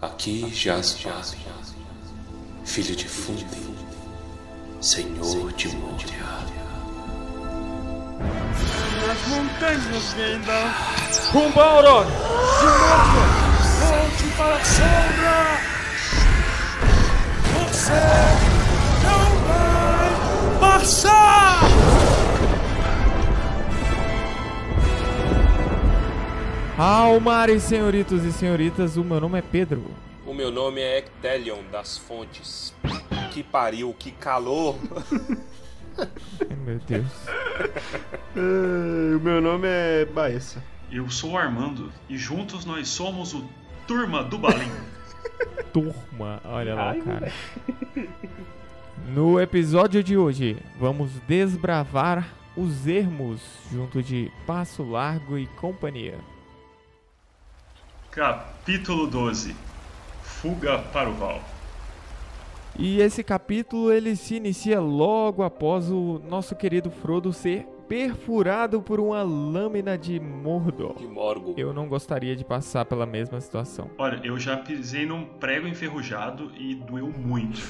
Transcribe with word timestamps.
Aqui 0.00 0.48
jaz 0.54 0.96
Vale, 1.02 1.36
filho 2.64 2.94
de 2.94 3.08
Fundi, 3.08 3.44
senhor 4.80 5.52
de 5.54 5.74
Moria. 5.74 6.38
As 9.10 9.26
montanhas 9.26 10.14
Gandalf! 10.14 11.32
Rumo 11.32 11.60
a 11.60 11.64
Aurora! 11.64 12.06
De 12.06 12.66
novo! 12.78 13.22
Volte 13.88 14.24
para 14.36 14.54
a 14.54 14.64
sombra! 14.64 15.38
Você 17.64 17.98
não 19.02 19.26
vai 19.48 20.60
passar! 20.60 21.17
Almares, 26.78 27.64
senhoritos 27.64 28.24
e 28.24 28.32
senhoritas, 28.32 28.96
o 28.96 29.02
meu 29.02 29.20
nome 29.20 29.36
é 29.36 29.42
Pedro. 29.42 29.82
O 30.24 30.32
meu 30.32 30.48
nome 30.48 30.80
é 30.80 30.98
Ectelion 30.98 31.64
das 31.72 31.98
Fontes. 31.98 32.72
Que 33.32 33.42
pariu, 33.42 33.92
que 33.98 34.12
calor! 34.12 34.76
Ai, 35.98 36.56
meu 36.64 36.78
Deus. 36.78 37.10
o 38.36 39.18
meu 39.18 39.40
nome 39.40 39.66
é 39.66 40.04
Baessa. 40.04 40.62
Eu 40.88 41.10
sou 41.10 41.32
o 41.32 41.36
Armando 41.36 41.92
e 42.08 42.16
juntos 42.16 42.64
nós 42.64 42.86
somos 42.86 43.34
o 43.34 43.44
Turma 43.88 44.22
do 44.22 44.38
Balim. 44.38 44.70
Turma, 45.74 46.40
olha 46.44 46.76
lá, 46.76 46.94
cara. 46.94 47.32
No 49.08 49.40
episódio 49.40 50.00
de 50.04 50.16
hoje, 50.16 50.56
vamos 50.78 51.10
desbravar 51.26 52.36
os 52.56 52.86
ermos 52.86 53.40
junto 53.68 54.00
de 54.00 54.30
Passo 54.46 54.84
Largo 54.84 55.36
e 55.36 55.48
companhia. 55.48 56.18
Capítulo 58.10 59.06
12 59.06 59.54
Fuga 60.22 60.78
para 60.78 61.10
o 61.10 61.14
Val. 61.14 61.42
E 62.78 63.00
esse 63.00 63.22
capítulo 63.22 63.92
ele 63.92 64.16
se 64.16 64.36
inicia 64.36 64.80
logo 64.80 65.42
após 65.42 65.90
o 65.90 66.20
nosso 66.28 66.56
querido 66.56 66.90
Frodo 66.90 67.32
ser 67.32 67.66
perfurado 67.88 68.80
por 68.80 68.98
uma 68.98 69.22
lâmina 69.22 69.98
de 69.98 70.18
Mordor. 70.20 70.96
De 70.96 71.06
Morgo. 71.06 71.54
Eu 71.56 71.72
não 71.72 71.88
gostaria 71.88 72.34
de 72.34 72.44
passar 72.44 72.84
pela 72.84 73.04
mesma 73.04 73.40
situação. 73.40 73.90
Olha, 73.98 74.20
eu 74.24 74.38
já 74.38 74.56
pisei 74.56 75.04
num 75.04 75.24
prego 75.24 75.66
enferrujado 75.66 76.50
e 76.56 76.74
doeu 76.74 77.08
muito. 77.08 77.60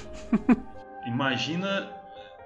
Imagina 1.07 1.89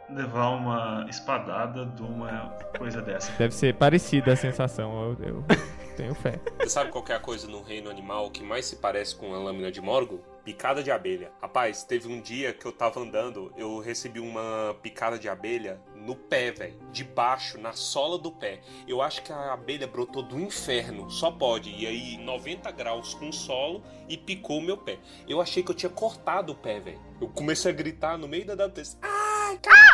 levar 0.09 0.51
uma 0.51 1.07
espadada 1.09 1.87
de 1.87 2.03
uma 2.03 2.57
coisa 2.79 3.03
dessa. 3.03 3.33
Deve 3.39 3.55
ser 3.55 3.75
parecida 3.75 4.33
a 4.33 4.37
sensação, 4.37 5.17
eu, 5.19 5.27
eu 5.27 5.45
tenho 5.93 6.15
fé. 6.15 6.41
Você 6.59 6.71
sabe 6.71 6.91
qual 6.91 7.05
é 7.09 7.15
a 7.15 7.21
coisa 7.21 7.47
no 7.47 7.63
reino 7.63 7.91
animal 7.91 8.31
que 8.31 8.43
mais 8.43 8.67
se 8.67 8.77
parece 8.77 9.15
com 9.15 9.35
a 9.35 9.39
lâmina 9.39 9.71
de 9.71 9.81
Morgo? 9.81 10.21
Picada 10.45 10.83
de 10.83 10.91
abelha. 10.91 11.31
Rapaz, 11.41 11.85
teve 11.85 12.09
um 12.09 12.21
dia 12.21 12.53
que 12.53 12.67
eu 12.67 12.73
tava 12.73 13.01
andando, 13.01 13.53
eu 13.57 13.79
recebi 13.79 14.19
uma 14.19 14.77
picada 14.83 15.17
de 15.17 15.29
abelha 15.29 15.81
no 15.95 16.17
pé, 16.17 16.51
velho. 16.51 16.75
Debaixo, 16.91 17.61
na 17.61 17.73
sola 17.73 18.19
do 18.19 18.33
pé. 18.33 18.61
Eu 18.89 19.01
acho 19.01 19.23
que 19.23 19.33
a 19.33 19.53
abelha 19.53 19.87
brotou 19.87 20.23
do 20.23 20.41
inferno, 20.41 21.09
só 21.09 21.31
pode. 21.31 21.71
E 21.71 21.87
aí, 21.87 22.17
90 22.17 22.71
graus 22.73 23.15
com 23.15 23.31
solo 23.31 23.85
e 24.09 24.17
picou 24.17 24.59
o 24.59 24.63
meu 24.63 24.77
pé. 24.77 24.99
Eu 25.29 25.41
achei 25.41 25.63
que 25.63 25.71
eu 25.71 25.77
tinha 25.77 25.91
cortado 25.91 26.53
o 26.53 26.57
pé, 26.57 26.81
velho. 26.81 27.01
Eu 27.21 27.29
comecei 27.29 27.71
a 27.71 27.75
gritar 27.75 28.19
no 28.19 28.27
meio 28.27 28.45
da 28.45 28.55
adaptação. 28.55 28.99
Ai, 29.03 29.59
cara! 29.59 29.92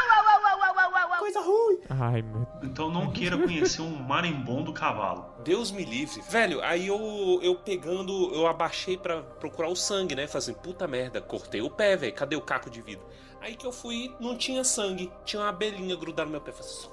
Coisa 1.29 1.41
ruim. 1.43 1.79
Ai, 1.91 2.23
meu 2.23 2.47
Então 2.63 2.91
não 2.91 3.11
queira 3.11 3.37
conhecer 3.37 3.83
um 3.83 3.95
marimbondo 3.95 4.73
cavalo. 4.73 5.27
Deus 5.45 5.71
me 5.71 5.85
livre. 5.85 6.23
Velho, 6.23 6.63
aí 6.63 6.87
eu, 6.87 7.39
eu 7.43 7.55
pegando, 7.55 8.33
eu 8.33 8.47
abaixei 8.47 8.97
pra 8.97 9.21
procurar 9.21 9.69
o 9.69 9.77
sangue, 9.77 10.15
né? 10.15 10.27
Fazendo, 10.27 10.57
puta 10.57 10.89
merda, 10.89 11.21
cortei 11.21 11.61
o 11.61 11.69
pé, 11.69 11.97
velho. 11.97 12.15
Cadê 12.15 12.35
o 12.35 12.41
caco 12.41 12.71
de 12.71 12.81
vidro? 12.81 13.05
Aí 13.43 13.55
que 13.55 13.67
eu 13.67 13.73
fui, 13.73 14.11
não 14.19 14.39
tinha 14.39 14.65
sangue. 14.65 15.13
Tinha 15.27 15.43
uma 15.43 15.51
abelhinha 15.51 15.95
grudada 15.97 16.25
no 16.25 16.31
meu 16.31 16.41
pé. 16.41 16.51
Falei, 16.51 16.89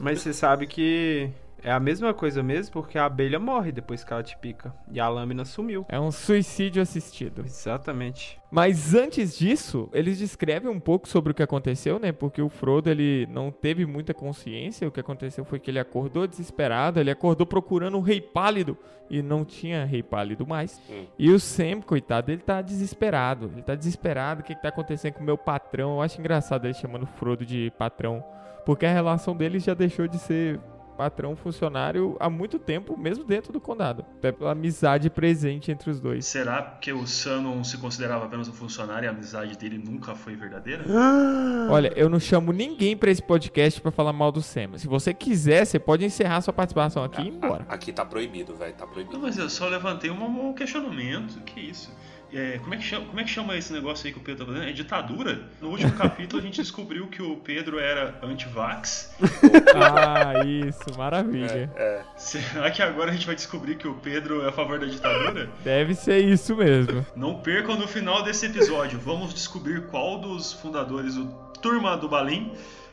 Mas 0.00 0.22
você 0.22 0.32
sabe 0.32 0.66
que 0.66 1.30
é 1.64 1.72
a 1.72 1.80
mesma 1.80 2.12
coisa 2.12 2.42
mesmo, 2.42 2.72
porque 2.74 2.98
a 2.98 3.06
abelha 3.06 3.38
morre 3.38 3.72
depois 3.72 4.04
que 4.04 4.12
ela 4.12 4.22
te 4.22 4.36
pica. 4.36 4.74
E 4.92 5.00
a 5.00 5.08
lâmina 5.08 5.46
sumiu. 5.46 5.86
É 5.88 5.98
um 5.98 6.12
suicídio 6.12 6.82
assistido. 6.82 7.42
Exatamente. 7.44 8.38
Mas 8.50 8.94
antes 8.94 9.36
disso, 9.36 9.88
eles 9.92 10.18
descrevem 10.18 10.70
um 10.70 10.78
pouco 10.78 11.08
sobre 11.08 11.32
o 11.32 11.34
que 11.34 11.42
aconteceu, 11.42 11.98
né? 11.98 12.12
Porque 12.12 12.42
o 12.42 12.50
Frodo, 12.50 12.90
ele 12.90 13.26
não 13.30 13.50
teve 13.50 13.86
muita 13.86 14.12
consciência. 14.12 14.86
O 14.86 14.92
que 14.92 15.00
aconteceu 15.00 15.44
foi 15.44 15.58
que 15.58 15.70
ele 15.70 15.78
acordou 15.78 16.26
desesperado, 16.26 17.00
ele 17.00 17.10
acordou 17.10 17.46
procurando 17.46 17.96
o 17.96 18.02
Rei 18.02 18.20
Pálido 18.20 18.76
e 19.08 19.22
não 19.22 19.44
tinha 19.44 19.86
Rei 19.86 20.02
Pálido 20.02 20.46
mais. 20.46 20.80
Hum. 20.90 21.06
E 21.18 21.30
o 21.30 21.40
Sam, 21.40 21.80
coitado, 21.80 22.30
ele 22.30 22.42
tá 22.42 22.60
desesperado. 22.60 23.50
Ele 23.54 23.62
tá 23.62 23.74
desesperado. 23.74 24.42
O 24.42 24.44
que 24.44 24.54
que 24.54 24.62
tá 24.62 24.68
acontecendo 24.68 25.14
com 25.14 25.22
o 25.22 25.26
meu 25.26 25.38
patrão? 25.38 25.94
Eu 25.94 26.02
acho 26.02 26.20
engraçado 26.20 26.66
ele 26.66 26.74
chamando 26.74 27.04
o 27.04 27.06
Frodo 27.06 27.44
de 27.44 27.72
patrão, 27.78 28.22
porque 28.66 28.84
a 28.84 28.92
relação 28.92 29.34
deles 29.34 29.64
já 29.64 29.72
deixou 29.72 30.06
de 30.06 30.18
ser 30.18 30.60
patrão 30.94 31.36
funcionário 31.36 32.16
há 32.20 32.30
muito 32.30 32.58
tempo, 32.58 32.96
mesmo 32.96 33.24
dentro 33.24 33.52
do 33.52 33.60
condado. 33.60 34.04
Até 34.18 34.32
pela 34.32 34.52
amizade 34.52 35.10
presente 35.10 35.70
entre 35.70 35.90
os 35.90 36.00
dois. 36.00 36.24
Será 36.26 36.62
que 36.62 36.92
o 36.92 37.06
Sam 37.06 37.42
não 37.42 37.64
se 37.64 37.76
considerava 37.78 38.24
apenas 38.26 38.48
um 38.48 38.52
funcionário 38.52 39.06
e 39.06 39.08
a 39.08 39.10
amizade 39.10 39.56
dele 39.58 39.78
nunca 39.78 40.14
foi 40.14 40.34
verdadeira? 40.34 40.84
Olha, 41.70 41.92
eu 41.96 42.08
não 42.08 42.20
chamo 42.20 42.52
ninguém 42.52 42.96
pra 42.96 43.10
esse 43.10 43.22
podcast 43.22 43.80
pra 43.80 43.90
falar 43.90 44.12
mal 44.12 44.30
do 44.30 44.42
Sam. 44.42 44.76
Se 44.78 44.86
você 44.86 45.12
quiser, 45.12 45.64
você 45.64 45.78
pode 45.78 46.04
encerrar 46.04 46.40
sua 46.40 46.52
participação 46.52 47.02
aqui 47.04 47.22
e 47.22 47.26
ir 47.26 47.34
embora. 47.34 47.64
Aqui 47.68 47.92
tá 47.92 48.04
proibido, 48.04 48.54
velho. 48.54 48.74
Tá 48.74 48.86
Não, 48.86 48.92
proibido. 48.92 49.18
mas 49.18 49.36
eu 49.38 49.48
só 49.50 49.66
levantei 49.68 50.10
um, 50.10 50.48
um 50.48 50.52
questionamento. 50.52 51.40
Que 51.42 51.60
isso? 51.60 51.92
É, 52.34 52.58
como, 52.58 52.74
é 52.74 52.76
que 52.76 52.82
chama, 52.82 53.06
como 53.06 53.20
é 53.20 53.22
que 53.22 53.30
chama 53.30 53.56
esse 53.56 53.72
negócio 53.72 54.06
aí 54.06 54.12
que 54.12 54.18
o 54.18 54.22
Pedro 54.22 54.44
tá 54.44 54.52
fazendo? 54.52 54.68
É 54.68 54.72
ditadura? 54.72 55.40
No 55.60 55.68
último 55.68 55.92
capítulo 55.96 56.42
a 56.42 56.44
gente 56.44 56.60
descobriu 56.60 57.06
que 57.06 57.22
o 57.22 57.36
Pedro 57.36 57.78
era 57.78 58.18
anti-vax. 58.22 59.14
Ah, 59.74 60.44
isso, 60.44 60.98
maravilha. 60.98 61.70
É, 61.76 62.02
Será 62.16 62.70
que 62.72 62.82
agora 62.82 63.10
a 63.10 63.14
gente 63.14 63.26
vai 63.26 63.36
descobrir 63.36 63.76
que 63.76 63.86
o 63.86 63.94
Pedro 63.94 64.42
é 64.44 64.48
a 64.48 64.52
favor 64.52 64.80
da 64.80 64.86
ditadura? 64.86 65.48
Deve 65.62 65.94
ser 65.94 66.18
isso 66.18 66.56
mesmo. 66.56 67.06
Não 67.14 67.40
percam 67.40 67.78
no 67.78 67.86
final 67.86 68.24
desse 68.24 68.46
episódio. 68.46 68.98
Vamos 68.98 69.32
descobrir 69.32 69.86
qual 69.86 70.18
dos 70.18 70.52
fundadores 70.52 71.14
do 71.14 71.26
Turma 71.62 71.96
do 71.96 72.08
Balim 72.08 72.52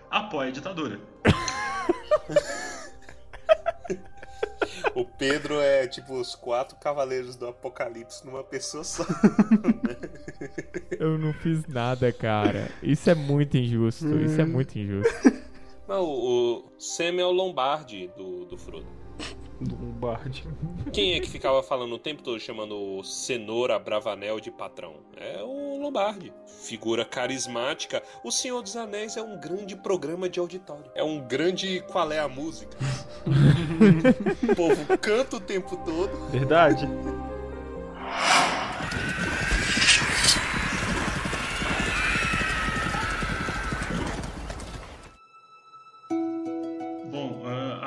apoia 0.10 0.50
a 0.50 0.52
ditadura. 0.52 1.00
o 4.96 5.06
Pedro 5.06 5.60
é 5.60 5.88
tipo 5.88 6.14
os 6.20 6.36
quatro 6.36 6.78
cavaleiros 6.78 7.36
do 7.36 7.48
apocalipse 7.48 8.26
numa 8.26 8.44
pessoa 8.44 8.84
só. 8.84 9.04
Eu 11.00 11.18
não 11.18 11.34
fiz 11.34 11.66
nada, 11.68 12.12
cara. 12.12 12.70
Isso 12.84 13.10
é 13.10 13.16
muito 13.16 13.58
injusto. 13.58 14.20
Isso 14.20 14.40
é 14.40 14.46
muito 14.46 14.78
injusto. 14.78 15.14
Mas 15.88 15.98
o, 15.98 16.04
o 16.04 16.80
Sam 16.80 17.20
é 17.20 17.26
o 17.26 17.32
Lombardi 17.32 18.10
do, 18.16 18.46
do 18.46 18.58
Frodo. 18.58 19.01
Do 19.60 19.76
Bard. 19.76 20.44
Quem 20.92 21.14
é 21.14 21.20
que 21.20 21.30
ficava 21.30 21.62
falando 21.62 21.94
o 21.94 22.00
tempo 22.00 22.24
todo 22.24 22.40
chamando 22.40 22.76
o 22.76 23.04
Cenoura 23.04 23.78
Bravanel 23.78 24.40
de 24.40 24.50
patrão? 24.50 24.96
É 25.16 25.44
o 25.44 25.80
Lombardi. 25.80 26.34
Figura 26.64 27.06
carismática. 27.06 28.02
O 28.24 28.32
Senhor 28.32 28.64
dos 28.64 28.76
Anéis 28.76 29.18
é 29.18 29.22
um 29.22 29.40
grande 29.40 29.76
programa 29.76 30.28
de 30.28 30.40
auditório. 30.40 30.90
É 30.96 31.04
um 31.04 31.20
grande 31.20 31.82
qual 31.92 32.12
é 32.12 32.18
a 32.18 32.28
música. 32.28 32.76
o 34.52 34.56
povo 34.56 34.98
canta 34.98 35.36
o 35.36 35.40
tempo 35.40 35.78
todo. 35.78 36.30
Verdade? 36.32 36.88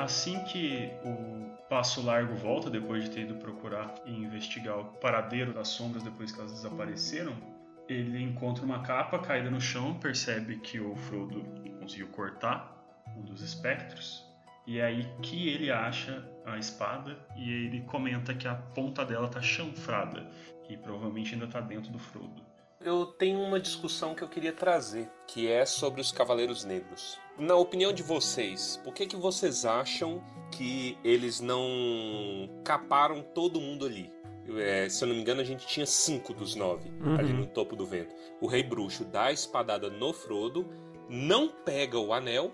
Assim 0.05 0.39
que 0.45 0.91
o 1.03 1.57
Passo 1.67 2.01
Largo 2.01 2.35
volta, 2.35 2.69
depois 2.69 3.03
de 3.03 3.09
ter 3.09 3.21
ido 3.21 3.35
procurar 3.35 3.93
e 4.05 4.11
investigar 4.11 4.79
o 4.79 4.85
paradeiro 4.85 5.51
das 5.51 5.67
sombras 5.67 6.03
depois 6.03 6.31
que 6.31 6.39
elas 6.39 6.53
desapareceram, 6.53 7.35
ele 7.89 8.21
encontra 8.21 8.63
uma 8.63 8.81
capa 8.81 9.19
caída 9.19 9.49
no 9.49 9.59
chão, 9.59 9.95
percebe 9.95 10.57
que 10.57 10.79
o 10.79 10.95
Frodo 10.95 11.43
conseguiu 11.79 12.07
cortar 12.07 12.73
um 13.17 13.21
dos 13.21 13.41
espectros, 13.41 14.23
e 14.65 14.79
é 14.79 14.85
aí 14.85 15.07
que 15.21 15.49
ele 15.49 15.71
acha 15.71 16.27
a 16.45 16.57
espada 16.57 17.17
e 17.35 17.51
ele 17.51 17.81
comenta 17.81 18.33
que 18.33 18.47
a 18.47 18.55
ponta 18.55 19.03
dela 19.05 19.27
tá 19.27 19.41
chanfrada 19.41 20.27
e 20.69 20.77
provavelmente 20.77 21.33
ainda 21.33 21.47
tá 21.47 21.61
dentro 21.61 21.91
do 21.91 21.99
Frodo. 21.99 22.44
Eu 22.85 23.07
tenho 23.07 23.39
uma 23.39 23.59
discussão 23.59 24.13
que 24.13 24.21
eu 24.21 24.27
queria 24.27 24.53
trazer, 24.53 25.09
que 25.25 25.47
é 25.47 25.65
sobre 25.65 25.99
os 25.99 26.11
Cavaleiros 26.11 26.63
Negros. 26.63 27.17
Na 27.35 27.55
opinião 27.55 27.91
de 27.91 28.03
vocês, 28.03 28.79
por 28.83 28.93
que, 28.93 29.07
que 29.07 29.15
vocês 29.15 29.65
acham 29.65 30.23
que 30.51 30.95
eles 31.03 31.39
não 31.39 31.67
caparam 32.63 33.23
todo 33.23 33.59
mundo 33.59 33.87
ali? 33.87 34.13
É, 34.59 34.87
se 34.87 35.03
eu 35.03 35.07
não 35.07 35.15
me 35.15 35.21
engano, 35.21 35.41
a 35.41 35.43
gente 35.43 35.65
tinha 35.65 35.87
cinco 35.87 36.31
dos 36.31 36.53
nove 36.53 36.91
ali 37.17 37.33
no 37.33 37.47
topo 37.47 37.75
do 37.75 37.87
vento. 37.87 38.13
O 38.39 38.45
Rei 38.45 38.61
Bruxo 38.61 39.03
dá 39.03 39.25
a 39.25 39.31
espadada 39.31 39.89
no 39.89 40.13
Frodo, 40.13 40.69
não 41.09 41.47
pega 41.47 41.97
o 41.97 42.13
anel 42.13 42.51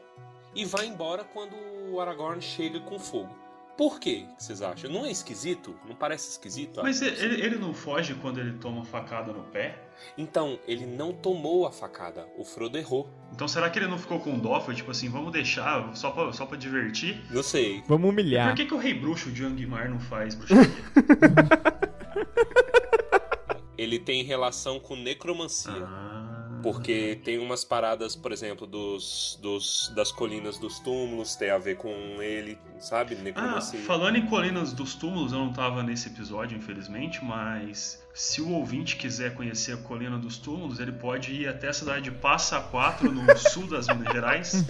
e 0.56 0.64
vai 0.64 0.86
embora 0.86 1.26
quando 1.26 1.58
o 1.92 2.00
Aragorn 2.00 2.42
chega 2.42 2.80
com 2.80 2.98
fogo. 2.98 3.36
Por 3.82 4.00
quê 4.00 4.26
que 4.38 4.44
vocês 4.44 4.62
acham? 4.62 4.92
Não 4.92 5.08
é 5.08 5.12
esquisito? 5.12 5.76
Não 5.88 5.96
parece 5.96 6.30
esquisito? 6.30 6.82
Mas 6.84 7.02
ele, 7.02 7.42
ele 7.42 7.56
não 7.56 7.74
foge 7.74 8.14
quando 8.14 8.40
ele 8.40 8.54
toma 8.60 8.86
facada 8.86 9.34
no 9.34 9.42
pé? 9.46 9.76
Então, 10.16 10.60
ele 10.68 10.86
não 10.86 11.12
tomou 11.12 11.66
a 11.66 11.72
facada. 11.72 12.28
O 12.38 12.46
Frodo 12.46 12.78
errou. 12.78 13.10
Então 13.34 13.48
será 13.48 13.72
que 13.72 13.80
ele 13.80 13.88
não 13.88 13.98
ficou 13.98 14.20
com 14.20 14.38
dó? 14.38 14.62
Foi 14.62 14.76
tipo 14.76 14.92
assim, 14.92 15.10
vamos 15.10 15.32
deixar 15.32 15.96
só 15.96 16.12
pra, 16.12 16.32
só 16.32 16.46
pra 16.46 16.60
divertir? 16.60 17.24
Não 17.32 17.42
sei. 17.42 17.84
Vamos 17.88 18.08
humilhar. 18.08 18.50
Por 18.50 18.58
que, 18.58 18.68
que 18.68 18.74
o 18.76 18.78
rei 18.78 18.94
bruxo 18.94 19.32
de 19.32 19.44
Angmar 19.44 19.90
não 19.90 20.00
faz 20.00 20.36
bruxaria? 20.36 20.70
Ele 23.76 23.98
tem 23.98 24.24
relação 24.24 24.80
com 24.80 24.96
necromancia. 24.96 25.74
ah. 25.74 26.21
Porque 26.62 27.20
tem 27.24 27.40
umas 27.40 27.64
paradas, 27.64 28.16
por 28.16 28.32
exemplo, 28.32 28.68
dos, 28.68 29.40
dos 29.42 29.92
das 29.96 30.12
colinas 30.12 30.58
dos 30.58 30.80
túmulos, 30.80 31.36
tem 31.36 31.50
a 31.50 31.58
ver 31.58 31.78
com 31.78 31.90
ele, 32.22 32.58
sabe? 32.80 33.16
Ah, 33.20 33.24
Necromancia. 33.24 33.80
falando 33.80 34.18
em 34.18 34.26
Colinas 34.26 34.74
dos 34.74 34.96
Túmulos, 34.96 35.32
eu 35.32 35.40
não 35.40 35.54
tava 35.54 35.84
nesse 35.84 36.10
episódio, 36.10 36.58
infelizmente, 36.58 37.24
mas 37.24 38.02
se 38.14 38.42
o 38.42 38.50
ouvinte 38.50 38.96
quiser 38.96 39.34
conhecer 39.34 39.74
a 39.74 39.78
Colina 39.78 40.18
dos 40.18 40.38
Túmulos, 40.38 40.80
ele 40.80 40.92
pode 40.92 41.34
ir 41.34 41.48
até 41.48 41.70
a 41.70 41.74
cidade 41.74 42.04
de 42.04 42.12
Passa 42.12 42.60
Quatro, 42.60 43.12
no 43.12 43.24
sul 43.38 43.68
das 43.68 43.88
Minas 43.88 44.14
Gerais, 44.14 44.66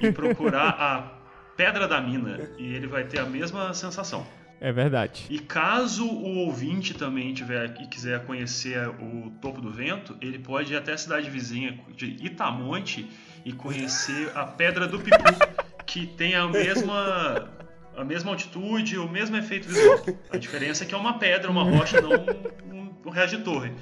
e 0.00 0.12
procurar 0.12 0.70
a 0.70 1.18
Pedra 1.56 1.86
da 1.88 2.00
Mina, 2.00 2.50
e 2.58 2.74
ele 2.74 2.86
vai 2.86 3.04
ter 3.04 3.18
a 3.18 3.26
mesma 3.26 3.72
sensação. 3.72 4.26
É 4.60 4.72
verdade. 4.72 5.26
E 5.28 5.38
caso 5.38 6.06
o 6.06 6.38
ouvinte 6.38 6.94
também 6.94 7.34
tiver 7.34 7.74
e 7.80 7.86
quiser 7.86 8.24
conhecer 8.24 8.88
o 8.88 9.30
Topo 9.40 9.60
do 9.60 9.70
Vento, 9.70 10.16
ele 10.20 10.38
pode 10.38 10.72
ir 10.72 10.76
até 10.76 10.92
a 10.92 10.98
cidade 10.98 11.28
vizinha 11.28 11.78
de 11.94 12.16
Itamonte 12.24 13.08
e 13.44 13.52
conhecer 13.52 14.30
a 14.34 14.44
Pedra 14.44 14.86
do 14.86 14.98
Pipu, 14.98 15.18
que 15.86 16.06
tem 16.06 16.34
a 16.34 16.46
mesma 16.48 17.50
a 17.96 18.04
mesma 18.04 18.30
altitude, 18.30 18.98
o 18.98 19.08
mesmo 19.08 19.36
efeito 19.36 19.68
visual. 19.68 20.04
A 20.30 20.36
diferença 20.36 20.84
é 20.84 20.86
que 20.86 20.94
é 20.94 20.98
uma 20.98 21.18
pedra, 21.18 21.50
uma 21.50 21.62
rocha, 21.62 21.98
não 22.00 22.75
um, 23.06 23.10
resto 23.10 23.38
de 23.38 23.44
torre. 23.44 23.72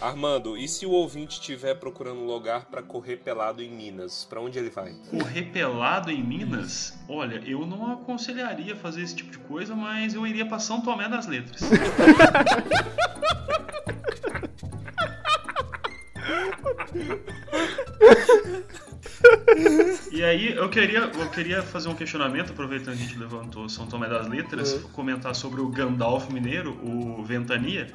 Armando, 0.00 0.56
e 0.56 0.66
se 0.66 0.86
o 0.86 0.90
ouvinte 0.90 1.34
estiver 1.34 1.74
procurando 1.74 2.20
um 2.20 2.26
lugar 2.26 2.66
pra 2.66 2.82
correr 2.82 3.18
pelado 3.18 3.62
em 3.62 3.70
Minas? 3.70 4.26
Pra 4.28 4.40
onde 4.40 4.58
ele 4.58 4.70
vai? 4.70 4.94
Correr 5.10 5.42
pelado 5.42 6.10
em 6.10 6.22
Minas, 6.22 6.98
olha, 7.08 7.42
eu 7.46 7.66
não 7.66 7.92
aconselharia 7.92 8.74
fazer 8.74 9.02
esse 9.02 9.14
tipo 9.14 9.30
de 9.30 9.38
coisa, 9.38 9.74
mas 9.74 10.14
eu 10.14 10.26
iria 10.26 10.46
pra 10.46 10.58
São 10.58 10.80
Tomé 10.80 11.08
das 11.08 11.26
Letras. 11.26 11.60
E 20.10 20.22
aí 20.22 20.52
eu 20.54 20.68
queria, 20.68 20.98
eu 21.00 21.30
queria 21.30 21.62
fazer 21.62 21.88
um 21.88 21.94
questionamento, 21.94 22.52
aproveitando 22.52 22.96
que 22.96 23.02
a 23.02 23.06
gente 23.06 23.18
levantou 23.18 23.68
São 23.68 23.86
Tomé 23.86 24.08
das 24.08 24.28
Letras, 24.28 24.74
comentar 24.92 25.34
sobre 25.34 25.60
o 25.60 25.68
Gandalf 25.68 26.30
Mineiro, 26.30 26.72
o 26.82 27.22
Ventania. 27.24 27.86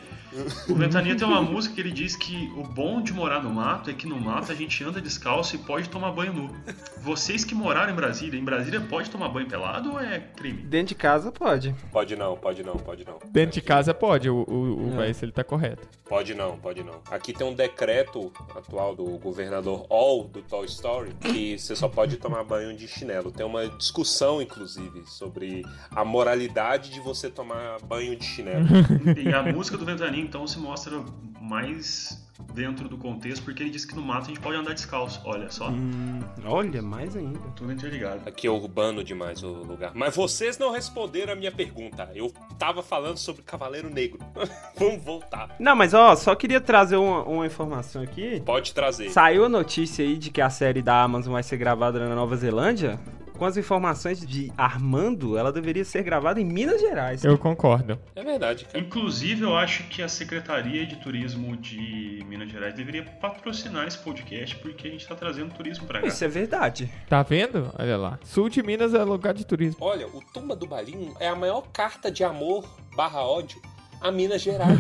O 0.68 0.76
Ventania 0.76 1.16
tem 1.16 1.26
uma 1.26 1.42
música 1.42 1.74
que 1.74 1.82
ele 1.82 1.92
diz 1.92 2.16
que 2.16 2.52
o 2.56 2.64
bom 2.64 3.02
de 3.02 3.14
morar 3.14 3.42
no 3.42 3.50
mato 3.50 3.90
é 3.90 3.94
que 3.94 4.06
no 4.06 4.20
mato 4.20 4.52
a 4.52 4.56
gente 4.56 4.84
anda 4.84 5.02
descalço 5.02 5.56
e 5.56 5.60
pode 5.60 5.90
tomar 5.90 6.12
banho 6.12 6.34
nu. 6.34 6.56
Vocês 7.02 7.46
que 7.46 7.56
moraram 7.56 7.92
em 7.94 7.96
Brasília, 7.96 8.40
em 8.40 8.44
Brasília 8.44 8.82
pode 8.82 9.10
tomar 9.10 9.30
banho 9.30 9.48
pelado 9.48 9.94
ou 9.94 10.00
é 10.00 10.20
crime? 10.20 10.62
Dentro 10.64 10.90
de 10.90 10.96
casa 10.96 11.32
pode. 11.32 11.74
Pode 11.92 12.16
não, 12.16 12.36
pode 12.36 12.62
não, 12.62 12.76
pode 12.76 13.06
não. 13.06 13.20
Dentro 13.32 13.54
de 13.54 13.62
casa 13.62 13.94
pode, 13.94 14.30
o, 14.30 14.44
o, 14.48 14.88
o 14.88 14.94
É. 14.94 14.96
vai 14.98 15.14
se 15.14 15.24
ele 15.24 15.32
tá 15.32 15.44
correto. 15.44 15.88
Pode 16.08 16.34
não, 16.36 16.58
pode 16.58 16.84
não. 16.84 17.02
Aqui 17.10 17.32
tem 17.34 17.48
um 17.48 17.54
decreto 17.54 18.32
atual 18.56 18.96
do 18.96 19.06
governador 19.18 19.86
All 19.90 20.26
do 20.26 20.42
Toy 20.42 20.68
Que 21.06 21.58
você 21.58 21.76
só 21.76 21.88
pode 21.88 22.18
tomar 22.18 22.44
banho 22.44 22.76
de 22.76 22.88
chinelo. 22.88 23.32
Tem 23.32 23.46
uma 23.46 23.68
discussão, 23.70 24.42
inclusive, 24.42 25.04
sobre 25.06 25.66
a 25.92 26.04
moralidade 26.04 26.92
de 26.92 27.00
você 27.00 27.30
tomar 27.30 27.80
banho 27.82 28.16
de 28.16 28.26
chinelo. 28.26 28.66
E 29.18 29.34
a 29.34 29.44
música 29.44 29.78
do 29.78 29.86
Ventania 29.86 30.22
então 30.22 30.46
se 30.48 30.60
mostra 30.60 31.04
mais 31.42 32.27
dentro 32.54 32.88
do 32.88 32.98
contexto, 32.98 33.44
porque 33.44 33.64
ele 33.64 33.70
diz 33.70 33.86
que 33.86 33.96
no 33.96 34.02
mato 34.02 34.26
a 34.26 34.28
gente 34.28 34.40
pode 34.40 34.58
andar 34.58 34.74
descalço. 34.74 35.22
Olha 35.26 35.50
só, 35.50 35.70
Hum, 35.70 36.20
olha, 36.46 36.82
mais 36.82 37.16
ainda. 37.16 37.40
tudo 37.56 37.72
interligado. 37.72 38.22
Aqui 38.28 38.48
é 38.48 38.52
urbano 38.52 39.04
demais 39.04 39.44
o 39.44 39.48
lugar. 39.50 39.92
Mas 39.96 40.16
vocês 40.16 40.58
não 40.58 40.72
responderam 40.72 41.34
a 41.34 41.36
minha 41.36 41.52
pergunta. 41.52 42.10
Eu 42.14 42.32
tava 42.58 42.82
falando 42.84 43.18
sobre 43.18 43.42
Cavaleiro 43.42 43.90
Negro. 43.90 44.20
Vamos 44.78 45.04
voltar. 45.04 45.56
Não, 45.60 45.76
mas 45.76 45.94
ó, 45.94 46.16
só 46.16 46.36
queria 46.36 46.62
trazer 46.62 46.98
uma, 46.98 47.24
uma 47.24 47.46
informação 47.46 48.02
aqui. 48.02 48.42
Pode 48.46 48.74
trazer. 48.74 49.10
Saiu 49.10 49.46
a 49.46 49.50
notícia 49.50 50.04
aí 50.06 50.18
de 50.18 50.30
que 50.30 50.42
a 50.42 50.50
série 50.50 50.82
da 50.82 51.02
Amazon 51.04 51.34
vai 51.34 51.44
ser 51.44 51.58
gravada 51.58 52.00
na 52.08 52.14
Nova 52.16 52.36
Zelândia. 52.36 53.00
Com 53.38 53.46
as 53.46 53.56
informações 53.58 54.26
de 54.26 54.52
Armando, 54.58 55.38
ela 55.38 55.52
deveria 55.52 55.86
ser 55.86 56.02
gravada 56.04 56.42
em 56.42 56.46
Minas 56.46 56.82
Gerais. 56.82 57.24
Eu 57.24 57.38
concordo. 57.38 58.00
É 58.16 58.24
verdade, 58.24 58.66
cara. 58.66 58.80
Inclusive, 58.80 59.44
eu 59.44 59.56
acho 59.56 59.84
que 59.90 60.02
a 60.02 60.10
Secretaria 60.10 60.86
de 60.86 60.96
Turismo 60.98 61.56
de 61.56 62.24
Minas 62.28 62.50
Gerais 62.50 62.74
deveria 62.74 63.04
patrocinar 63.04 63.88
esse 63.88 63.98
podcast, 64.00 64.56
porque 64.58 64.88
a 64.88 64.92
gente 64.92 65.08
tá 65.08 65.16
trazendo 65.16 65.54
turismo 65.54 65.86
pra 65.86 66.02
cá. 66.02 66.08
Isso 66.08 66.24
é 66.26 66.28
verdade. 66.28 66.92
Tá 67.08 67.22
vendo? 67.22 67.72
Olha 67.78 67.96
lá. 67.98 68.20
Sul 68.24 68.50
de 68.50 68.64
Minas 68.64 68.94
é 68.94 69.04
lugar 69.04 69.34
de 69.34 69.46
turismo. 69.46 69.78
Olha, 69.82 70.08
o 70.08 70.22
Tumba 70.34 70.56
do 70.56 70.66
Balim 70.66 71.14
é 71.20 71.28
a 71.28 71.36
maior 71.36 71.62
carta 71.72 72.10
de 72.12 72.24
amor 72.24 72.68
barra 72.96 73.22
ódio 73.22 73.62
a 74.02 74.12
Minas 74.12 74.42
Gerais 74.42 74.80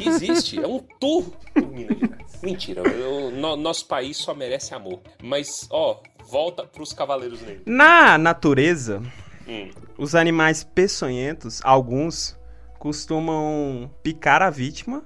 que 0.00 0.08
existe. 0.08 0.58
É 0.62 0.66
um 0.66 0.78
tour 1.00 1.24
por 1.54 1.66
Minas 1.68 1.96
Gerais. 1.98 2.18
Mentira, 2.42 2.82
eu- 2.82 3.30
no- 3.30 3.56
nosso 3.56 3.86
país 3.86 4.16
só 4.16 4.34
merece 4.34 4.74
amor. 4.74 5.00
Mas, 5.22 5.66
ó, 5.70 6.00
volta 6.28 6.64
pros 6.64 6.92
Cavaleiros 6.92 7.40
Negros. 7.42 7.62
Na 7.66 8.18
natureza, 8.18 9.02
Hum, 9.46 9.70
os 9.96 10.14
animais 10.14 10.62
peçonhentos, 10.62 11.60
alguns, 11.64 12.38
costumam 12.78 13.90
picar 14.02 14.42
a 14.42 14.50
vítima 14.50 15.02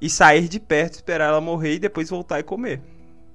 e 0.00 0.08
sair 0.10 0.48
de 0.48 0.58
perto, 0.58 0.94
esperar 0.94 1.28
ela 1.28 1.40
morrer 1.40 1.74
e 1.74 1.78
depois 1.78 2.10
voltar 2.10 2.40
e 2.40 2.42
comer. 2.42 2.80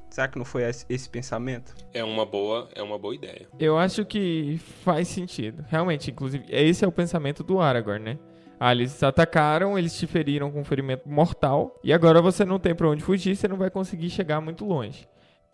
Será 0.10 0.28
que 0.28 0.38
não 0.38 0.46
foi 0.46 0.64
esse 0.64 0.86
esse 0.90 1.10
pensamento? 1.10 1.74
é 1.94 2.04
uma 2.04 2.26
boa, 2.26 2.70
é 2.76 2.84
uma 2.84 3.00
boa 3.00 3.16
ideia. 3.16 3.48
Eu 3.60 3.78
acho 3.78 4.06
que 4.06 4.60
faz 4.84 5.08
sentido. 5.08 5.66
Realmente, 5.70 6.12
inclusive, 6.12 6.46
esse 6.50 6.84
é 6.86 6.88
o 6.88 6.92
pensamento 6.92 7.44
do 7.44 7.60
Aragorn, 7.60 8.04
né? 8.04 8.20
Ah, 8.60 8.72
eles 8.72 9.02
atacaram, 9.02 9.78
eles 9.78 9.98
te 9.98 10.06
feriram 10.08 10.52
com 10.52 10.62
um 10.62 10.64
ferimento 10.64 11.10
mortal, 11.10 11.80
e 11.84 11.92
agora 11.92 12.22
você 12.22 12.46
não 12.46 12.60
tem 12.60 12.74
pra 12.76 12.88
onde 12.88 13.04
fugir, 13.04 13.36
você 13.36 13.48
não 13.48 13.58
vai 13.58 13.70
conseguir 13.70 14.10
chegar 14.10 14.40
muito 14.40 14.64
longe. 14.64 15.08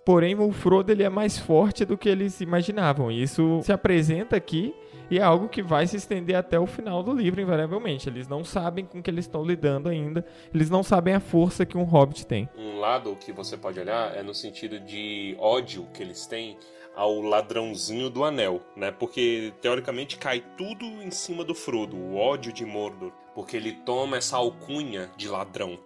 Porém, 0.09 0.33
o 0.33 0.51
Frodo 0.51 0.91
ele 0.91 1.03
é 1.03 1.09
mais 1.09 1.37
forte 1.37 1.85
do 1.85 1.95
que 1.95 2.09
eles 2.09 2.41
imaginavam. 2.41 3.11
E 3.11 3.21
isso 3.21 3.61
se 3.61 3.71
apresenta 3.71 4.35
aqui 4.35 4.73
e 5.07 5.19
é 5.19 5.21
algo 5.21 5.47
que 5.47 5.61
vai 5.61 5.85
se 5.85 5.97
estender 5.97 6.35
até 6.35 6.59
o 6.59 6.65
final 6.65 7.03
do 7.03 7.13
livro, 7.13 7.39
invariavelmente. 7.39 8.09
Eles 8.09 8.27
não 8.27 8.43
sabem 8.43 8.85
com 8.85 9.03
que 9.03 9.11
eles 9.11 9.25
estão 9.25 9.45
lidando 9.45 9.87
ainda. 9.87 10.25
Eles 10.51 10.67
não 10.67 10.81
sabem 10.81 11.13
a 11.13 11.19
força 11.19 11.63
que 11.63 11.77
um 11.77 11.83
hobbit 11.83 12.25
tem. 12.25 12.49
Um 12.57 12.79
lado 12.79 13.15
que 13.17 13.31
você 13.31 13.55
pode 13.55 13.79
olhar 13.79 14.17
é 14.17 14.23
no 14.23 14.33
sentido 14.33 14.79
de 14.79 15.37
ódio 15.37 15.85
que 15.93 16.01
eles 16.01 16.25
têm 16.25 16.57
ao 16.95 17.21
ladrãozinho 17.21 18.09
do 18.09 18.23
anel, 18.23 18.63
né? 18.75 18.89
Porque 18.89 19.53
teoricamente 19.61 20.17
cai 20.17 20.43
tudo 20.57 20.85
em 20.85 21.11
cima 21.11 21.43
do 21.43 21.53
Frodo, 21.53 21.95
o 21.95 22.15
ódio 22.15 22.51
de 22.51 22.65
Mordor, 22.65 23.11
porque 23.35 23.55
ele 23.55 23.73
toma 23.73 24.17
essa 24.17 24.37
alcunha 24.37 25.11
de 25.15 25.27
ladrão. 25.27 25.77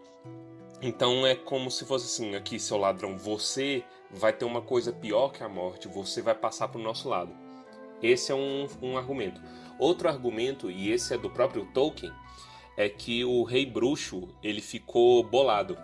Então 0.81 1.27
é 1.27 1.33
como 1.33 1.69
se 1.69 1.85
fosse 1.85 2.05
assim, 2.05 2.35
aqui 2.35 2.57
seu 2.57 2.77
ladrão, 2.77 3.17
você 3.17 3.83
vai 4.13 4.31
ter 4.31 4.45
uma 4.45 4.61
coisa 4.61 4.91
pior 4.91 5.29
que 5.29 5.43
a 5.43 5.49
morte, 5.49 5.87
você 5.87 6.21
vai 6.21 6.35
passar 6.35 6.67
pro 6.67 6.81
nosso 6.81 7.09
lado. 7.09 7.33
Esse 8.01 8.31
é 8.31 8.35
um, 8.35 8.67
um 8.81 8.97
argumento. 8.97 9.41
Outro 9.79 10.07
argumento, 10.07 10.69
e 10.69 10.91
esse 10.91 11.13
é 11.13 11.17
do 11.17 11.29
próprio 11.29 11.65
Tolkien, 11.73 12.11
é 12.77 12.89
que 12.89 13.23
o 13.23 13.43
rei 13.43 13.65
bruxo 13.65 14.27
ele 14.43 14.61
ficou 14.61 15.23
bolado. 15.23 15.77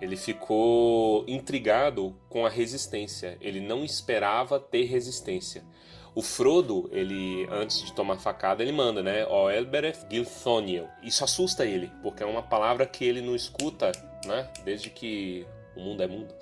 Ele 0.00 0.16
ficou 0.16 1.24
intrigado 1.26 2.14
com 2.28 2.44
a 2.44 2.50
resistência. 2.50 3.38
Ele 3.40 3.60
não 3.60 3.84
esperava 3.84 4.60
ter 4.60 4.84
resistência. 4.84 5.64
O 6.14 6.22
Frodo, 6.22 6.88
ele 6.92 7.46
antes 7.50 7.82
de 7.82 7.92
tomar 7.92 8.16
facada, 8.16 8.62
ele 8.62 8.72
manda, 8.72 9.02
né? 9.02 9.26
O 9.26 9.50
Elbereth 9.50 10.06
Gilthoniel. 10.10 10.88
Isso 11.02 11.22
assusta 11.22 11.64
ele, 11.64 11.90
porque 12.02 12.22
é 12.22 12.26
uma 12.26 12.42
palavra 12.42 12.86
que 12.86 13.04
ele 13.04 13.20
não 13.20 13.36
escuta, 13.36 13.92
né? 14.24 14.50
Desde 14.64 14.90
que 14.90 15.46
o 15.76 15.80
mundo 15.80 16.02
é 16.02 16.06
mundo. 16.06 16.34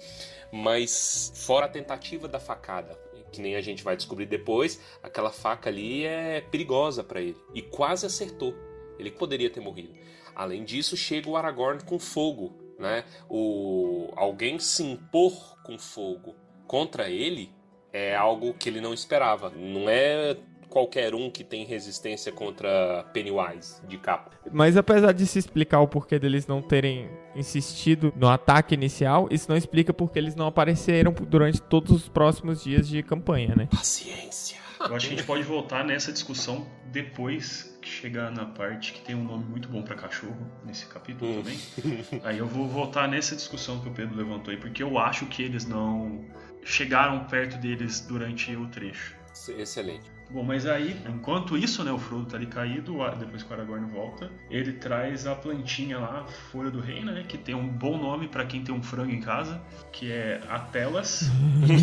Mas 0.57 1.33
fora 1.35 1.67
a 1.67 1.69
tentativa 1.69 2.29
da 2.29 2.39
facada, 2.39 2.97
que 3.33 3.43
nem 3.43 3.57
a 3.57 3.61
gente 3.61 3.83
vai 3.83 3.97
descobrir 3.97 4.27
depois, 4.27 4.81
aquela 5.03 5.33
faca 5.33 5.69
ali 5.69 6.05
é 6.05 6.41
perigosa 6.43 7.03
para 7.03 7.21
ele 7.21 7.37
e 7.53 7.61
quase 7.61 8.07
acertou. 8.07 8.55
Ele 8.97 9.11
poderia 9.11 9.51
ter 9.51 9.59
morrido. 9.59 9.93
Além 10.33 10.65
disso, 10.65 10.97
chega 10.97 11.29
o 11.29 11.37
Aragorn 11.37 11.83
com 11.83 11.99
fogo, 11.99 12.55
né? 12.79 13.05
O 13.29 14.13
alguém 14.15 14.61
se 14.61 14.85
impor 14.85 15.61
com 15.65 15.77
fogo 15.77 16.37
contra 16.69 17.11
ele 17.11 17.51
é 17.93 18.15
algo 18.15 18.55
que 18.55 18.69
ele 18.69 18.81
não 18.81 18.95
esperava. 18.95 19.51
Não 19.51 19.89
é 19.89 20.37
qualquer 20.75 21.15
um 21.15 21.31
que 21.31 21.45
tem 21.45 21.65
resistência 21.65 22.33
contra 22.33 23.05
Pennywise 23.13 23.81
de 23.87 23.97
capa. 23.97 24.33
Mas 24.53 24.77
apesar 24.77 25.13
de 25.13 25.25
se 25.25 25.39
explicar 25.39 25.79
o 25.79 25.87
porquê 25.87 26.19
deles 26.19 26.49
não 26.49 26.61
terem 26.61 27.09
insistido 27.37 28.13
no 28.17 28.29
ataque 28.29 28.75
inicial, 28.75 29.29
isso 29.31 29.49
não 29.49 29.57
explica 29.57 29.95
porque 29.95 30.19
eles 30.19 30.35
não 30.35 30.49
apareceram 30.49 31.13
durante 31.13 31.63
todos 31.63 31.93
os 31.93 32.09
próximos 32.09 32.65
dias 32.65 32.89
de 32.89 33.03
campanha, 33.05 33.55
né? 33.55 33.69
Paciência. 33.71 34.59
Eu 34.81 34.97
acho 34.97 35.07
que 35.07 35.15
a 35.15 35.17
gente 35.17 35.27
pode 35.27 35.45
voltar 35.45 35.85
nessa 35.85 36.13
discussão 36.13 36.67
depois 36.87 37.79
que 37.81 37.89
chegar 37.89 38.33
na 38.33 38.45
parte 38.45 38.93
que 38.93 39.01
tem 39.01 39.15
um 39.15 39.23
nome 39.23 39.45
muito 39.45 39.69
bom 39.69 39.81
pra 39.83 39.95
cachorro 39.95 40.37
nesse 40.65 40.87
capítulo 40.87 41.31
Hum. 41.31 41.43
também. 41.43 42.21
Aí 42.25 42.39
eu 42.39 42.47
vou 42.49 42.67
voltar 42.67 43.07
nessa 43.09 43.37
discussão 43.37 43.79
que 43.79 43.89
o 43.89 43.93
Pedro 43.93 44.17
levantou 44.17 44.51
aí, 44.53 44.59
porque 44.59 44.83
eu 44.83 44.99
acho 44.99 45.25
que 45.27 45.41
eles 45.41 45.65
não 45.67 46.25
chegaram 46.65 47.25
perto 47.27 47.57
deles 47.59 48.01
durante 48.01 48.55
o 48.57 48.67
trecho. 48.67 49.15
Excelente. 49.57 50.14
Bom, 50.31 50.43
mas 50.43 50.67
aí, 50.67 50.97
enquanto 51.09 51.57
isso, 51.57 51.85
né, 51.85 51.93
o 51.93 51.99
Frodo 51.99 52.27
tá 52.27 52.37
ali 52.37 52.47
caído, 52.47 52.97
depois 53.19 53.43
que 53.43 53.51
o 53.51 53.55
Aragorn 53.55 53.87
volta, 53.91 54.31
ele 54.51 54.73
traz 54.73 55.27
a 55.27 55.35
plantinha 55.35 55.99
lá, 55.99 56.27
Folha 56.51 56.71
do 56.71 56.81
Rei, 56.81 57.05
né, 57.05 57.25
que 57.29 57.39
tem 57.39 57.55
um 57.55 57.69
bom 57.69 57.97
nome 57.97 58.27
pra 58.27 58.45
quem 58.45 58.65
tem 58.65 58.75
um 58.75 58.83
frango 58.83 59.13
em 59.13 59.21
casa, 59.21 59.61
que 59.93 60.11
é 60.11 60.41
Atelas. 60.49 61.31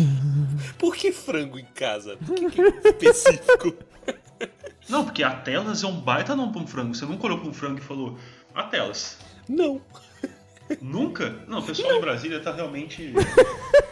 Por 0.76 0.94
que 0.94 1.12
frango 1.12 1.58
em 1.58 1.64
casa? 1.64 2.16
Por 2.16 2.34
que, 2.34 2.50
que 2.50 2.60
é 2.60 2.68
específico? 2.68 3.74
Não, 4.88 5.04
porque 5.04 5.22
Atelas 5.22 5.82
é 5.82 5.86
um 5.86 6.00
baita 6.00 6.34
nome 6.34 6.52
pra 6.52 6.60
um 6.60 6.66
frango. 6.66 6.94
Você 6.94 7.06
nunca 7.06 7.26
olhou 7.26 7.38
pra 7.38 7.48
um 7.48 7.54
frango 7.54 7.78
e 7.78 7.82
falou 7.82 8.18
Atelas. 8.54 9.18
Não. 9.48 9.80
Nunca? 10.80 11.44
Não, 11.46 11.60
o 11.60 11.62
pessoal 11.62 11.94
em 11.94 12.00
Brasília 12.00 12.40
tá 12.40 12.52
realmente... 12.52 13.14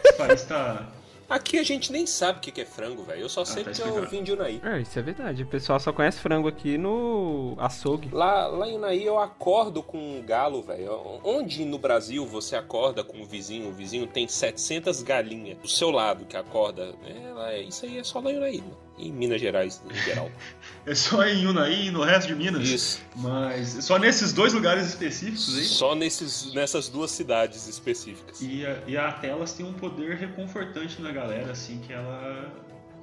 Esse 0.03 0.17
país 0.17 0.43
tá... 0.43 0.91
Aqui 1.31 1.57
a 1.57 1.63
gente 1.63 1.91
nem 1.91 2.05
sabe 2.05 2.39
o 2.39 2.41
que 2.41 2.51
que 2.51 2.61
é 2.61 2.65
frango, 2.65 3.03
velho. 3.03 3.21
Eu 3.21 3.29
só 3.29 3.45
sei 3.45 3.63
tá 3.63 3.71
que 3.71 3.81
eu 3.81 4.05
vim 4.07 4.21
de 4.23 4.33
Unai. 4.33 4.59
É, 4.63 4.81
isso 4.81 4.99
é 4.99 5.01
verdade. 5.01 5.43
O 5.43 5.47
pessoal 5.47 5.79
só 5.79 5.93
conhece 5.93 6.19
frango 6.19 6.47
aqui 6.47 6.77
no 6.77 7.55
açougue. 7.57 8.09
Lá, 8.11 8.47
lá 8.47 8.67
em 8.67 8.75
Unai 8.75 8.97
eu 9.01 9.17
acordo 9.17 9.81
com 9.81 9.97
um 9.97 10.21
galo, 10.21 10.61
velho. 10.61 11.19
Onde 11.23 11.63
no 11.63 11.77
Brasil 11.77 12.25
você 12.25 12.55
acorda 12.55 13.03
com 13.03 13.21
o 13.21 13.25
vizinho? 13.25 13.69
O 13.69 13.71
vizinho 13.71 14.05
tem 14.07 14.27
700 14.27 15.01
galinhas 15.03 15.57
do 15.57 15.67
seu 15.67 15.89
lado 15.89 16.25
que 16.25 16.35
acorda. 16.35 16.93
É, 17.05 17.31
lá- 17.33 17.57
isso 17.57 17.85
aí 17.85 17.97
é 17.97 18.03
só 18.03 18.19
lá 18.19 18.31
em 18.31 18.37
Unai, 18.37 18.57
mano. 18.57 18.77
Em 19.01 19.11
Minas 19.11 19.41
Gerais, 19.41 19.81
em 19.89 19.95
geral. 19.95 20.29
É 20.83 20.95
só 20.95 21.23
em 21.27 21.45
Unai 21.45 21.87
e 21.87 21.91
no 21.91 22.01
resto 22.01 22.29
de 22.29 22.35
Minas. 22.35 22.67
Isso. 22.67 23.01
Mas 23.17 23.69
só 23.85 23.99
nesses 23.99 24.33
dois 24.33 24.51
lugares 24.51 24.87
específicos 24.87 25.55
aí. 25.55 25.63
Só 25.63 25.93
nesses, 25.93 26.51
nessas 26.55 26.89
duas 26.89 27.11
cidades 27.11 27.67
específicas. 27.67 28.41
E 28.41 28.65
a, 28.65 28.79
e 28.87 28.97
a 28.97 29.09
Atelas 29.09 29.53
tem 29.53 29.63
um 29.63 29.73
poder 29.73 30.17
reconfortante 30.17 30.99
na 30.99 31.11
galera, 31.11 31.51
assim, 31.51 31.79
que 31.85 31.93
ela 31.93 32.51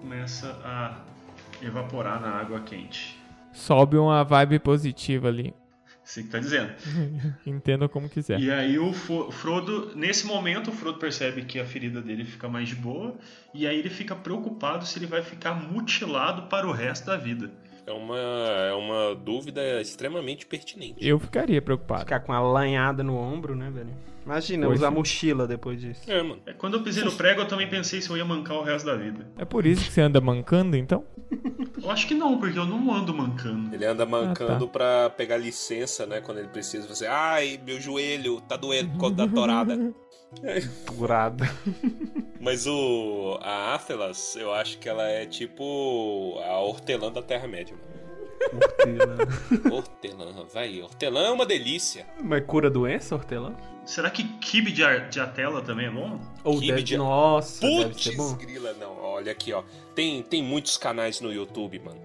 começa 0.00 0.59
a 0.64 1.05
evaporar 1.62 2.21
na 2.21 2.31
água 2.31 2.61
quente. 2.61 3.17
Sobe 3.52 3.97
uma 3.97 4.25
vibe 4.25 4.59
positiva 4.59 5.28
ali. 5.28 5.55
Você 6.09 6.23
que 6.23 6.31
tá 6.31 6.38
dizendo. 6.38 6.73
Entenda 7.45 7.87
como 7.87 8.09
quiser. 8.09 8.41
E 8.41 8.50
aí 8.50 8.79
o 8.79 8.95
Frodo, 8.95 9.95
nesse 9.95 10.27
momento, 10.27 10.71
o 10.71 10.73
Frodo 10.73 10.99
percebe 10.99 11.43
que 11.45 11.61
a 11.61 11.67
ferida 11.67 12.00
dele 12.00 12.25
fica 12.25 12.49
mais 12.49 12.67
de 12.67 12.77
boa, 12.77 13.15
e 13.53 13.67
aí 13.67 13.79
ele 13.79 13.91
fica 13.91 14.17
preocupado 14.17 14.87
se 14.87 14.99
ele 14.99 15.05
vai 15.05 15.23
ficar 15.23 15.53
mutilado 15.53 16.49
para 16.49 16.67
o 16.67 16.73
resto 16.73 17.05
da 17.05 17.19
vida. 17.19 17.50
É 17.88 17.92
uma, 17.92 18.18
é 18.18 18.75
uma 18.75 19.14
dúvida 19.14 19.80
extremamente 19.80 20.45
pertinente. 20.45 20.97
Eu 21.00 21.18
ficaria 21.18 21.62
preocupado. 21.62 22.00
Ficar 22.00 22.21
com 22.21 22.33
a 22.35 22.40
lanhada 22.40 23.02
no 23.02 23.16
ombro, 23.16 23.57
né, 23.57 23.71
velho? 23.71 23.88
Imagina, 24.26 24.66
Pois 24.66 24.78
usar 24.80 24.88
é. 24.88 24.90
mochila 24.90 25.47
depois 25.47 25.80
disso. 25.80 26.02
É, 26.07 26.23
mano. 26.23 26.42
É, 26.45 26.52
Quando 26.52 26.75
eu 26.75 26.83
pisei 26.83 27.02
no 27.02 27.12
prego, 27.12 27.40
eu 27.40 27.49
também 27.49 27.66
pensei 27.66 28.02
se 28.02 28.11
eu 28.11 28.16
ia 28.18 28.26
mancar 28.26 28.59
o 28.59 28.62
resto 28.62 28.85
da 28.85 28.95
vida. 28.95 29.26
É 29.38 29.45
por 29.47 29.64
isso 29.64 29.83
que 29.87 29.90
você 29.90 30.02
anda 30.02 30.21
mancando, 30.21 30.76
então? 30.76 31.02
Eu 31.83 31.90
acho 31.92 32.09
que 32.09 32.14
não, 32.14 32.38
porque 32.38 32.59
eu 32.59 32.66
não 32.66 32.92
ando 32.92 33.14
mancando. 33.14 33.73
Ele 33.73 33.85
anda 33.85 34.04
mancando 34.04 34.64
Ah, 34.64 34.68
pra 34.68 35.11
pegar 35.11 35.37
licença, 35.37 36.04
né? 36.07 36.21
Quando 36.21 36.38
ele 36.38 36.49
precisa 36.49 36.87
fazer. 36.88 37.07
Ai, 37.07 37.59
meu 37.64 37.80
joelho 37.80 38.40
tá 38.40 38.57
doendo 38.57 38.90
por 38.90 38.99
causa 39.00 39.14
da 39.14 39.28
torada. 39.33 39.95
Furada. 40.87 41.44
Mas 42.40 42.66
o. 42.66 43.38
A 43.42 43.75
Athelas, 43.75 44.37
eu 44.37 44.52
acho 44.52 44.78
que 44.78 44.88
ela 44.88 45.06
é 45.08 45.26
tipo. 45.26 46.38
A 46.44 46.58
hortelã 46.61 47.11
da 47.11 47.23
Terra-média, 47.23 47.75
mano. 47.76 47.88
Hortelã, 49.75 50.47
vai. 50.52 50.80
Hortelã 50.82 51.26
é 51.26 51.30
uma 51.30 51.44
delícia. 51.47 52.06
Mas 52.23 52.44
cura 52.47 52.70
doença, 52.70 53.14
hortelã? 53.14 53.54
Será 53.85 54.11
que 54.11 54.23
kibe 54.38 54.70
de, 54.70 54.85
ar- 54.85 55.08
de 55.08 55.18
atela 55.18 55.62
também 55.62 55.87
é 55.87 55.90
bom? 55.90 56.20
Ou 56.44 56.54
Quibe 56.56 56.66
deve... 56.68 56.82
de- 56.82 56.97
Nossa, 56.99 57.61
deve 57.66 57.85
Putz, 57.87 58.04
ser 58.04 58.16
bom. 58.16 58.35
grila, 58.37 58.73
não. 58.75 58.99
Olha 59.02 59.32
aqui, 59.32 59.52
ó. 59.52 59.62
Tem, 59.94 60.23
tem 60.23 60.42
muitos 60.42 60.76
canais 60.76 61.20
no 61.23 61.32
YouTube, 61.32 61.78
mano. 61.80 62.00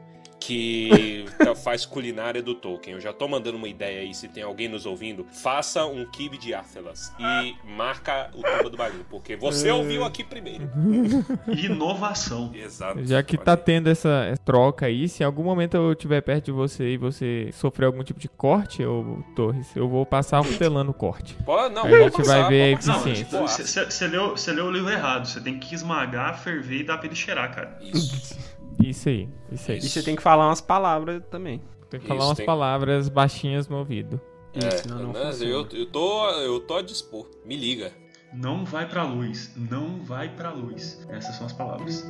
Que 0.46 1.26
tá- 1.38 1.56
faz 1.56 1.86
culinária 1.86 2.42
do 2.42 2.54
Tolkien. 2.54 2.96
Eu 2.96 3.02
já 3.02 3.14
tô 3.14 3.28
mandando 3.28 3.58
uma 3.58 3.68
ideia 3.68 4.02
aí, 4.02 4.14
se 4.14 4.28
tem 4.28 4.44
alguém 4.44 4.68
nos 4.68 4.86
ouvindo. 4.86 5.26
Faça 5.32 5.86
um 5.86 6.06
kibe 6.06 6.38
de 6.38 6.54
Athelas 6.54 7.12
e 7.20 7.56
marca 7.66 8.30
o 8.34 8.42
Tumba 8.42 8.70
do 8.70 8.78
Balinho, 8.78 9.06
porque 9.10 9.36
você 9.36 9.72
ouviu 9.72 10.04
aqui 10.04 10.24
primeiro. 10.24 10.70
Inovação. 11.48 12.52
Exato. 12.54 13.06
Já 13.06 13.24
que 13.24 13.38
tá 13.38 13.56
tendo 13.56 13.90
essa 13.90 14.34
troca 14.44 14.86
aí, 14.88 15.08
se 15.08 15.24
em 15.24 15.26
algum 15.26 15.44
momento 15.44 15.76
eu 15.76 15.92
estiver 15.94 16.22
perto 16.22 16.46
de 16.46 16.52
você 16.52 16.94
e 16.94 16.98
você 16.98 17.50
sofrer 17.54 17.86
algum 17.86 18.04
tipo 18.04 18.20
de 18.20 18.28
corte, 18.28 18.84
ô 18.84 19.24
Torres, 19.36 19.68
eu 19.76 19.88
vou 19.88 20.06
passar 20.06 20.40
hortelã 20.40 20.84
no 20.84 20.94
corte. 20.94 21.36
Pode, 21.46 21.74
não, 21.74 21.86
Aí 21.86 21.96
a 21.96 22.04
gente 22.04 22.18
vai 22.18 22.26
passar, 22.26 22.50
ver 22.50 22.74
a 22.74 22.78
passar, 22.78 23.10
eficiência. 23.10 23.90
Você 23.90 24.08
leu, 24.08 24.38
cê 24.38 24.52
leu 24.52 24.66
o 24.66 24.72
livro 24.72 24.90
errado. 24.92 25.26
Você 25.26 25.40
tem 25.40 25.58
que 25.60 25.74
esmagar, 25.74 26.38
ferver 26.40 26.82
e 26.82 26.84
dar 26.84 26.98
pra 26.98 27.08
ele 27.08 27.16
cheirar, 27.16 27.54
cara. 27.54 27.78
Isso. 27.82 28.38
Isso 28.82 29.10
aí, 29.10 29.30
isso 29.52 29.72
aí. 29.72 29.78
E 29.78 29.82
você 29.90 30.02
tem 30.04 30.16
que 30.16 30.22
falar 30.22 30.48
umas 30.48 30.62
palavras 30.62 31.22
também. 31.30 31.62
Tem 31.90 32.00
que 32.00 32.08
falar 32.08 32.20
Isso, 32.20 32.28
umas 32.30 32.38
tem- 32.38 32.46
palavras 32.46 33.10
baixinhas 33.10 33.68
no 33.68 33.78
ouvido. 33.78 34.20
Isso, 34.56 34.68
É, 34.68 34.72
senão 34.72 35.00
não 35.00 35.14
né, 35.14 35.26
funciona. 35.32 35.52
eu, 35.52 35.68
eu, 35.80 35.86
tô, 35.86 36.30
eu 36.32 36.60
tô 36.60 36.76
a 36.78 36.82
dispor. 36.82 37.30
Me 37.46 37.56
liga. 37.56 37.92
Não 38.34 38.66
vai 38.66 38.88
pra 38.88 39.04
luz. 39.04 39.52
Não 39.56 40.04
vai 40.04 40.30
pra 40.30 40.52
luz. 40.52 41.06
Essas 41.10 41.36
são 41.36 41.46
as 41.46 41.54
palavras. 41.54 42.04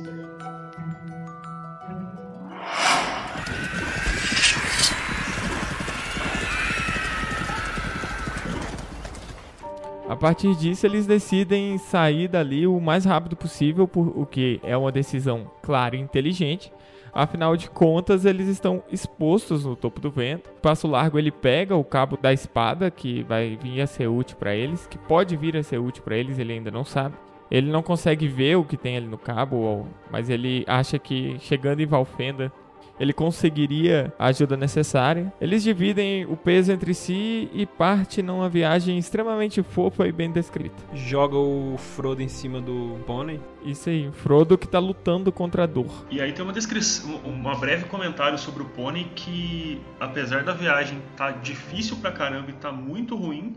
A 10.06 10.14
partir 10.14 10.54
disso, 10.54 10.84
eles 10.84 11.06
decidem 11.06 11.78
sair 11.78 12.28
dali 12.28 12.66
o 12.66 12.78
mais 12.78 13.06
rápido 13.06 13.34
possível, 13.34 13.88
por, 13.88 14.08
o 14.16 14.26
que 14.26 14.60
é 14.62 14.76
uma 14.76 14.92
decisão 14.92 15.50
clara 15.62 15.96
e 15.96 16.00
inteligente. 16.00 16.70
Afinal 17.10 17.56
de 17.56 17.70
contas, 17.70 18.26
eles 18.26 18.46
estão 18.48 18.82
expostos 18.92 19.64
no 19.64 19.74
topo 19.74 20.00
do 20.00 20.10
vento. 20.10 20.50
Passo 20.60 20.86
largo 20.86 21.18
ele 21.18 21.30
pega 21.30 21.74
o 21.74 21.84
cabo 21.84 22.18
da 22.18 22.32
espada, 22.32 22.90
que 22.90 23.22
vai 23.22 23.56
vir 23.62 23.80
a 23.80 23.86
ser 23.86 24.08
útil 24.08 24.36
para 24.36 24.54
eles, 24.54 24.86
que 24.86 24.98
pode 24.98 25.36
vir 25.36 25.56
a 25.56 25.62
ser 25.62 25.78
útil 25.78 26.02
para 26.02 26.16
eles, 26.16 26.38
ele 26.38 26.52
ainda 26.52 26.70
não 26.70 26.84
sabe. 26.84 27.14
Ele 27.50 27.70
não 27.70 27.82
consegue 27.82 28.28
ver 28.28 28.56
o 28.56 28.64
que 28.64 28.76
tem 28.76 28.96
ali 28.96 29.06
no 29.06 29.18
cabo, 29.18 29.86
mas 30.10 30.28
ele 30.28 30.64
acha 30.66 30.98
que 30.98 31.38
chegando 31.38 31.80
em 31.80 31.86
Valfenda 31.86 32.52
ele 32.98 33.12
conseguiria 33.12 34.12
a 34.18 34.26
ajuda 34.26 34.56
necessária. 34.56 35.32
Eles 35.40 35.62
dividem 35.62 36.24
o 36.26 36.36
peso 36.36 36.72
entre 36.72 36.94
si 36.94 37.48
e 37.52 37.66
partem 37.66 38.24
numa 38.24 38.48
viagem 38.48 38.98
extremamente 38.98 39.62
fofa 39.62 40.06
e 40.06 40.12
bem 40.12 40.30
descrita. 40.30 40.76
Joga 40.94 41.36
o 41.36 41.76
Frodo 41.76 42.22
em 42.22 42.28
cima 42.28 42.60
do 42.60 42.98
pônei. 43.06 43.40
Isso 43.64 43.88
aí, 43.88 44.10
Frodo 44.12 44.58
que 44.58 44.68
tá 44.68 44.78
lutando 44.78 45.32
contra 45.32 45.64
a 45.64 45.66
dor. 45.66 46.06
E 46.10 46.20
aí 46.20 46.32
tem 46.32 46.44
uma 46.44 46.52
descrição, 46.52 47.20
uma 47.24 47.54
breve 47.54 47.84
comentário 47.86 48.38
sobre 48.38 48.62
o 48.62 48.66
pônei 48.66 49.04
que, 49.14 49.80
apesar 49.98 50.44
da 50.44 50.52
viagem 50.52 51.00
tá 51.16 51.30
difícil 51.30 51.96
pra 51.96 52.12
caramba 52.12 52.50
e 52.50 52.54
tá 52.54 52.70
muito 52.70 53.16
ruim, 53.16 53.56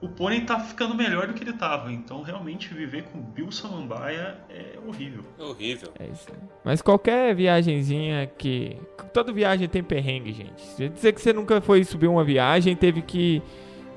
o 0.00 0.08
pônei 0.08 0.42
tá 0.42 0.60
ficando 0.60 0.94
melhor 0.94 1.26
do 1.26 1.34
que 1.34 1.42
ele 1.42 1.54
tava. 1.54 1.90
Então, 1.92 2.22
realmente, 2.22 2.72
viver 2.72 3.04
com 3.04 3.20
Bill 3.20 3.50
Samambaia 3.50 4.36
é 4.50 4.78
horrível. 4.86 5.24
É 5.38 5.42
horrível. 5.42 5.92
É 5.98 6.06
isso 6.06 6.26
aí. 6.30 6.48
Mas 6.64 6.82
qualquer 6.82 7.34
viagenzinha 7.34 8.26
que. 8.26 8.76
Toda 9.12 9.32
viagem 9.32 9.68
tem 9.68 9.82
perrengue, 9.82 10.32
gente. 10.32 10.90
Dizer 10.90 11.12
que 11.12 11.20
você 11.20 11.32
nunca 11.32 11.60
foi 11.60 11.82
subir 11.84 12.08
uma 12.08 12.24
viagem, 12.24 12.76
teve 12.76 13.00
que 13.00 13.42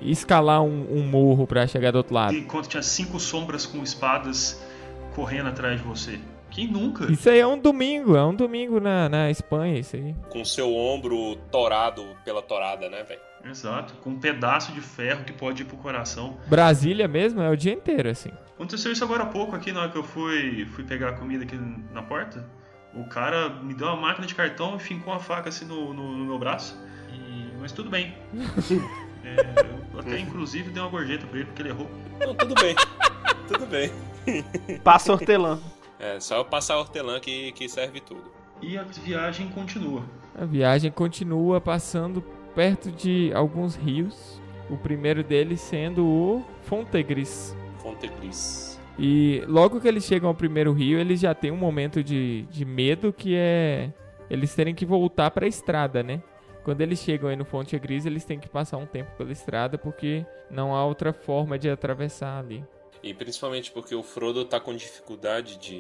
escalar 0.01 0.63
um, 0.63 0.88
um 0.89 1.06
morro 1.06 1.46
pra 1.46 1.68
chegar 1.68 1.91
do 1.91 1.98
outro 1.98 2.13
lado. 2.13 2.34
Enquanto 2.34 2.70
tinha 2.70 2.84
cinco 2.84 3.20
sombras 3.20 3.65
com 3.65 3.84
espadas 3.84 4.63
correndo 5.13 5.50
atrás 5.50 5.82
de 5.82 5.86
você. 5.86 6.20
Quem 6.50 6.68
nunca? 6.68 7.12
Isso 7.12 7.29
aí 7.29 7.39
é 7.39 7.46
um 7.46 7.60
domingo, 7.60 8.15
é 8.15 8.25
um 8.25 8.34
domingo 8.34 8.79
na, 8.79 9.08
na 9.08 9.29
Espanha, 9.29 9.77
isso 9.77 9.96
aí. 9.96 10.15
Com 10.29 10.44
seu 10.44 10.74
ombro 10.74 11.36
torado 11.51 12.03
pela 12.24 12.41
torada, 12.41 12.89
né, 12.89 13.03
velho? 13.03 13.29
Exato, 13.46 13.93
com 13.96 14.12
um 14.12 14.19
pedaço 14.19 14.72
de 14.72 14.81
ferro 14.81 15.24
que 15.24 15.34
pode 15.34 15.62
ir 15.62 15.65
pro 15.65 15.77
coração. 15.77 16.38
Brasília 16.48 17.08
mesmo 17.08 17.41
é 17.41 17.50
o 17.50 17.55
dia 17.55 17.74
inteiro, 17.74 18.10
assim. 18.10 18.31
Aconteceu 18.55 18.91
isso 18.91 19.03
agora 19.03 19.24
há 19.24 19.27
pouco 19.27 19.55
aqui, 19.55 19.72
na 19.72 19.81
hora 19.81 19.89
que 19.91 19.98
eu 19.98 20.03
fui, 20.03 20.65
fui 20.72 20.84
pegar 20.84 21.10
a 21.10 21.13
comida 21.13 21.43
aqui 21.46 21.58
na 21.93 22.01
porta. 22.03 22.46
O 22.93 23.05
cara 23.05 23.50
me 23.50 23.74
deu 23.74 23.88
uma 23.88 23.96
máquina 23.96 24.27
de 24.27 24.36
cartão 24.36 24.75
e 24.75 24.79
fincou 24.79 25.13
uma 25.13 25.19
faca 25.19 25.50
assim 25.50 25.65
no, 25.65 25.93
no- 25.93 26.17
no 26.17 26.25
meu 26.25 26.38
braço. 26.39 26.77
E- 27.13 27.51
Mas 27.60 27.72
tudo 27.72 27.89
bem. 27.89 28.13
É, 29.22 29.36
eu 29.93 30.00
até 30.00 30.17
inclusive 30.17 30.72
dei 30.72 30.81
uma 30.81 30.89
gorjeta 30.89 31.27
pra 31.27 31.38
ele 31.39 31.46
porque 31.48 31.62
ele 31.62 31.69
errou. 31.69 31.91
Não, 32.22 32.34
tudo 32.34 32.55
bem. 32.55 32.74
tudo 33.50 33.65
bem. 33.65 33.91
Passa 34.84 35.12
hortelã. 35.12 35.60
É, 36.01 36.17
só 36.22 36.38
eu 36.38 36.46
passar 36.46 36.77
hortelã 36.77 37.19
que, 37.19 37.51
que 37.51 37.67
serve 37.67 38.00
tudo. 38.00 38.31
E 38.62 38.77
a 38.77 38.84
viagem 38.84 39.50
continua. 39.50 40.01
A 40.34 40.46
viagem 40.46 40.89
continua 40.89 41.60
passando 41.60 42.24
perto 42.60 42.92
de 42.92 43.32
alguns 43.34 43.78
rios. 43.78 44.38
O 44.70 44.75
primeiro 44.75 45.24
deles 45.24 45.62
sendo 45.62 46.06
o 46.06 46.46
Fontegris. 46.63 47.56
Fonte 47.78 48.10
Gris. 48.20 48.78
E 49.00 49.42
logo 49.48 49.80
que 49.80 49.88
eles 49.88 50.04
chegam 50.04 50.28
ao 50.28 50.36
primeiro 50.36 50.74
rio, 50.74 51.00
eles 51.00 51.22
já 51.22 51.34
têm 51.34 51.51
um 51.51 51.56
momento 51.56 52.04
de, 52.04 52.42
de 52.51 52.66
medo 52.66 53.13
que 53.13 53.34
é 53.34 53.94
eles 54.30 54.54
terem 54.54 54.75
que 54.75 54.86
voltar 54.86 55.32
para 55.32 55.46
a 55.46 55.48
estrada, 55.48 56.04
né? 56.04 56.22
Quando 56.62 56.82
eles 56.82 57.00
chegam 57.00 57.30
aí 57.30 57.38
no 57.38 57.46
Fonte 57.46 57.80
Gris, 57.80 58.06
eles 58.06 58.25
têm 58.25 58.38
que 58.38 58.50
passar 58.50 58.75
um 58.75 58.86
tempo 58.86 59.10
pela 59.18 59.32
estrada 59.32 59.78
porque 59.78 60.25
não 60.51 60.75
há 60.75 60.84
outra 60.84 61.13
forma 61.13 61.58
de 61.58 61.70
atravessar 61.70 62.39
ali. 62.39 62.62
E 63.01 63.13
principalmente 63.13 63.72
porque 63.72 63.96
o 63.96 64.04
Frodo 64.04 64.44
tá 64.44 64.60
com 64.60 64.75
dificuldade 64.75 65.58
de. 65.58 65.75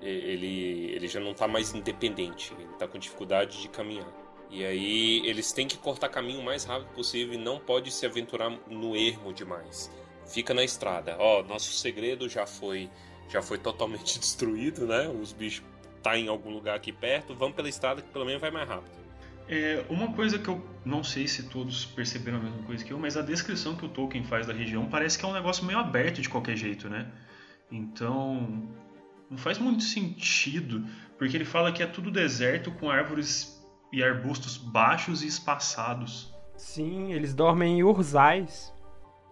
Ele, 0.00 0.92
ele 0.94 1.08
já 1.08 1.20
não 1.20 1.34
tá 1.34 1.46
mais 1.46 1.74
independente. 1.74 2.54
Ele 2.58 2.72
tá 2.78 2.88
com 2.88 2.98
dificuldade 2.98 3.60
de 3.60 3.68
caminhar. 3.68 4.08
E 4.52 4.66
aí 4.66 5.22
eles 5.24 5.50
têm 5.50 5.66
que 5.66 5.78
cortar 5.78 6.10
caminho 6.10 6.40
o 6.40 6.44
mais 6.44 6.64
rápido 6.64 6.88
possível 6.94 7.32
e 7.32 7.38
não 7.38 7.58
pode 7.58 7.90
se 7.90 8.04
aventurar 8.04 8.50
no 8.68 8.94
ermo 8.94 9.32
demais. 9.32 9.90
Fica 10.26 10.52
na 10.52 10.62
estrada. 10.62 11.16
Ó, 11.18 11.42
nosso 11.42 11.72
segredo 11.72 12.28
já 12.28 12.46
foi 12.46 12.90
já 13.30 13.40
foi 13.40 13.56
totalmente 13.56 14.18
destruído, 14.20 14.86
né? 14.86 15.08
Os 15.08 15.32
bichos 15.32 15.64
tá 16.02 16.18
em 16.18 16.28
algum 16.28 16.50
lugar 16.50 16.76
aqui 16.76 16.92
perto. 16.92 17.34
Vamos 17.34 17.56
pela 17.56 17.68
estrada 17.68 18.02
que 18.02 18.08
pelo 18.10 18.26
menos 18.26 18.42
vai 18.42 18.50
mais 18.50 18.68
rápido. 18.68 19.02
É, 19.48 19.84
uma 19.88 20.12
coisa 20.12 20.38
que 20.38 20.48
eu 20.48 20.62
não 20.84 21.02
sei 21.02 21.26
se 21.26 21.44
todos 21.44 21.86
perceberam 21.86 22.38
a 22.38 22.40
mesma 22.42 22.62
coisa 22.64 22.84
que 22.84 22.92
eu, 22.92 22.98
mas 22.98 23.16
a 23.16 23.22
descrição 23.22 23.74
que 23.74 23.86
o 23.86 23.88
Tolkien 23.88 24.22
faz 24.22 24.46
da 24.46 24.52
região 24.52 24.86
parece 24.86 25.18
que 25.18 25.24
é 25.24 25.28
um 25.28 25.32
negócio 25.32 25.64
meio 25.64 25.78
aberto 25.78 26.20
de 26.20 26.28
qualquer 26.28 26.56
jeito, 26.56 26.90
né? 26.90 27.10
Então, 27.70 28.68
não 29.30 29.38
faz 29.38 29.58
muito 29.58 29.82
sentido, 29.82 30.86
porque 31.18 31.36
ele 31.36 31.44
fala 31.44 31.72
que 31.72 31.82
é 31.82 31.86
tudo 31.86 32.10
deserto 32.10 32.70
com 32.70 32.90
árvores 32.90 33.51
e 33.92 34.02
arbustos 34.02 34.56
baixos 34.56 35.22
e 35.22 35.26
espaçados. 35.26 36.32
Sim, 36.56 37.12
eles 37.12 37.34
dormem 37.34 37.78
em 37.78 37.82
urzais. 37.82 38.72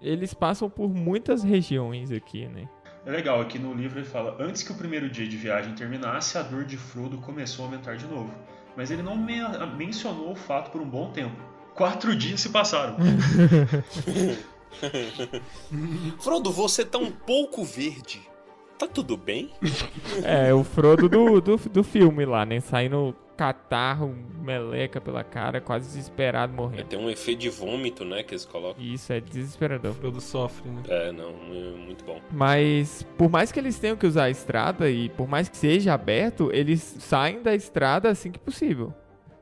Eles 0.00 0.35
passam 0.35 0.69
por 0.69 0.88
muitas 0.88 1.43
regiões 1.43 2.11
aqui, 2.11 2.47
né? 2.47 2.69
É 3.07 3.11
legal, 3.11 3.40
aqui 3.40 3.59
no 3.59 3.73
livro 3.73 3.99
ele 3.99 4.07
fala: 4.07 4.37
antes 4.38 4.62
que 4.62 4.73
o 4.73 4.76
primeiro 4.76 5.09
dia 5.09 5.26
de 5.26 5.37
viagem 5.37 5.75
terminasse, 5.75 6.37
a 6.37 6.43
dor 6.43 6.64
de 6.64 6.76
Frodo 6.76 7.19
começou 7.19 7.64
a 7.64 7.69
aumentar 7.69 7.97
de 7.97 8.07
novo 8.07 8.31
mas 8.76 8.90
ele 8.90 9.02
não 9.02 9.17
me 9.17 9.37
mencionou 9.76 10.33
o 10.33 10.37
fato 10.37 10.71
por 10.71 10.81
um 10.81 10.88
bom 10.88 11.11
tempo. 11.11 11.37
Quatro 11.75 12.14
dias 12.14 12.40
se 12.40 12.49
passaram. 12.49 12.97
Frodo, 16.21 16.52
você 16.52 16.85
tá 16.85 16.99
um 16.99 17.11
pouco 17.11 17.64
verde. 17.64 18.29
Tá 18.80 18.87
tudo 18.87 19.14
bem? 19.14 19.50
É, 20.25 20.52
o 20.52 20.64
Frodo 20.64 21.08
do, 21.08 21.40
do, 21.40 21.56
do 21.56 21.84
filme 21.84 22.25
lá, 22.25 22.44
né? 22.44 22.60
Saindo 22.60 23.14
catarro, 23.37 24.14
meleca 24.42 25.00
pela 25.00 25.22
cara, 25.22 25.60
quase 25.60 25.87
desesperado, 25.87 26.52
morrendo. 26.52 26.80
É, 26.80 26.84
tem 26.84 26.99
um 26.99 27.08
efeito 27.08 27.40
de 27.40 27.49
vômito, 27.49 28.04
né, 28.04 28.22
que 28.22 28.32
eles 28.32 28.44
colocam. 28.44 28.82
Isso, 28.82 29.12
é 29.12 29.20
desesperador. 29.20 29.92
O 29.92 29.94
Frodo 29.94 30.20
sofre, 30.20 30.68
né? 30.68 30.82
É, 30.88 31.12
não, 31.12 31.30
é 31.30 31.76
muito 31.76 32.04
bom. 32.04 32.20
Mas, 32.30 33.06
por 33.16 33.30
mais 33.30 33.50
que 33.50 33.58
eles 33.58 33.78
tenham 33.78 33.96
que 33.96 34.06
usar 34.06 34.25
a 34.25 34.30
estrada 34.30 34.90
e 34.90 35.08
por 35.10 35.28
mais 35.28 35.49
que 35.49 35.56
seja 35.56 35.94
aberto, 35.94 36.50
eles 36.52 36.80
saem 36.99 37.42
da 37.42 37.54
estrada 37.54 38.10
assim 38.10 38.30
que 38.30 38.38
possível. 38.38 38.92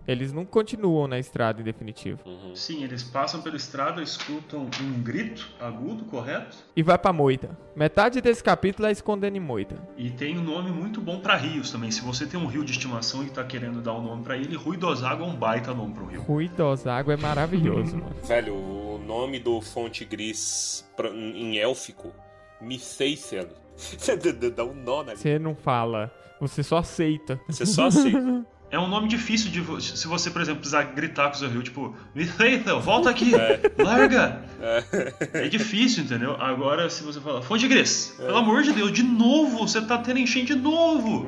Eles 0.08 0.32
não 0.32 0.46
continuam 0.46 1.06
na 1.06 1.18
estrada 1.18 1.60
em 1.60 1.64
definitivo. 1.64 2.20
Uhum. 2.24 2.56
Sim, 2.56 2.82
eles 2.82 3.02
passam 3.02 3.42
pela 3.42 3.56
estrada, 3.56 4.00
escutam 4.00 4.66
um 4.80 5.02
grito 5.02 5.46
agudo, 5.60 6.06
correto? 6.06 6.56
E 6.74 6.82
vai 6.82 6.96
pra 6.96 7.12
moita. 7.12 7.50
Metade 7.76 8.22
desse 8.22 8.42
capítulo 8.42 8.88
é 8.88 8.90
escondendo 8.90 9.36
em 9.36 9.40
moita. 9.40 9.76
E 9.98 10.08
tem 10.08 10.38
um 10.38 10.42
nome 10.42 10.70
muito 10.70 10.98
bom 10.98 11.20
para 11.20 11.36
rios 11.36 11.70
também. 11.70 11.90
Se 11.90 12.00
você 12.00 12.26
tem 12.26 12.40
um 12.40 12.46
rio 12.46 12.64
de 12.64 12.72
estimação 12.72 13.22
e 13.22 13.28
tá 13.28 13.44
querendo 13.44 13.82
dar 13.82 13.92
um 13.92 14.02
nome 14.02 14.22
para 14.22 14.38
ele, 14.38 14.56
Ruidosago 14.56 15.24
é 15.24 15.26
um 15.26 15.36
baita 15.36 15.74
nome 15.74 15.92
pro 15.92 16.06
rio. 16.06 16.22
Ruidosago 16.22 17.12
é 17.12 17.16
maravilhoso, 17.18 17.94
mano. 17.98 18.16
Velho, 18.24 18.54
o 18.54 18.98
nome 19.06 19.38
do 19.38 19.60
Fonte 19.60 20.06
Gris 20.06 20.88
em 21.14 21.58
élfico, 21.58 22.14
Miceicel. 22.62 23.48
Dá 24.56 24.64
um 24.64 24.74
nó 24.74 25.04
na 25.04 25.14
Você 25.14 25.38
não 25.38 25.54
fala, 25.54 26.10
você 26.40 26.62
só 26.62 26.78
aceita. 26.78 27.38
Você 27.46 27.66
só 27.66 27.88
aceita. 27.88 28.46
É 28.70 28.78
um 28.78 28.86
nome 28.86 29.08
difícil 29.08 29.50
de. 29.50 29.82
Se 29.82 30.06
você, 30.06 30.30
por 30.30 30.42
exemplo, 30.42 30.60
precisar 30.60 30.82
gritar 30.84 31.28
com 31.28 31.36
o 31.36 31.38
seu 31.38 31.48
rio, 31.48 31.62
tipo, 31.62 31.94
Ethan, 32.14 32.78
volta 32.80 33.08
aqui, 33.08 33.34
é. 33.34 33.60
larga! 33.78 34.42
É. 34.60 35.44
é. 35.44 35.48
difícil, 35.48 36.04
entendeu? 36.04 36.36
Agora, 36.38 36.90
se 36.90 37.02
você 37.02 37.20
falar, 37.20 37.40
Fonte 37.42 37.66
Gris, 37.66 38.14
é. 38.18 38.26
pelo 38.26 38.38
amor 38.38 38.62
de 38.62 38.72
Deus, 38.72 38.92
de 38.92 39.02
novo, 39.02 39.58
você 39.58 39.80
tá 39.80 39.98
tendo 39.98 40.18
enchente 40.18 40.54
de 40.54 40.60
novo! 40.60 41.26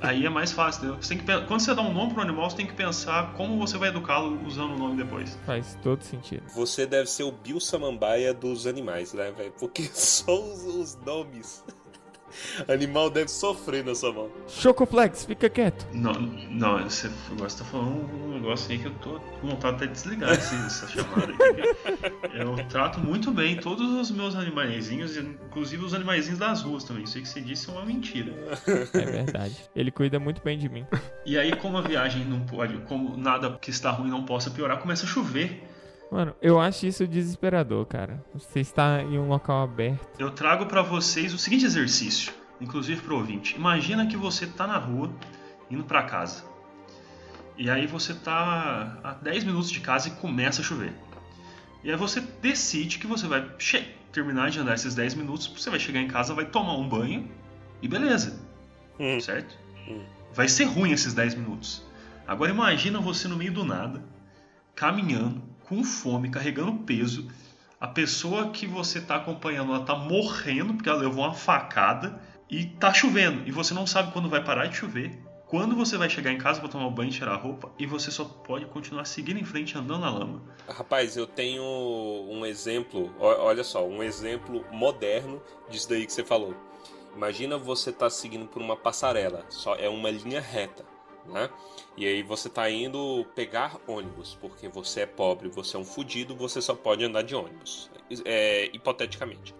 Aí 0.00 0.26
é 0.26 0.30
mais 0.30 0.50
fácil, 0.50 0.80
entendeu? 0.80 1.02
Você 1.02 1.14
tem 1.14 1.18
que, 1.18 1.46
quando 1.46 1.60
você 1.60 1.74
dá 1.74 1.82
um 1.82 1.92
nome 1.92 2.12
pro 2.12 2.22
animal, 2.22 2.50
você 2.50 2.56
tem 2.56 2.66
que 2.66 2.74
pensar 2.74 3.34
como 3.34 3.58
você 3.58 3.78
vai 3.78 3.90
educá-lo 3.90 4.40
usando 4.44 4.72
o 4.72 4.78
nome 4.78 4.96
depois. 4.96 5.38
Faz 5.46 5.78
todo 5.82 6.02
sentido. 6.02 6.42
Você 6.54 6.86
deve 6.86 7.08
ser 7.08 7.22
o 7.22 7.30
Bill 7.32 7.60
Samambaia 7.60 8.34
dos 8.34 8.66
animais, 8.66 9.12
né, 9.12 9.30
velho? 9.30 9.52
Porque 9.58 9.84
só 9.92 10.40
os, 10.42 10.64
os 10.64 10.98
nomes. 11.04 11.62
Animal 12.68 13.10
deve 13.10 13.28
sofrer 13.28 13.84
na 13.84 13.94
sua 13.94 14.12
mão. 14.12 14.30
Chocoflex, 14.48 15.24
fica 15.24 15.48
quieto. 15.48 15.86
Não, 15.92 16.12
não, 16.12 16.82
você 16.84 17.10
gosta 17.38 17.64
tá 17.64 17.70
falando 17.70 18.12
um 18.12 18.34
negócio 18.34 18.70
aí 18.70 18.78
que 18.78 18.86
eu 18.86 18.94
tô 18.94 19.20
com 19.40 19.48
vontade 19.48 19.76
até 19.76 19.86
de 19.86 19.92
desligar 19.92 20.30
essa 20.30 20.88
chamada 20.88 21.32
aqui. 21.32 22.30
Eu 22.34 22.56
trato 22.68 23.00
muito 23.00 23.30
bem 23.30 23.56
todos 23.56 23.90
os 23.90 24.10
meus 24.10 24.34
animaizinhos, 24.34 25.16
inclusive 25.16 25.84
os 25.84 25.94
animaizinhos 25.94 26.38
das 26.38 26.62
ruas 26.62 26.84
também. 26.84 27.04
Isso 27.04 27.16
aí 27.18 27.22
que 27.22 27.28
você 27.28 27.40
disse 27.40 27.68
é 27.68 27.72
uma 27.72 27.84
mentira. 27.84 28.32
É 28.94 29.04
verdade. 29.04 29.56
Ele 29.74 29.90
cuida 29.90 30.18
muito 30.18 30.42
bem 30.42 30.58
de 30.58 30.68
mim. 30.68 30.86
E 31.24 31.38
aí, 31.38 31.54
como 31.56 31.78
a 31.78 31.82
viagem 31.82 32.24
não 32.24 32.40
pode, 32.40 32.76
como 32.88 33.16
nada 33.16 33.58
que 33.60 33.70
está 33.70 33.90
ruim 33.90 34.10
não 34.10 34.24
possa 34.24 34.50
piorar, 34.50 34.78
começa 34.78 35.04
a 35.04 35.08
chover. 35.08 35.62
Mano, 36.10 36.34
eu 36.42 36.58
acho 36.58 36.86
isso 36.86 37.06
desesperador, 37.06 37.86
cara. 37.86 38.24
Você 38.34 38.60
está 38.60 39.00
em 39.02 39.18
um 39.18 39.28
local 39.28 39.62
aberto. 39.62 40.08
Eu 40.18 40.30
trago 40.30 40.66
para 40.66 40.82
vocês 40.82 41.32
o 41.32 41.38
seguinte 41.38 41.64
exercício, 41.64 42.32
inclusive 42.60 43.00
pro 43.00 43.16
ouvinte. 43.16 43.54
Imagina 43.54 44.06
que 44.06 44.16
você 44.16 44.46
tá 44.46 44.66
na 44.66 44.76
rua, 44.76 45.12
indo 45.70 45.84
para 45.84 46.02
casa. 46.02 46.44
E 47.56 47.70
aí 47.70 47.86
você 47.86 48.12
tá 48.12 48.98
a 49.04 49.12
10 49.12 49.44
minutos 49.44 49.70
de 49.70 49.80
casa 49.80 50.08
e 50.08 50.12
começa 50.12 50.62
a 50.62 50.64
chover. 50.64 50.92
E 51.84 51.90
aí 51.90 51.96
você 51.96 52.20
decide 52.20 52.98
que 52.98 53.06
você 53.06 53.28
vai 53.28 53.48
terminar 54.10 54.50
de 54.50 54.58
andar 54.58 54.74
esses 54.74 54.94
10 54.94 55.14
minutos, 55.14 55.46
você 55.46 55.70
vai 55.70 55.78
chegar 55.78 56.00
em 56.00 56.08
casa, 56.08 56.34
vai 56.34 56.46
tomar 56.46 56.74
um 56.74 56.88
banho 56.88 57.30
e 57.80 57.86
beleza. 57.86 58.40
Hum. 58.98 59.20
Certo? 59.20 59.56
Hum. 59.88 60.04
Vai 60.34 60.48
ser 60.48 60.64
ruim 60.64 60.90
esses 60.90 61.14
10 61.14 61.36
minutos. 61.36 61.84
Agora 62.26 62.50
imagina 62.50 63.00
você 63.00 63.28
no 63.28 63.36
meio 63.36 63.52
do 63.52 63.64
nada, 63.64 64.02
caminhando, 64.74 65.42
com 65.70 65.84
fome, 65.84 66.28
carregando 66.28 66.82
peso. 66.84 67.30
A 67.80 67.86
pessoa 67.86 68.50
que 68.50 68.66
você 68.66 68.98
está 68.98 69.14
acompanhando, 69.14 69.72
ela 69.72 69.84
tá 69.84 69.94
morrendo 69.94 70.74
porque 70.74 70.88
ela 70.88 70.98
levou 70.98 71.24
uma 71.24 71.32
facada 71.32 72.20
e 72.50 72.66
tá 72.66 72.92
chovendo. 72.92 73.46
E 73.46 73.52
você 73.52 73.72
não 73.72 73.86
sabe 73.86 74.12
quando 74.12 74.28
vai 74.28 74.42
parar 74.42 74.66
de 74.66 74.76
chover, 74.76 75.16
quando 75.46 75.76
você 75.76 75.96
vai 75.96 76.10
chegar 76.10 76.32
em 76.32 76.38
casa 76.38 76.58
para 76.58 76.68
tomar 76.68 76.90
banho 76.90 77.08
e 77.08 77.12
tirar 77.12 77.34
a 77.34 77.36
roupa, 77.36 77.70
e 77.78 77.86
você 77.86 78.10
só 78.10 78.24
pode 78.24 78.66
continuar 78.66 79.04
seguindo 79.04 79.38
em 79.38 79.44
frente 79.44 79.78
andando 79.78 80.00
na 80.00 80.10
lama. 80.10 80.42
Rapaz, 80.68 81.16
eu 81.16 81.26
tenho 81.26 81.62
um 81.62 82.44
exemplo, 82.44 83.14
olha 83.20 83.62
só, 83.62 83.86
um 83.86 84.02
exemplo 84.02 84.66
moderno 84.72 85.40
disso 85.70 85.88
daí 85.88 86.04
que 86.04 86.12
você 86.12 86.24
falou. 86.24 86.56
Imagina 87.14 87.56
você 87.56 87.92
tá 87.92 88.10
seguindo 88.10 88.46
por 88.46 88.60
uma 88.60 88.76
passarela, 88.76 89.46
só 89.48 89.76
é 89.76 89.88
uma 89.88 90.10
linha 90.10 90.40
reta 90.40 90.84
né? 91.26 91.50
E 91.96 92.06
aí 92.06 92.22
você 92.22 92.48
tá 92.48 92.70
indo 92.70 93.26
pegar 93.34 93.78
ônibus, 93.86 94.36
porque 94.40 94.68
você 94.68 95.00
é 95.00 95.06
pobre, 95.06 95.48
você 95.48 95.76
é 95.76 95.78
um 95.78 95.84
fudido, 95.84 96.34
você 96.34 96.60
só 96.60 96.74
pode 96.74 97.04
andar 97.04 97.22
de 97.22 97.34
ônibus, 97.34 97.90
é, 98.24 98.66
hipoteticamente. 98.72 99.54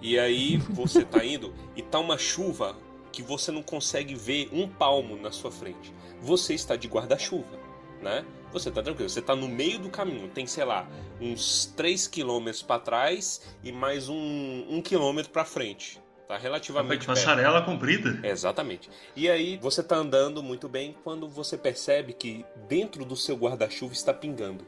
E 0.00 0.18
aí 0.18 0.56
você 0.56 1.04
tá 1.04 1.22
indo 1.24 1.54
e 1.74 1.82
tá 1.82 1.98
uma 1.98 2.18
chuva 2.18 2.76
que 3.12 3.22
você 3.22 3.50
não 3.50 3.62
consegue 3.62 4.14
ver 4.14 4.48
um 4.52 4.68
palmo 4.68 5.16
na 5.16 5.32
sua 5.32 5.50
frente. 5.50 5.92
Você 6.20 6.54
está 6.54 6.76
de 6.76 6.86
guarda-chuva, 6.86 7.58
né? 8.02 8.24
Você 8.52 8.70
tá 8.70 8.82
tranquilo, 8.82 9.08
você 9.08 9.22
tá 9.22 9.34
no 9.34 9.48
meio 9.48 9.78
do 9.78 9.90
caminho, 9.90 10.28
tem, 10.28 10.46
sei 10.46 10.64
lá, 10.64 10.88
uns 11.20 11.66
3 11.76 12.06
km 12.06 12.50
para 12.66 12.80
trás 12.80 13.42
e 13.62 13.72
mais 13.72 14.08
um, 14.08 14.66
um 14.68 14.80
quilômetro 14.82 15.30
para 15.30 15.44
frente. 15.44 16.00
Tá 16.28 16.36
relativamente 16.36 17.06
Passarela 17.06 17.62
comprida. 17.62 18.18
Exatamente. 18.26 18.90
E 19.14 19.30
aí 19.30 19.56
você 19.62 19.82
tá 19.82 19.96
andando 19.96 20.42
muito 20.42 20.68
bem 20.68 20.96
quando 21.04 21.28
você 21.28 21.56
percebe 21.56 22.12
que 22.12 22.44
dentro 22.68 23.04
do 23.04 23.14
seu 23.14 23.36
guarda-chuva 23.36 23.92
está 23.92 24.12
pingando. 24.12 24.64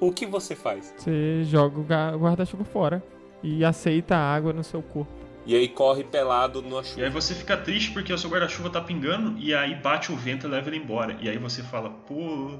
O 0.00 0.12
que 0.12 0.26
você 0.26 0.56
faz? 0.56 0.92
Você 0.98 1.44
joga 1.44 1.78
o 1.78 2.18
guarda-chuva 2.18 2.64
fora 2.64 3.02
e 3.42 3.64
aceita 3.64 4.16
a 4.16 4.34
água 4.34 4.52
no 4.52 4.64
seu 4.64 4.82
corpo. 4.82 5.12
E 5.46 5.54
aí 5.54 5.68
corre 5.68 6.04
pelado 6.04 6.60
na 6.60 6.82
chuva. 6.82 7.00
E 7.00 7.04
aí 7.04 7.10
você 7.10 7.34
fica 7.34 7.56
triste 7.56 7.92
porque 7.92 8.12
o 8.12 8.18
seu 8.18 8.28
guarda-chuva 8.28 8.68
tá 8.68 8.80
pingando 8.80 9.38
e 9.38 9.54
aí 9.54 9.74
bate 9.76 10.12
o 10.12 10.16
vento 10.16 10.46
e 10.46 10.50
leva 10.50 10.68
ele 10.68 10.76
embora. 10.76 11.16
E 11.20 11.28
aí 11.28 11.38
você 11.38 11.62
fala, 11.62 11.90
pô, 11.90 12.58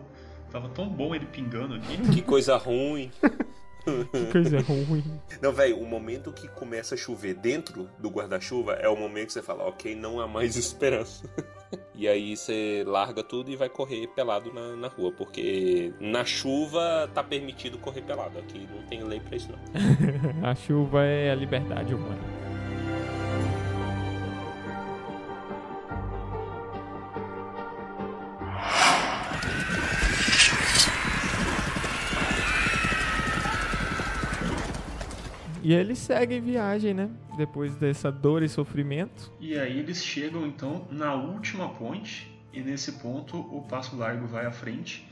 tava 0.51 0.69
tão 0.69 0.89
bom 0.89 1.15
ele 1.15 1.27
pingando 1.27 1.75
aqui. 1.75 1.99
Que 2.13 2.23
coisa 2.23 2.57
ruim. 2.57 3.11
Que 3.85 4.33
coisa 4.33 4.61
ruim. 4.61 5.05
Não, 5.41 5.53
velho, 5.53 5.79
o 5.79 5.87
momento 5.87 6.33
que 6.33 6.49
começa 6.49 6.95
a 6.95 6.99
chover 6.99 7.35
dentro 7.35 7.89
do 7.99 8.09
guarda-chuva 8.09 8.75
é 8.75 8.89
o 8.89 8.97
momento 8.97 9.29
que 9.29 9.33
você 9.33 9.43
fala, 9.43 9.65
ok, 9.65 9.95
não 9.95 10.21
há 10.21 10.27
mais 10.27 10.57
esperança. 10.57 11.29
e 11.95 12.09
aí 12.09 12.37
você 12.37 12.85
larga 12.87 13.23
tudo 13.23 13.51
e 13.51 13.57
vai 13.57 13.69
correr 13.69 14.07
pelado 14.09 14.53
na, 14.53 14.77
na 14.77 14.89
rua, 14.89 15.13
porque 15.13 15.93
na 16.01 16.25
chuva 16.25 17.11
tá 17.15 17.23
permitido 17.23 17.79
correr 17.79 18.03
pelado. 18.03 18.39
Aqui 18.39 18.69
não 18.73 18.83
tem 18.87 19.03
lei 19.03 19.21
pra 19.21 19.37
isso, 19.37 19.51
não. 19.51 19.59
a 20.49 20.55
chuva 20.55 21.05
é 21.05 21.31
a 21.31 21.35
liberdade 21.35 21.95
humana. 21.95 22.40
E 35.63 35.73
eles 35.73 35.99
seguem 35.99 36.41
viagem, 36.41 36.95
né? 36.95 37.11
Depois 37.37 37.77
dessa 37.77 38.11
dor 38.11 38.43
e 38.43 38.49
sofrimento. 38.49 39.33
E 39.39 39.59
aí 39.59 39.79
eles 39.79 40.05
chegam 40.05 40.47
então 40.47 40.87
na 40.91 41.15
última 41.15 41.69
ponte, 41.69 42.31
e 42.53 42.61
nesse 42.61 42.93
ponto 42.93 43.37
o 43.37 43.63
passo 43.63 43.97
largo 43.97 44.27
vai 44.27 44.47
à 44.47 44.51
frente, 44.51 45.07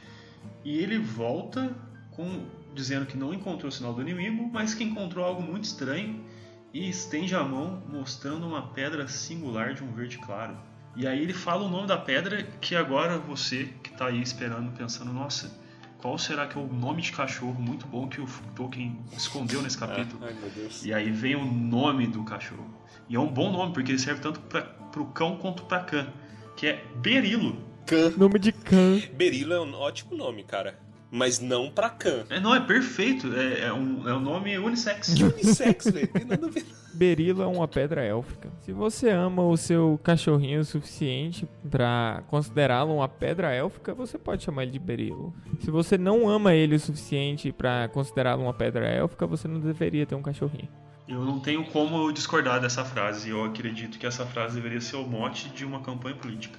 e 0.65 0.79
ele 0.79 0.99
volta 0.99 1.75
com 2.13 2.47
dizendo 2.75 3.07
que 3.07 3.17
não 3.17 3.35
encontrou 3.35 3.69
o 3.69 3.73
sinal 3.73 3.93
do 3.93 4.03
inimigo, 4.03 4.49
mas 4.53 4.75
que 4.75 4.85
encontrou 4.85 5.25
algo 5.25 5.43
muito 5.43 5.65
estranho 5.65 6.25
e 6.73 6.89
estende 6.89 7.35
a 7.35 7.43
mão 7.43 7.83
mostrando 7.89 8.47
uma 8.47 8.69
pedra 8.69 9.09
singular 9.09 9.75
de 9.75 9.83
um 9.83 9.93
verde 9.93 10.19
claro. 10.19 10.57
E 10.97 11.07
aí 11.07 11.23
ele 11.23 11.33
fala 11.33 11.65
o 11.65 11.69
nome 11.69 11.87
da 11.87 11.97
pedra 11.97 12.43
que 12.61 12.75
agora 12.75 13.19
você 13.19 13.69
que 13.83 13.91
está 13.91 14.07
aí 14.07 14.21
esperando, 14.21 14.73
pensando, 14.77 15.13
nossa, 15.13 15.59
qual 15.99 16.17
será 16.17 16.47
que 16.47 16.57
é 16.57 16.61
o 16.61 16.67
nome 16.67 17.03
de 17.03 17.13
cachorro 17.13 17.61
muito 17.61 17.87
bom 17.87 18.09
que 18.09 18.21
o 18.21 18.27
Tolkien 18.55 18.99
escondeu 19.13 19.61
nesse 19.61 19.77
capítulo? 19.77 20.25
Ai, 20.25 20.33
meu 20.33 20.49
Deus. 20.51 20.85
E 20.85 20.95
aí 20.95 21.11
vem 21.11 21.35
o 21.35 21.45
nome 21.45 22.07
do 22.07 22.23
cachorro. 22.23 22.73
E 23.09 23.17
é 23.17 23.21
um 23.21 23.27
bom 23.27 23.51
nome, 23.51 23.73
porque 23.73 23.91
ele 23.91 23.99
serve 23.99 24.21
tanto 24.21 24.41
para 24.41 25.03
o 25.03 25.07
cão 25.07 25.37
quanto 25.37 25.65
para 25.65 25.83
cã, 25.83 26.13
que 26.57 26.67
é 26.67 26.85
Berilo. 26.97 27.57
Khan. 27.85 28.13
Nome 28.17 28.39
de 28.39 28.53
Khan. 28.53 29.01
Berilo 29.15 29.53
é 29.55 29.61
um 29.61 29.75
ótimo 29.75 30.17
nome, 30.17 30.45
cara. 30.45 30.79
Mas 31.11 31.41
não 31.41 31.71
pra 31.71 31.89
Khan. 31.89 32.25
É, 32.29 32.39
não, 32.39 32.55
é 32.55 32.61
perfeito. 32.61 33.33
É, 33.35 33.67
é 33.67 33.73
um, 33.73 34.09
é 34.09 34.15
um 34.15 34.21
nome 34.21 34.59
unissex. 34.59 35.09
Unissex, 35.19 35.91
velho. 35.91 36.09
Tem 36.09 36.25
nada 36.25 36.47
a 36.47 36.51
ver. 36.51 36.67
Berilo 36.93 37.43
é 37.43 37.47
uma 37.47 37.69
pedra 37.69 38.03
élfica. 38.03 38.51
Se 38.61 38.73
você 38.73 39.09
ama 39.11 39.43
o 39.47 39.57
seu 39.57 40.01
cachorrinho 40.03 40.61
o 40.61 40.65
suficiente 40.65 41.49
pra 41.71 42.25
considerá-lo 42.27 42.97
uma 42.97 43.09
pedra 43.09 43.53
élfica, 43.53 43.95
você 43.95 44.19
pode 44.19 44.43
chamar 44.43 44.65
ele 44.65 44.73
de 44.73 44.81
Berilo. 44.81 45.33
Se 45.61 45.71
você 45.71 45.97
não 45.97 46.29
ama 46.29 46.55
ele 46.55 46.75
o 46.75 46.81
suficiente 46.81 47.53
pra 47.53 47.89
considerá-lo 47.89 48.43
uma 48.43 48.55
pedra 48.55 48.87
élfica, 48.89 49.27
você 49.27 49.47
não 49.47 49.61
deveria 49.61 50.05
ter 50.07 50.17
um 50.17 50.23
cachorrinho. 50.23 50.69
Eu 51.09 51.25
não 51.25 51.41
tenho 51.41 51.65
como 51.65 52.13
discordar 52.13 52.61
dessa 52.61 52.85
frase. 52.85 53.31
Eu 53.31 53.43
acredito 53.43 53.99
que 53.99 54.07
essa 54.07 54.27
frase 54.27 54.57
deveria 54.57 54.81
ser 54.81 54.97
o 54.97 55.07
mote 55.07 55.49
de 55.49 55.65
uma 55.65 55.81
campanha 55.81 56.15
política. 56.15 56.59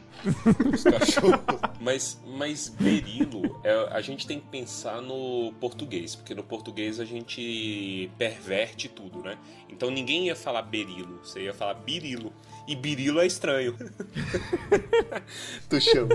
Os 0.73 0.83
cachorros. 0.83 1.39
Mas, 1.79 2.21
mas 2.25 2.67
berilo, 2.67 3.57
é, 3.63 3.71
a 3.91 4.01
gente 4.01 4.27
tem 4.27 4.38
que 4.38 4.47
pensar 4.47 5.01
no 5.01 5.53
português, 5.62 6.13
porque 6.13 6.35
no 6.35 6.43
português 6.43 6.99
a 6.99 7.05
gente 7.05 8.12
perverte 8.17 8.89
tudo, 8.89 9.21
né? 9.21 9.38
Então 9.69 9.89
ninguém 9.89 10.25
ia 10.25 10.35
falar 10.35 10.62
berilo, 10.63 11.21
você 11.23 11.43
ia 11.43 11.53
falar 11.53 11.75
birilo. 11.75 12.33
E 12.69 12.75
birilo 12.75 13.19
é 13.19 13.25
estranho. 13.25 13.75
tu 15.67 15.82
chama. 15.82 16.10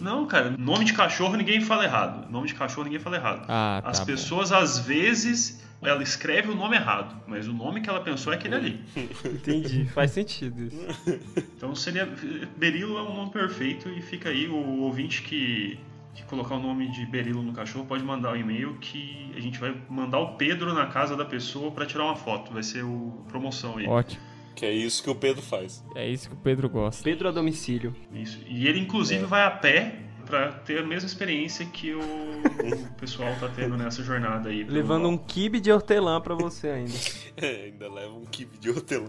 Não, 0.00 0.24
cara, 0.28 0.50
nome 0.50 0.84
de 0.84 0.92
cachorro 0.92 1.36
ninguém 1.36 1.60
fala 1.60 1.82
errado. 1.82 2.30
Nome 2.30 2.46
de 2.46 2.54
cachorro 2.54 2.84
ninguém 2.84 3.00
fala 3.00 3.16
errado. 3.16 3.46
Ah, 3.48 3.80
tá 3.82 3.90
As 3.90 3.98
bom. 3.98 4.06
pessoas, 4.06 4.52
às 4.52 4.78
vezes, 4.78 5.60
ela 5.82 6.00
escreve 6.00 6.52
o 6.52 6.54
nome 6.54 6.76
errado, 6.76 7.20
mas 7.26 7.48
o 7.48 7.52
nome 7.52 7.80
que 7.80 7.90
ela 7.90 8.00
pensou 8.00 8.32
é 8.32 8.36
aquele 8.36 8.54
ali. 8.54 8.80
Entendi, 9.24 9.84
faz 9.86 10.12
sentido 10.12 10.62
isso. 10.62 11.20
Então 11.56 11.74
seria. 11.74 12.08
Berilo 12.56 12.96
é 12.96 13.02
um 13.02 13.16
nome 13.16 13.32
perfeito 13.32 13.88
e 13.88 14.00
fica 14.00 14.28
aí 14.28 14.46
o 14.46 14.82
ouvinte 14.82 15.22
que, 15.22 15.80
que 16.14 16.22
colocar 16.26 16.54
o 16.54 16.60
nome 16.60 16.92
de 16.92 17.04
Berilo 17.06 17.42
no 17.42 17.52
cachorro 17.52 17.86
pode 17.86 18.04
mandar 18.04 18.34
um 18.34 18.36
e-mail 18.36 18.76
que 18.80 19.32
a 19.36 19.40
gente 19.40 19.58
vai 19.58 19.74
mandar 19.90 20.20
o 20.20 20.36
Pedro 20.36 20.72
na 20.72 20.86
casa 20.86 21.16
da 21.16 21.24
pessoa 21.24 21.72
pra 21.72 21.84
tirar 21.84 22.04
uma 22.04 22.14
foto. 22.14 22.52
Vai 22.52 22.62
ser 22.62 22.84
o 22.84 23.24
promoção 23.26 23.78
aí. 23.78 23.88
Ótimo. 23.88 24.30
Que 24.54 24.66
é 24.66 24.72
isso 24.72 25.02
que 25.02 25.10
o 25.10 25.14
Pedro 25.14 25.42
faz. 25.42 25.82
É 25.94 26.08
isso 26.08 26.28
que 26.28 26.34
o 26.34 26.38
Pedro 26.38 26.68
gosta. 26.68 27.02
Pedro 27.02 27.28
a 27.28 27.32
domicílio. 27.32 27.94
Isso. 28.12 28.38
E 28.46 28.66
ele, 28.68 28.78
inclusive, 28.80 29.24
vai 29.24 29.44
a 29.44 29.50
pé 29.50 29.96
pra 30.26 30.52
ter 30.52 30.78
a 30.78 30.86
mesma 30.86 31.06
experiência 31.06 31.66
que 31.66 31.92
o, 31.94 32.00
o 32.00 32.92
pessoal 33.00 33.34
tá 33.40 33.48
tendo 33.54 33.76
nessa 33.76 34.02
jornada 34.02 34.48
aí. 34.50 34.62
Levando 34.64 35.08
um 35.08 35.16
kibe 35.18 35.60
de 35.60 35.72
hortelã 35.72 36.20
pra 36.20 36.34
você 36.34 36.68
ainda. 36.68 36.92
É, 37.34 37.64
ainda 37.64 37.90
leva 37.90 38.12
um 38.12 38.26
kibe 38.26 38.58
de 38.58 38.68
hortelã. 38.68 39.08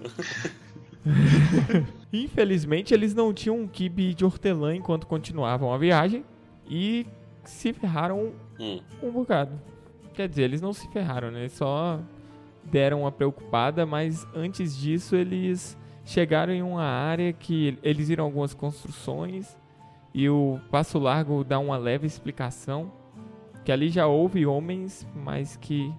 Infelizmente, 2.12 2.94
eles 2.94 3.14
não 3.14 3.34
tinham 3.34 3.60
um 3.60 3.68
kibe 3.68 4.14
de 4.14 4.24
hortelã 4.24 4.74
enquanto 4.76 5.06
continuavam 5.08 5.74
a 5.74 5.78
viagem 5.78 6.24
e 6.70 7.06
se 7.44 7.74
ferraram 7.74 8.32
Hum. 8.60 8.80
um 9.02 9.12
bocado. 9.12 9.60
Quer 10.14 10.30
dizer, 10.30 10.44
eles 10.44 10.62
não 10.62 10.72
se 10.74 10.88
ferraram, 10.92 11.32
né? 11.32 11.42
Eles 11.42 11.54
só 11.54 12.00
deram 12.66 13.02
uma 13.02 13.12
preocupada, 13.12 13.86
mas 13.86 14.28
antes 14.34 14.76
disso 14.76 15.16
eles 15.16 15.78
chegaram 16.06 16.54
em 16.54 16.62
uma 16.62 16.84
área 16.84 17.32
que 17.32 17.78
eles 17.82 18.10
viram 18.10 18.26
algumas 18.26 18.54
construções 18.54 19.58
e 20.14 20.30
o 20.30 20.60
Passo 20.70 21.00
Largo 21.00 21.44
dá 21.44 21.58
uma 21.58 21.78
leve 21.78 22.06
explicação 22.06 22.92
que 23.64 23.72
ali 23.72 23.90
já 23.90 24.06
houve 24.06 24.46
homens, 24.46 25.08
mas 25.16 25.56
que 25.56 25.92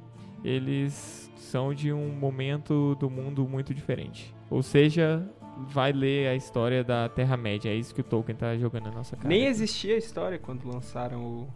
eles 0.44 1.32
são 1.36 1.72
de 1.72 1.92
um 1.92 2.10
momento 2.10 2.94
do 2.96 3.08
mundo 3.08 3.48
muito 3.48 3.72
diferente. 3.72 4.34
Ou 4.50 4.62
seja, 4.62 5.26
vai 5.68 5.92
ler 5.92 6.28
a 6.28 6.34
história 6.36 6.84
da 6.84 7.08
Terra-média. 7.08 7.70
É 7.70 7.74
isso 7.74 7.94
que 7.94 8.02
o 8.02 8.04
Tolkien 8.04 8.36
tá 8.36 8.56
jogando 8.56 8.84
na 8.84 8.92
nossa 8.92 9.16
cara. 9.16 9.28
Nem 9.28 9.46
existia 9.46 9.94
a 9.94 9.98
história 9.98 10.38
quando 10.38 10.68
lançaram 10.68 11.24
o, 11.24 11.48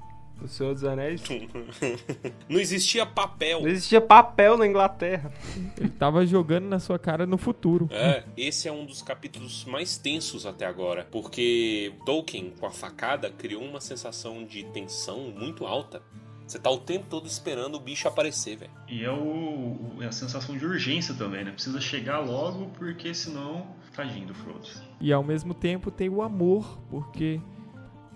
o 0.43 0.49
Senhor 0.49 0.75
dos 0.75 0.85
Anéis. 0.85 1.23
Não 2.49 2.61
existia 2.61 3.05
papel. 3.05 3.63
Não 3.63 3.69
existia 3.69 4.01
papel 4.01 4.57
na 4.57 4.67
Inglaterra. 4.67 5.33
Ele 5.77 5.91
tava 5.91 6.27
jogando 6.27 6.67
na 6.67 6.79
sua 6.79 6.99
cara 6.99 7.27
no 7.27 7.39
futuro. 7.39 7.89
É, 7.91 8.25
esse 8.37 8.69
é 8.69 8.73
um 8.73 8.85
dos 8.85 9.03
capítulos 9.03 9.65
mais 9.65 9.99
tensos 9.99 10.47
até 10.47 10.67
agora, 10.67 11.07
porque 11.11 11.93
Tolkien, 12.05 12.53
com 12.59 12.67
a 12.67 12.71
facada, 12.71 13.31
criou 13.31 13.63
uma 13.63 13.81
sensação 13.81 14.45
de 14.45 14.65
tensão 14.65 15.33
muito 15.37 15.67
alta. 15.67 16.03
Você 16.47 16.59
tá 16.59 16.71
o 16.71 16.79
tempo 16.79 17.07
todo 17.11 17.27
esperando 17.27 17.75
o 17.75 17.81
bicho 17.81 18.09
aparecer, 18.09 18.57
velho. 18.57 18.71
E 18.89 19.05
é, 19.05 19.11
o, 19.11 19.99
é 20.01 20.07
a 20.07 20.13
sensação 20.13 20.57
de 20.57 20.65
urgência 20.65 21.15
também, 21.15 21.45
né? 21.45 21.53
Precisa 21.53 21.79
chegar 21.79 22.21
logo, 22.21 22.71
porque 22.79 23.13
senão. 23.13 23.67
Tadinho 23.95 24.29
do 24.29 24.35
Frodo. 24.35 24.67
E 25.01 25.13
ao 25.13 25.25
mesmo 25.25 25.53
tempo 25.53 25.91
tem 25.91 26.09
o 26.09 26.23
amor, 26.23 26.79
porque 26.89 27.41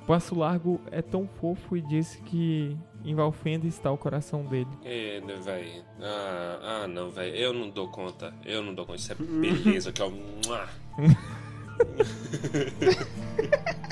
Passo 0.06 0.34
Largo 0.34 0.80
é 0.90 1.00
tão 1.00 1.26
fofo 1.26 1.76
e 1.76 1.80
disse 1.80 2.18
que 2.22 2.76
em 3.04 3.14
Valfenda 3.14 3.66
está 3.66 3.90
o 3.90 3.98
coração 3.98 4.44
dele. 4.44 4.68
É, 4.84 5.20
né, 5.20 5.34
velho. 5.36 5.84
Ah, 6.00 6.82
ah, 6.82 6.88
não, 6.88 7.10
velho. 7.10 7.34
Eu 7.34 7.52
não 7.52 7.70
dou 7.70 7.88
conta. 7.88 8.34
Eu 8.44 8.62
não 8.62 8.74
dou 8.74 8.84
conta. 8.84 8.98
Isso 8.98 9.12
é 9.12 9.14
beleza, 9.14 9.92
que 9.92 10.02
é 10.02 10.04
o. 10.04 10.10
Mua. 10.10 10.68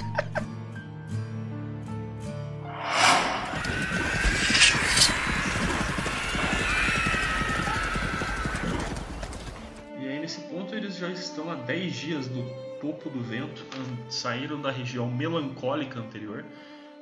E 9.99 10.09
aí, 10.09 10.19
nesse 10.19 10.41
ponto, 10.43 10.75
eles 10.75 10.97
já 10.97 11.11
estão 11.11 11.51
há 11.51 11.55
10 11.55 11.93
dias 11.95 12.29
do 12.29 12.43
topo 12.81 13.11
do 13.11 13.21
vento, 13.21 13.65
saíram 14.09 14.61
da 14.61 14.71
região 14.71 15.11
melancólica 15.11 16.01
anterior, 16.01 16.45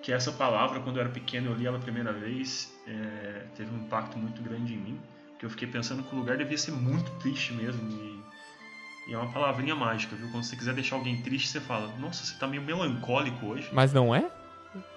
que 0.03 0.13
essa 0.13 0.33
palavra, 0.33 0.81
quando 0.81 0.97
eu 0.97 1.03
era 1.03 1.11
pequeno, 1.11 1.51
eu 1.51 1.55
li 1.55 1.67
ela 1.67 1.79
a 1.79 1.81
primeira 1.81 2.13
vez, 2.13 2.73
é, 2.87 3.45
teve 3.57 3.75
um 3.75 3.79
impacto 3.79 4.19
muito 4.19 4.43
grande 4.43 4.75
em 4.75 4.79
mim, 4.79 5.01
porque 5.31 5.47
eu 5.47 5.51
fiquei 5.51 5.69
pensando 5.69 6.03
que 6.03 6.15
o 6.15 6.19
lugar 6.19 6.37
devia 6.37 6.59
ser 6.59 6.73
muito 6.73 7.11
triste 7.19 7.53
mesmo, 7.53 7.81
e, 7.91 9.11
e 9.11 9.15
é 9.15 9.19
uma 9.19 9.33
palavrinha 9.33 9.75
mágica, 9.75 10.15
viu? 10.17 10.29
Quando 10.31 10.45
você 10.45 10.57
quiser 10.57 10.75
deixar 10.75 10.97
alguém 10.97 11.23
triste, 11.23 11.49
você 11.49 11.61
fala, 11.61 11.97
nossa, 11.99 12.25
você 12.25 12.39
tá 12.39 12.47
meio 12.47 12.63
melancólico 12.63 13.47
hoje. 13.47 13.69
Mas 13.73 13.93
não 13.93 14.15
é? 14.15 14.31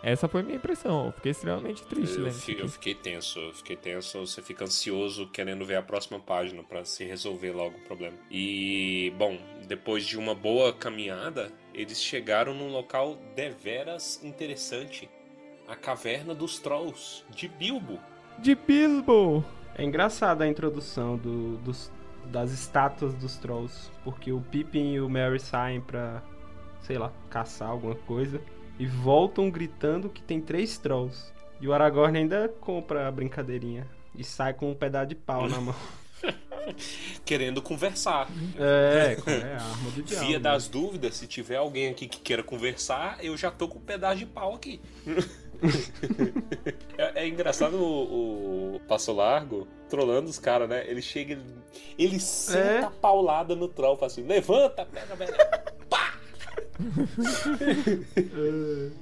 Essa 0.03 0.27
foi 0.27 0.43
minha 0.43 0.55
impressão. 0.57 1.07
Eu 1.07 1.11
fiquei 1.13 1.31
extremamente 1.31 1.83
triste 1.85 2.17
Eu, 2.19 2.27
isso 2.27 2.51
eu 2.51 2.67
fiquei 2.69 2.93
tenso, 2.95 3.39
eu 3.39 3.53
fiquei 3.53 3.75
tenso. 3.75 4.19
Você 4.19 4.41
fica 4.41 4.63
ansioso 4.65 5.27
querendo 5.27 5.65
ver 5.65 5.75
a 5.75 5.81
próxima 5.81 6.19
página 6.19 6.63
pra 6.63 6.83
se 6.85 7.03
resolver 7.03 7.51
logo 7.51 7.77
o 7.77 7.81
problema. 7.81 8.17
E, 8.29 9.13
bom, 9.17 9.37
depois 9.67 10.05
de 10.05 10.17
uma 10.17 10.35
boa 10.35 10.73
caminhada, 10.73 11.51
eles 11.73 12.01
chegaram 12.01 12.53
num 12.53 12.71
local 12.71 13.17
deveras 13.35 14.23
interessante. 14.23 15.09
A 15.67 15.75
Caverna 15.75 16.35
dos 16.35 16.59
Trolls, 16.59 17.23
de 17.29 17.47
Bilbo. 17.47 17.99
De 18.39 18.55
Bilbo! 18.55 19.43
É 19.75 19.83
engraçada 19.83 20.43
a 20.43 20.47
introdução 20.47 21.15
do- 21.17 21.55
dos, 21.59 21.89
das 22.25 22.51
estátuas 22.51 23.13
dos 23.13 23.37
trolls. 23.37 23.89
Porque 24.03 24.31
o 24.33 24.41
Pippin 24.41 24.93
e 24.93 24.99
o 24.99 25.09
Merry 25.09 25.39
saem 25.39 25.79
pra, 25.79 26.21
sei 26.81 26.97
lá, 26.97 27.13
caçar 27.29 27.69
alguma 27.69 27.95
coisa. 27.95 28.41
E 28.79 28.85
voltam 28.85 29.49
gritando 29.49 30.09
que 30.09 30.21
tem 30.21 30.41
três 30.41 30.77
trolls. 30.77 31.31
E 31.59 31.67
o 31.67 31.73
Aragorn 31.73 32.17
ainda 32.17 32.49
compra 32.59 33.07
a 33.07 33.11
brincadeirinha. 33.11 33.87
E 34.15 34.23
sai 34.23 34.53
com 34.53 34.71
um 34.71 34.75
pedaço 34.75 35.07
de 35.07 35.15
pau 35.15 35.47
na 35.47 35.61
mão. 35.61 35.75
Querendo 37.25 37.61
conversar. 37.61 38.27
É, 38.57 39.17
é 39.25 39.53
a 39.55 39.63
arma 39.63 39.91
do 39.91 40.03
diabo. 40.03 40.25
Via 40.25 40.37
né? 40.37 40.43
das 40.43 40.67
dúvidas, 40.67 41.15
se 41.15 41.27
tiver 41.27 41.57
alguém 41.57 41.89
aqui 41.89 42.07
que 42.07 42.19
queira 42.19 42.43
conversar, 42.43 43.17
eu 43.23 43.35
já 43.37 43.49
tô 43.49 43.67
com 43.67 43.79
um 43.79 43.81
pedaço 43.81 44.17
de 44.17 44.25
pau 44.25 44.55
aqui. 44.55 44.81
é, 46.97 47.23
é 47.23 47.27
engraçado 47.27 47.75
o, 47.75 48.75
o 48.75 48.79
Passo 48.81 49.11
Largo 49.13 49.67
trolando 49.89 50.29
os 50.29 50.39
caras, 50.39 50.69
né? 50.69 50.83
Ele 50.87 51.01
chega, 51.01 51.33
ele, 51.33 51.43
ele 51.97 52.19
senta 52.19 52.59
É. 52.59 52.83
a 52.83 52.91
paulada 52.91 53.55
no 53.55 53.67
troll, 53.67 53.95
fala 53.95 54.11
assim: 54.11 54.23
levanta, 54.23 54.85
pega, 54.85 55.15
velho. 55.15 55.33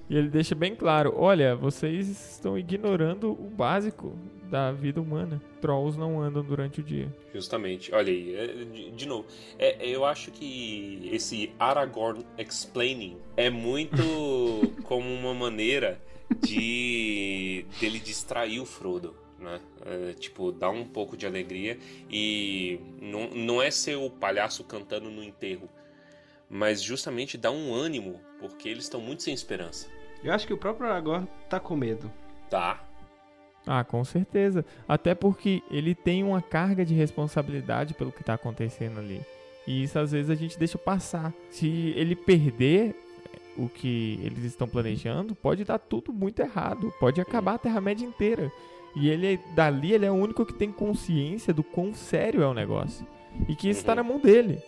E 0.10 0.16
ele 0.16 0.30
deixa 0.30 0.56
bem 0.56 0.76
claro: 0.76 1.14
olha, 1.16 1.56
vocês 1.56 2.08
estão 2.10 2.58
ignorando 2.58 3.32
o 3.32 3.50
básico 3.50 4.18
da 4.50 4.72
vida 4.72 5.00
humana. 5.00 5.42
Trolls 5.62 5.98
não 5.98 6.22
andam 6.22 6.44
durante 6.44 6.80
o 6.80 6.84
dia. 6.84 7.14
Justamente, 7.34 7.94
olha 7.94 8.12
aí, 8.12 8.36
é, 8.36 8.48
de, 8.48 8.92
de 8.92 9.06
novo, 9.06 9.28
é, 9.58 9.88
eu 9.88 10.04
acho 10.04 10.32
que 10.32 11.10
esse 11.12 11.52
Aragorn 11.60 12.26
explaining 12.38 13.18
é 13.38 13.50
muito 13.50 14.02
como 14.84 15.08
uma 15.14 15.34
maneira 15.34 16.02
de 16.42 17.66
dele 17.80 18.00
distrair 18.00 18.60
o 18.60 18.66
Frodo, 18.66 19.16
né? 19.38 19.60
É, 19.86 20.14
tipo, 20.14 20.52
dar 20.52 20.70
um 20.70 20.86
pouco 20.86 21.16
de 21.16 21.26
alegria 21.26 21.78
e 22.10 22.80
não, 23.02 23.30
não 23.30 23.62
é 23.62 23.72
ser 23.72 23.96
o 23.96 24.10
palhaço 24.10 24.64
cantando 24.64 25.10
no 25.10 25.24
enterro, 25.24 25.70
mas 26.50 26.82
justamente 26.82 27.38
dar 27.38 27.52
um 27.52 27.74
ânimo, 27.74 28.20
porque 28.40 28.68
eles 28.68 28.86
estão 28.86 29.00
muito 29.00 29.24
sem 29.24 29.34
esperança. 29.34 29.88
Eu 30.24 30.34
acho 30.34 30.48
que 30.48 30.54
o 30.54 30.58
próprio 30.58 30.88
Aragorn 30.88 31.28
tá 31.50 31.60
com 31.60 31.76
medo. 31.76 32.12
Tá, 32.50 32.84
Ah, 33.68 33.84
com 33.84 34.04
certeza. 34.04 34.66
Até 34.88 35.14
porque 35.14 35.62
ele 35.70 35.94
tem 35.94 36.24
uma 36.24 36.42
carga 36.42 36.84
de 36.84 36.94
responsabilidade 36.94 37.94
pelo 37.94 38.12
que 38.12 38.24
tá 38.24 38.34
acontecendo 38.34 39.00
ali. 39.00 39.22
E 39.68 39.84
isso 39.84 40.00
às 40.00 40.12
vezes 40.12 40.32
a 40.32 40.36
gente 40.36 40.58
deixa 40.58 40.78
passar. 40.78 41.32
Se 41.52 41.94
ele 41.96 42.16
perder 42.16 42.96
o 43.56 43.70
que 43.70 44.20
eles 44.24 44.44
estão 44.46 44.68
planejando, 44.68 45.36
pode 45.36 45.64
dar 45.66 45.78
tudo 45.78 46.12
muito 46.12 46.40
errado. 46.40 46.92
Pode 47.00 47.22
acabar 47.22 47.56
a 47.56 47.60
Terra-média 47.60 48.06
inteira. 48.06 48.52
E 48.96 49.10
ele, 49.10 49.40
dali, 49.54 49.94
ele 49.94 50.06
é 50.06 50.12
o 50.12 50.16
único 50.16 50.46
que 50.46 50.54
tem 50.54 50.72
consciência 50.72 51.54
do 51.54 51.64
quão 51.64 51.94
sério 51.94 52.42
é 52.42 52.48
o 52.48 52.54
negócio. 52.54 53.06
E 53.48 53.56
que 53.56 53.70
isso 53.70 53.86
tá 53.86 53.94
na 53.94 54.02
mão 54.04 54.18
dele. 54.20 54.60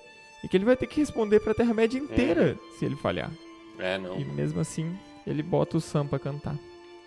E 0.43 0.47
que 0.47 0.58
ele 0.58 0.65
vai 0.65 0.75
ter 0.75 0.88
que 0.88 0.99
responder 0.99 1.39
pra 1.39 1.54
Terra-média 1.54 1.99
inteira 1.99 2.58
se 2.77 2.86
ele 2.86 2.95
falhar. 2.95 3.32
é 3.77 3.97
não. 3.97 4.19
E 4.19 4.25
mesmo 4.25 4.60
assim, 4.60 4.97
ele 5.25 5.43
bota 5.43 5.77
o 5.77 5.82
Sam 5.82 6.08
pra 6.08 6.19
cantar. 6.19 6.56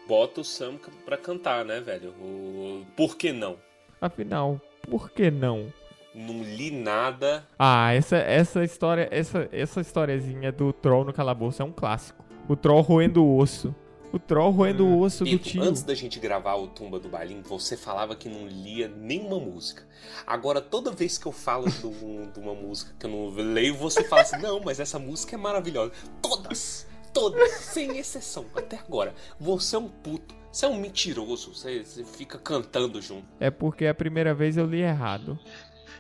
Bota 0.07 0.41
o 0.41 0.45
Sam 0.45 0.75
pra 1.05 1.17
cantar, 1.17 1.65
né, 1.65 1.81
velho? 1.81 2.11
O... 2.21 2.85
Por 2.97 3.17
que 3.17 3.33
não? 3.33 3.57
Afinal, 4.01 4.61
por 4.89 5.11
que 5.11 5.31
não? 5.31 5.73
Não 6.15 6.43
li 6.45 6.71
nada. 6.71 7.45
Ah, 7.59 7.93
essa, 7.93 8.17
essa 8.17 8.63
história, 8.63 9.09
essa, 9.11 9.49
essa 9.51 9.81
historiazinha 9.81 10.53
do 10.53 10.73
troll 10.73 11.05
no 11.05 11.13
calabouço 11.13 11.61
é 11.61 11.65
um 11.65 11.73
clássico. 11.73 12.25
O 12.49 12.55
troll 12.55 12.83
roendo 12.83 13.25
o 13.25 13.39
osso. 13.39 13.75
O 14.15 14.19
troll 14.19 14.53
roendo 14.53 14.87
o 14.87 15.01
osso 15.01 15.25
do 15.25 15.39
tio. 15.39 15.61
antes 15.63 15.83
da 15.83 15.95
gente 15.95 16.21
gravar 16.21 16.55
o 16.55 16.69
Tumba 16.69 17.01
do 17.01 17.09
Balim, 17.09 17.43
você 17.43 17.77
falava 17.77 18.15
que 18.15 18.29
não 18.29 18.47
lia 18.47 18.87
nenhuma 18.89 19.41
música. 19.41 19.83
Agora, 20.25 20.61
toda 20.61 20.93
vez 20.93 21.19
que 21.19 21.27
eu 21.27 21.33
falo 21.33 21.65
do- 21.65 22.31
de 22.33 22.39
uma 22.39 22.55
música 22.55 22.95
que 22.99 23.07
eu 23.07 23.11
não 23.11 23.29
leio, 23.31 23.75
você 23.77 24.05
fala 24.05 24.23
assim: 24.23 24.37
não, 24.41 24.61
mas 24.61 24.79
essa 24.79 24.99
música 25.01 25.35
é 25.35 25.39
maravilhosa. 25.39 25.91
Todas! 26.23 26.87
Todas! 27.13 27.51
Sem 27.55 27.99
exceção, 27.99 28.45
até 28.55 28.77
agora. 28.79 29.15
Você 29.41 29.75
é 29.75 29.79
um 29.81 29.89
puto. 29.89 30.35
Você 30.53 30.65
é 30.67 30.69
um 30.69 30.77
mentiroso. 30.79 31.53
Você, 31.53 31.83
você 31.83 32.05
fica 32.05 32.39
cantando 32.39 33.03
junto. 33.03 33.27
É 33.41 33.51
porque 33.51 33.87
a 33.87 33.95
primeira 33.95 34.33
vez 34.33 34.57
eu 34.57 34.65
li 34.67 34.81
errado. 34.81 35.37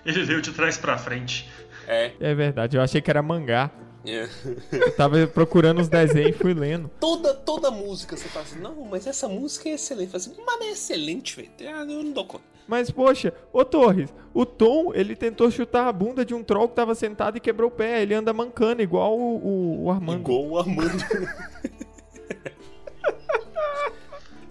Ele 0.07 0.22
veio 0.22 0.40
de 0.40 0.53
trás 0.53 0.77
pra 0.77 0.96
frente. 0.98 1.50
É. 1.88 2.12
É 2.20 2.35
verdade, 2.35 2.77
eu 2.77 2.83
achei 2.83 3.00
que 3.00 3.11
era 3.11 3.22
mangá. 3.22 3.70
Eu 4.05 4.90
tava 4.97 5.27
procurando 5.27 5.81
os 5.81 5.88
desenhos 5.88 6.37
e 6.37 6.38
fui 6.38 6.53
lendo. 6.53 6.90
Toda, 7.01 7.33
toda 7.33 7.71
música 7.71 8.17
você 8.17 8.29
fala 8.29 8.45
assim: 8.45 8.61
não, 8.61 8.85
mas 8.85 9.07
essa 9.07 9.27
música 9.29 9.69
é 9.69 9.73
excelente. 9.73 10.11
Fala 10.11 10.23
assim, 10.23 10.35
mas 10.47 10.61
é 10.61 10.71
excelente, 10.71 11.37
velho. 11.37 11.51
Ah, 11.75 11.81
Eu 11.90 12.03
não 12.03 12.12
dou 12.12 12.27
conta. 12.27 12.45
Mas, 12.67 12.90
poxa, 12.90 13.33
ô 13.53 13.62
Torres, 13.64 14.12
o 14.33 14.47
Tom, 14.47 14.93
ele 14.95 15.14
tentou 15.14 15.51
chutar 15.51 15.87
a 15.87 15.93
bunda 15.93 16.25
de 16.25 16.35
um 16.35 16.43
troll 16.43 16.67
que 16.69 16.75
tava 16.75 16.95
sentado 16.95 17.37
e 17.37 17.40
quebrou 17.40 17.69
o 17.69 17.73
pé. 17.73 18.01
Ele 18.03 18.14
anda 18.14 18.33
mancando, 18.33 18.81
igual 18.83 19.19
o, 19.19 19.37
o, 19.37 19.85
o 19.85 19.90
Armando. 19.90 20.21
Igual 20.21 20.47
o 20.47 20.59
Armando. 20.59 20.97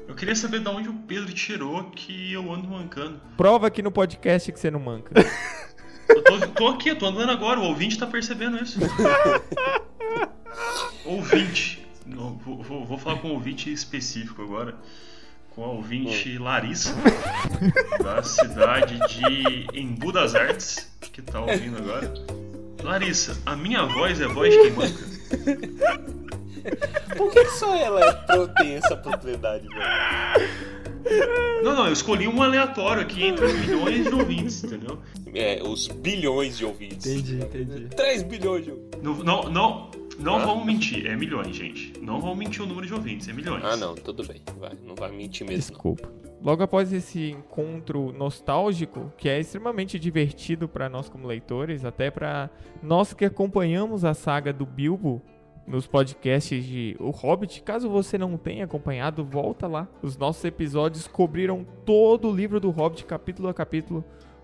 Eu 0.07 0.15
queria 0.15 0.35
saber 0.35 0.59
de 0.59 0.69
onde 0.69 0.89
o 0.89 0.93
Pedro 0.93 1.33
tirou 1.33 1.85
que 1.85 2.31
eu 2.31 2.51
ando 2.53 2.67
mancando. 2.67 3.19
Prova 3.35 3.65
aqui 3.65 3.81
no 3.81 3.91
podcast 3.91 4.51
que 4.51 4.59
você 4.59 4.69
não 4.69 4.79
manca. 4.79 5.11
Eu 6.09 6.23
tô, 6.23 6.47
tô 6.47 6.67
aqui, 6.67 6.89
eu 6.89 6.97
tô 6.97 7.05
andando 7.07 7.31
agora, 7.31 7.59
o 7.59 7.63
ouvinte 7.63 7.97
tá 7.97 8.05
percebendo 8.07 8.61
isso. 8.61 8.79
ouvinte. 11.05 11.85
Vou, 12.05 12.63
vou- 12.63 12.85
vou 12.85 12.97
falar 12.97 13.19
com 13.19 13.29
um 13.29 13.33
ouvinte 13.33 13.71
específico 13.71 14.41
agora. 14.41 14.75
Com 15.51 15.63
a 15.63 15.67
ouvinte 15.67 16.37
Larissa, 16.39 16.95
da 18.03 18.23
cidade 18.23 18.97
de 19.07 19.67
Embu 19.79 20.11
das 20.11 20.33
Artes, 20.33 20.91
que 20.99 21.21
tá 21.21 21.39
ouvindo 21.41 21.77
agora. 21.77 22.11
Larissa, 22.81 23.37
a 23.45 23.55
minha 23.55 23.85
voz 23.85 24.19
é 24.19 24.27
voz 24.27 24.51
de 24.51 24.59
quem 24.61 24.71
manca? 24.71 25.03
Por 27.15 27.31
que 27.31 27.45
só 27.51 27.75
ela 27.75 28.01
é 28.03 28.47
tem 28.61 28.73
essa 28.75 28.97
propriedade, 28.97 29.67
velho? 29.67 29.79
Não, 31.63 31.75
não, 31.75 31.85
eu 31.87 31.93
escolhi 31.93 32.27
um 32.27 32.41
aleatório 32.41 33.01
aqui 33.01 33.23
entre 33.23 33.45
os 33.45 33.53
milhões 33.53 34.03
de 34.05 34.13
ouvintes, 34.13 34.63
entendeu? 34.63 34.99
É, 35.33 35.61
os 35.63 35.87
bilhões 35.87 36.57
de 36.57 36.65
ouvintes. 36.65 37.05
Entendi, 37.05 37.35
entendi. 37.43 37.87
3 37.95 38.23
bilhões 38.23 38.65
de 38.65 38.71
ouvintes. 38.71 39.01
Não, 39.01 39.15
não, 39.23 39.43
não, 39.49 39.91
não 40.19 40.35
Ah. 40.37 40.45
vamos 40.45 40.65
mentir, 40.65 41.05
é 41.05 41.15
milhões, 41.15 41.55
gente. 41.55 41.93
Não 42.01 42.19
vamos 42.19 42.37
mentir 42.37 42.61
o 42.61 42.65
número 42.65 42.85
de 42.85 42.93
ouvintes, 42.93 43.27
é 43.27 43.33
milhões. 43.33 43.63
Ah, 43.63 43.75
não, 43.77 43.95
tudo 43.95 44.25
bem. 44.25 44.41
Vai, 44.59 44.71
não 44.85 44.95
vai 44.95 45.11
mentir 45.11 45.47
mesmo. 45.47 45.61
não. 45.61 45.69
Desculpa. 45.73 46.11
Logo 46.41 46.61
após 46.61 46.91
esse 46.91 47.29
encontro 47.31 48.11
nostálgico, 48.11 49.11
que 49.17 49.29
é 49.29 49.39
extremamente 49.39 49.97
divertido 49.97 50.67
para 50.67 50.89
nós 50.89 51.07
como 51.07 51.25
leitores, 51.25 51.85
até 51.85 52.11
para 52.11 52.49
nós 52.81 53.13
que 53.13 53.23
acompanhamos 53.23 54.03
a 54.03 54.13
saga 54.13 54.51
do 54.51 54.65
Bilbo 54.65 55.21
nos 55.65 55.87
podcasts 55.87 56.63
de 56.65 56.95
O 56.99 57.09
Hobbit, 57.09 57.61
caso 57.61 57.89
você 57.89 58.17
não 58.17 58.37
tenha 58.37 58.65
acompanhado, 58.65 59.23
volta 59.23 59.67
lá. 59.67 59.87
Os 60.01 60.17
nossos 60.17 60.43
episódios 60.43 61.07
cobriram 61.07 61.65
todo 61.85 62.29
o 62.29 62.35
livro 62.35 62.59
do 62.59 62.69
Hobbit, 62.69 63.05
capítulo 63.05 63.47
a 63.47 63.53
capítulo, 63.53 64.03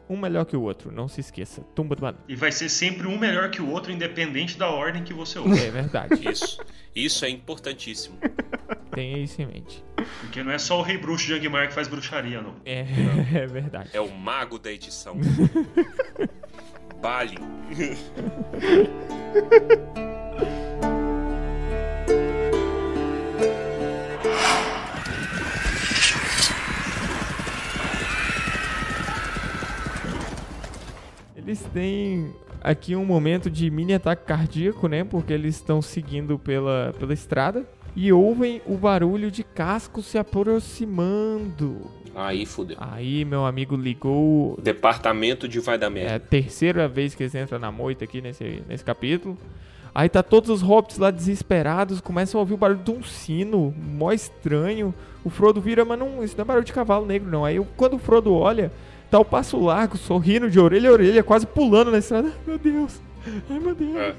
um 0.09 0.17
melhor 0.17 0.45
que 0.45 0.57
o 0.57 0.61
outro, 0.61 0.91
não 0.91 1.07
se 1.07 1.19
esqueça. 1.19 1.61
Tumba 1.75 1.95
do 1.95 2.01
Balim. 2.01 2.17
E 2.27 2.35
vai 2.35 2.51
ser 2.51 2.67
sempre 2.67 3.07
um 3.07 3.17
melhor 3.17 3.51
que 3.51 3.61
o 3.61 3.69
outro, 3.69 3.91
independente 3.91 4.57
da 4.57 4.69
ordem 4.69 5.03
que 5.03 5.13
você 5.13 5.37
ouve. 5.37 5.59
É 5.59 5.69
verdade, 5.69 6.15
Isso. 6.27 6.59
Isso 6.95 7.23
é 7.23 7.29
importantíssimo. 7.29 8.17
tenha 8.91 9.19
isso 9.19 9.41
em 9.41 9.45
mente. 9.45 9.83
Porque 10.21 10.43
não 10.43 10.51
é 10.51 10.57
só 10.57 10.79
o 10.79 10.81
rei 10.81 10.97
bruxo 10.97 11.27
de 11.27 11.33
Angmar 11.33 11.67
que 11.67 11.73
faz 11.73 11.87
bruxaria, 11.87 12.41
não. 12.41 12.55
É, 12.65 12.85
é 13.35 13.45
verdade. 13.45 13.91
É 13.93 14.01
o 14.01 14.09
mago 14.09 14.57
da 14.57 14.71
edição. 14.71 15.15
Bali. 16.99 17.37
Eles 31.49 31.67
têm 31.73 32.31
aqui 32.61 32.95
um 32.95 33.03
momento 33.03 33.49
de 33.49 33.71
mini 33.71 33.95
ataque 33.95 34.23
cardíaco, 34.23 34.87
né? 34.87 35.03
Porque 35.03 35.33
eles 35.33 35.55
estão 35.55 35.81
seguindo 35.81 36.37
pela, 36.37 36.93
pela 36.99 37.11
estrada 37.11 37.67
e 37.95 38.13
ouvem 38.13 38.61
o 38.67 38.77
barulho 38.77 39.31
de 39.31 39.43
casco 39.43 40.03
se 40.03 40.19
aproximando. 40.19 41.89
Aí 42.13 42.45
fudeu. 42.45 42.77
Aí 42.79 43.25
meu 43.25 43.47
amigo 43.47 43.75
ligou. 43.75 44.59
Departamento 44.61 45.47
de 45.47 45.59
vai 45.59 45.75
dar 45.75 45.87
É 45.87 45.89
a 45.89 45.89
merda. 45.89 46.19
terceira 46.19 46.87
vez 46.87 47.15
que 47.15 47.23
eles 47.23 47.33
entram 47.33 47.57
na 47.57 47.71
moita 47.71 48.03
aqui 48.03 48.21
nesse, 48.21 48.61
nesse 48.69 48.83
capítulo. 48.83 49.35
Aí 49.95 50.07
tá 50.07 50.21
todos 50.21 50.51
os 50.51 50.61
hobbits 50.61 50.99
lá 50.99 51.09
desesperados, 51.09 51.99
começam 51.99 52.37
a 52.37 52.41
ouvir 52.43 52.53
o 52.53 52.57
barulho 52.57 52.83
de 52.83 52.91
um 52.91 53.01
sino, 53.01 53.73
mó 53.75 54.11
estranho. 54.11 54.93
O 55.23 55.31
Frodo 55.31 55.59
vira, 55.59 55.83
mas 55.83 55.97
não, 55.97 56.23
isso 56.23 56.37
não 56.37 56.43
é 56.43 56.45
barulho 56.45 56.63
de 56.65 56.73
cavalo 56.73 57.07
negro, 57.07 57.27
não. 57.27 57.43
Aí 57.43 57.59
quando 57.75 57.95
o 57.95 57.99
Frodo 57.99 58.35
olha, 58.35 58.71
tá 59.09 59.19
o 59.19 59.25
passo 59.25 59.59
largo, 59.59 59.97
sorrindo 59.97 60.49
de 60.49 60.59
orelha 60.59 60.89
a 60.89 60.93
orelha, 60.93 61.23
quase 61.23 61.45
pulando 61.45 61.91
na 61.91 61.97
estrada. 61.97 62.29
Ai, 62.29 62.33
meu 62.45 62.57
Deus! 62.57 63.01
Ai, 63.49 63.59
meu 63.59 63.75
Deus! 63.75 63.97
É. 63.97 64.15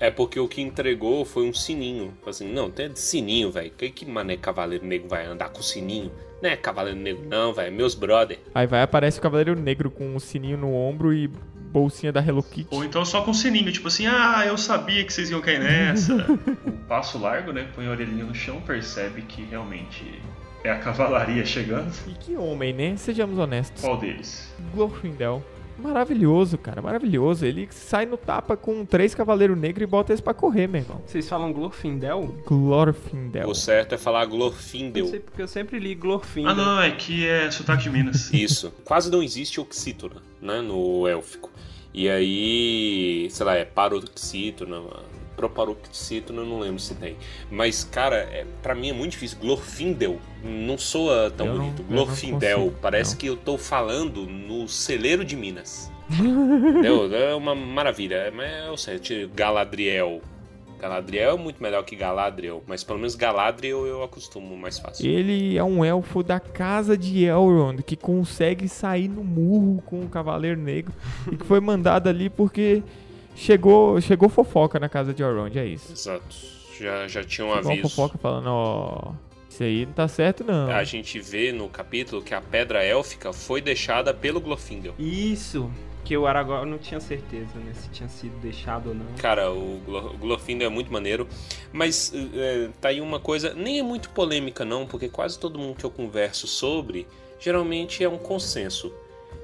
É 0.00 0.10
porque 0.12 0.38
o 0.38 0.46
que 0.46 0.60
entregou 0.60 1.24
foi 1.24 1.48
um 1.48 1.52
sininho. 1.52 2.14
Assim, 2.24 2.52
não, 2.52 2.70
tem 2.70 2.94
sininho, 2.94 3.50
velho. 3.50 3.70
Que, 3.76 3.90
que 3.90 4.06
mané 4.06 4.36
cavaleiro 4.36 4.86
negro 4.86 5.08
vai 5.08 5.26
andar 5.26 5.48
com 5.48 5.60
sininho? 5.60 6.12
Não 6.40 6.48
é 6.48 6.56
cavaleiro 6.56 6.98
negro, 6.98 7.24
não, 7.28 7.52
velho. 7.52 7.72
Meus 7.72 7.96
brother. 7.96 8.38
Aí 8.54 8.66
vai, 8.66 8.82
aparece 8.82 9.18
o 9.18 9.22
Cavaleiro 9.22 9.58
Negro 9.58 9.90
com 9.90 10.14
um 10.14 10.20
sininho 10.20 10.56
no 10.56 10.72
ombro 10.72 11.12
e 11.12 11.26
bolsinha 11.26 12.12
da 12.12 12.24
Hello 12.24 12.42
Kitty. 12.42 12.68
Ou 12.70 12.84
então 12.84 13.04
só 13.04 13.22
com 13.22 13.34
sininho, 13.34 13.72
tipo 13.72 13.88
assim, 13.88 14.06
ah, 14.06 14.44
eu 14.46 14.56
sabia 14.56 15.04
que 15.04 15.12
vocês 15.12 15.30
iam 15.30 15.40
cair 15.40 15.58
nessa. 15.58 16.14
o 16.64 16.72
passo 16.86 17.18
largo, 17.18 17.52
né? 17.52 17.68
Põe 17.74 17.88
a 17.88 17.90
orelhinha 17.90 18.24
no 18.24 18.34
chão, 18.34 18.60
percebe 18.60 19.22
que 19.22 19.42
realmente 19.42 20.20
é 20.64 20.70
a 20.70 20.78
cavalaria 20.78 21.44
chegando. 21.44 21.92
E 22.06 22.12
que 22.12 22.36
homem, 22.36 22.72
né? 22.72 22.96
Sejamos 22.96 23.38
honestos. 23.38 23.80
Qual 23.82 23.96
deles? 23.96 24.52
Glorfindel. 24.74 25.42
Maravilhoso, 25.78 26.58
cara, 26.58 26.82
maravilhoso. 26.82 27.46
Ele 27.46 27.68
sai 27.70 28.04
no 28.04 28.16
tapa 28.16 28.56
com 28.56 28.84
três 28.84 29.14
Cavaleiros 29.14 29.56
Negros 29.56 29.84
e 29.84 29.86
bota 29.86 30.10
eles 30.12 30.20
pra 30.20 30.34
correr, 30.34 30.66
meu 30.66 30.80
irmão. 30.80 31.00
Vocês 31.06 31.28
falam 31.28 31.52
Glorfindel? 31.52 32.34
Glorfindel. 32.44 33.48
O 33.48 33.54
certo 33.54 33.94
é 33.94 33.98
falar 33.98 34.24
Não 34.26 34.36
Glorfindel. 34.36 35.06
sei 35.06 35.20
porque 35.20 35.40
eu 35.40 35.46
sempre 35.46 35.78
li 35.78 35.94
Glorfindel. 35.94 36.50
Ah, 36.50 36.54
não, 36.54 36.82
é 36.82 36.90
que 36.90 37.24
é 37.28 37.48
sotaque 37.52 37.84
de 37.84 37.90
Minas. 37.90 38.28
Isso. 38.34 38.72
Quase 38.84 39.08
não 39.08 39.22
existe 39.22 39.60
oxítona, 39.60 40.16
né? 40.42 40.60
No 40.60 41.06
élfico. 41.06 41.48
E 41.94 42.08
aí, 42.08 43.28
sei 43.30 43.46
lá, 43.46 43.54
é 43.54 43.64
paroxítona. 43.64 44.82
Proparoxítono 45.38 46.42
eu 46.42 46.46
não 46.46 46.58
lembro 46.58 46.80
se 46.80 46.94
tem. 46.96 47.16
Mas, 47.50 47.84
cara, 47.84 48.16
é, 48.16 48.44
para 48.60 48.74
mim 48.74 48.90
é 48.90 48.92
muito 48.92 49.12
difícil. 49.12 49.38
Glorfindel 49.38 50.18
não 50.42 50.76
soa 50.76 51.30
tão 51.30 51.46
Eu 51.46 51.52
bonito. 51.54 51.84
não 51.88 52.04
Glorfindel, 52.04 52.74
parece 52.82 53.12
não. 53.12 53.18
que 53.18 53.26
eu 53.28 53.36
tô 53.36 53.56
falando 53.56 54.26
no 54.26 54.68
celeiro 54.68 55.24
de 55.24 55.36
Minas. 55.36 55.90
Entendeu? 56.10 57.14
É 57.14 57.34
uma 57.34 57.54
maravilha. 57.54 58.32
Mas 58.34 58.66
eu 58.66 58.76
sei, 58.76 58.98
tipo, 58.98 59.32
Galadriel. 59.34 60.20
Galadriel 60.80 61.32
é 61.32 61.36
muito 61.36 61.60
melhor 61.60 61.82
que 61.84 61.96
Galadriel, 61.96 62.62
mas 62.64 62.84
pelo 62.84 63.00
menos 63.00 63.16
Galadriel 63.16 63.84
eu 63.84 64.02
acostumo 64.04 64.56
mais 64.56 64.78
fácil. 64.78 65.04
Ele 65.10 65.58
é 65.58 65.64
um 65.64 65.84
elfo 65.84 66.22
da 66.22 66.38
casa 66.38 66.96
de 66.96 67.24
Elrond 67.24 67.82
que 67.82 67.96
consegue 67.96 68.68
sair 68.68 69.08
no 69.08 69.24
murro 69.24 69.82
com 69.84 70.02
o 70.02 70.08
Cavaleiro 70.08 70.60
Negro 70.60 70.92
e 71.32 71.34
que 71.36 71.44
foi 71.44 71.58
mandado 71.58 72.08
ali 72.08 72.30
porque 72.30 72.80
chegou, 73.38 74.00
chegou 74.00 74.28
fofoca 74.28 74.78
na 74.78 74.88
casa 74.88 75.14
de 75.14 75.22
Elrond, 75.22 75.56
é 75.56 75.64
isso. 75.66 75.92
Exato. 75.92 76.36
Já, 76.78 77.08
já 77.08 77.24
tinha 77.24 77.46
um 77.46 77.50
Chegou 77.54 77.62
uma 77.64 77.72
aviso. 77.72 77.88
fofoca 77.88 78.18
falando, 78.18 78.46
ó, 78.50 79.12
isso 79.48 79.62
aí 79.62 79.86
não 79.86 79.92
tá 79.92 80.06
certo 80.06 80.44
não. 80.44 80.70
A 80.70 80.84
gente 80.84 81.18
vê 81.20 81.50
no 81.52 81.68
capítulo 81.68 82.22
que 82.22 82.34
a 82.34 82.40
pedra 82.40 82.82
élfica 82.84 83.32
foi 83.32 83.60
deixada 83.60 84.14
pelo 84.14 84.40
Glorfindel. 84.40 84.94
Isso, 84.98 85.68
que 86.04 86.16
o 86.16 86.26
Aragorn 86.26 86.70
não 86.70 86.78
tinha 86.78 87.00
certeza, 87.00 87.50
né? 87.56 87.72
Se 87.74 87.88
tinha 87.90 88.08
sido 88.08 88.38
deixado 88.40 88.90
ou 88.90 88.94
não. 88.94 89.04
Cara, 89.18 89.50
o, 89.50 89.80
Glor- 89.84 90.16
Glorfindel 90.18 90.68
é 90.68 90.70
muito 90.70 90.92
maneiro. 90.92 91.26
Mas 91.72 92.12
é, 92.34 92.68
tá 92.80 92.88
aí 92.90 93.00
uma 93.00 93.18
coisa, 93.18 93.52
nem 93.54 93.80
é 93.80 93.82
muito 93.82 94.08
polêmica 94.10 94.64
não, 94.64 94.86
porque 94.86 95.08
quase 95.08 95.36
todo 95.38 95.58
mundo 95.58 95.76
que 95.76 95.84
eu 95.84 95.90
converso 95.90 96.46
sobre, 96.46 97.06
geralmente 97.40 98.04
é 98.04 98.08
um 98.08 98.18
consenso. 98.18 98.92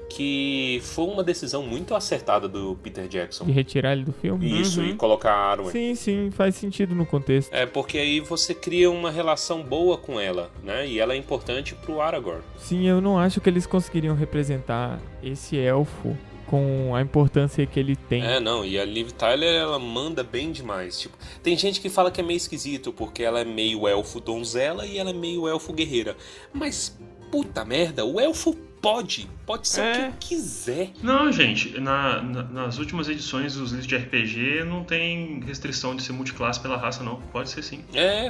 Que 0.09 0.79
foi 0.83 1.05
uma 1.05 1.23
decisão 1.23 1.63
muito 1.63 1.95
acertada 1.95 2.47
do 2.47 2.77
Peter 2.81 3.07
Jackson. 3.07 3.45
De 3.45 3.51
retirar 3.51 3.93
ele 3.93 4.03
do 4.05 4.13
filme? 4.13 4.61
Isso, 4.61 4.79
Uhum. 4.79 4.87
e 4.89 4.93
colocar 4.95 5.31
a 5.33 5.51
Arwen. 5.51 5.71
Sim, 5.71 5.95
sim, 5.95 6.31
faz 6.31 6.55
sentido 6.55 6.93
no 6.95 7.05
contexto. 7.05 7.51
É, 7.53 7.65
porque 7.65 7.97
aí 7.97 8.19
você 8.19 8.53
cria 8.53 8.89
uma 8.89 9.09
relação 9.11 9.63
boa 9.63 9.97
com 9.97 10.19
ela, 10.19 10.51
né? 10.63 10.87
E 10.87 10.99
ela 10.99 11.13
é 11.13 11.17
importante 11.17 11.75
pro 11.75 11.99
Aragorn. 12.01 12.41
Sim, 12.57 12.87
eu 12.87 13.01
não 13.01 13.17
acho 13.17 13.41
que 13.41 13.49
eles 13.49 13.65
conseguiriam 13.65 14.15
representar 14.15 14.99
esse 15.23 15.57
elfo 15.57 16.15
com 16.47 16.93
a 16.95 17.01
importância 17.01 17.65
que 17.65 17.79
ele 17.79 17.95
tem. 17.95 18.23
É, 18.23 18.39
não, 18.39 18.63
e 18.63 18.79
a 18.79 18.85
Liv 18.85 19.09
Tyler, 19.11 19.53
ela 19.59 19.79
manda 19.79 20.23
bem 20.23 20.51
demais. 20.51 20.99
Tipo, 20.99 21.17
tem 21.41 21.57
gente 21.57 21.81
que 21.81 21.89
fala 21.89 22.11
que 22.11 22.21
é 22.21 22.23
meio 22.23 22.37
esquisito, 22.37 22.93
porque 22.93 23.23
ela 23.23 23.39
é 23.39 23.43
meio 23.45 23.87
elfo 23.87 24.19
donzela 24.19 24.85
e 24.85 24.99
ela 24.99 25.09
é 25.09 25.13
meio 25.13 25.47
elfo 25.47 25.73
guerreira. 25.73 26.15
Mas, 26.53 26.95
puta 27.31 27.65
merda, 27.65 28.05
o 28.05 28.19
elfo 28.19 28.55
pode, 28.85 29.27
pode 29.45 29.67
ser 29.67 29.81
É. 29.81 30.07
o 30.09 30.11
que 30.13 30.27
quiser. 30.29 30.91
Não, 31.01 31.31
gente, 31.31 31.79
na- 31.79 32.21
na- 32.21 32.43
nas 32.43 32.77
últimas 32.77 33.09
edições 33.09 33.55
dos 33.55 33.71
livros 33.71 33.87
de 33.87 33.95
RPG 33.95 34.63
não 34.63 34.83
tem 34.83 35.39
restrição 35.41 35.95
de 35.95 36.03
ser 36.03 36.13
multiclasse 36.13 36.59
pela 36.59 36.77
raça, 36.77 37.03
não. 37.03 37.15
Pode 37.31 37.49
ser 37.49 37.63
sim. 37.63 37.83
É, 37.93 38.27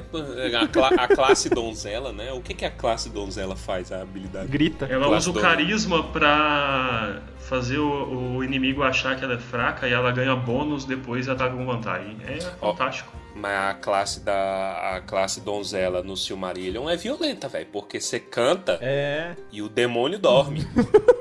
a, 0.62 0.68
cla- 0.68 0.90
a 0.98 1.08
classe 1.08 1.50
donzela, 1.50 2.12
né? 2.14 2.32
O 2.32 2.42
que, 2.42 2.54
que 2.54 2.66
a 2.66 2.72
classe 2.72 3.10
donzela 3.10 3.56
faz, 3.56 3.92
a 3.92 4.02
habilidade? 4.02 4.48
Grita. 4.48 4.86
Ela 4.86 5.08
Classe 5.08 5.30
usa 5.30 5.38
o 5.38 5.42
carisma 5.42 6.04
pra 6.04 7.22
fazer 7.40 7.78
o, 7.78 8.38
o 8.38 8.44
inimigo 8.44 8.82
achar 8.84 9.16
que 9.18 9.24
ela 9.24 9.36
é 9.36 9.38
fraca 9.38 9.88
e 9.88 9.94
ela 9.94 10.12
ganha 10.12 10.36
bônus 10.36 10.86
depois 10.86 11.28
e 11.28 11.32
ataca 11.32 11.56
com 11.56 11.66
vantagem. 11.66 12.18
É 12.28 12.40
fantástico. 12.60 13.12
Mas 13.36 13.70
a 13.70 13.74
classe 13.74 14.20
da 14.22 14.96
a 14.96 15.02
classe 15.02 15.42
donzela 15.42 16.02
no 16.02 16.16
Silmarillion 16.16 16.90
é 16.90 16.96
violenta, 16.96 17.48
velho, 17.50 17.68
porque 17.72 18.00
você 18.00 18.20
canta 18.20 18.80
É. 18.82 19.36
e 19.52 19.62
o 19.62 19.68
demônio 19.70 20.18
dorme. 20.18 20.66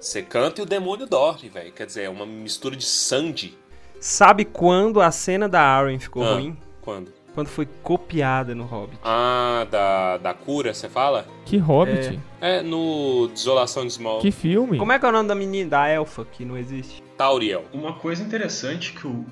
Você 0.00 0.22
canta 0.22 0.60
e 0.60 0.62
o 0.62 0.66
demônio 0.66 1.06
dorme, 1.08 1.48
velho. 1.48 1.72
Quer 1.72 1.84
dizer, 1.86 2.02
é 2.04 2.08
uma 2.08 2.24
mistura 2.24 2.76
de 2.76 2.84
sangue. 2.84 3.58
Sabe 3.98 4.44
quando 4.44 5.00
a 5.00 5.10
cena 5.10 5.48
da 5.48 5.60
Arwen 5.60 5.98
ficou 5.98 6.22
Ah. 6.22 6.34
ruim? 6.34 6.56
Quando? 6.80 7.12
Quando 7.34 7.48
foi 7.48 7.66
copiada 7.82 8.54
no 8.54 8.64
Hobbit. 8.64 9.00
Ah, 9.02 9.66
da, 9.68 10.16
da 10.18 10.32
cura, 10.34 10.72
você 10.72 10.88
fala? 10.88 11.26
Que 11.44 11.56
hobbit, 11.56 12.20
É, 12.40 12.62
no 12.62 13.26
Desolação 13.34 13.84
de 13.84 13.92
Small. 13.92 14.20
que 14.20 14.30
filme. 14.30 14.78
Como 14.78 14.92
é 14.92 14.98
que 15.00 15.04
é 15.04 15.08
o 15.08 15.12
nome 15.12 15.28
da 15.28 15.34
menina, 15.34 15.70
da 15.70 15.88
elfa, 15.88 16.24
que 16.24 16.44
não 16.44 16.56
existe? 16.56 17.02
Tauriel, 17.16 17.64
Uma 17.72 17.94
coisa 17.94 18.22
interessante 18.22 18.92
que 18.92 19.04
o 19.06 19.26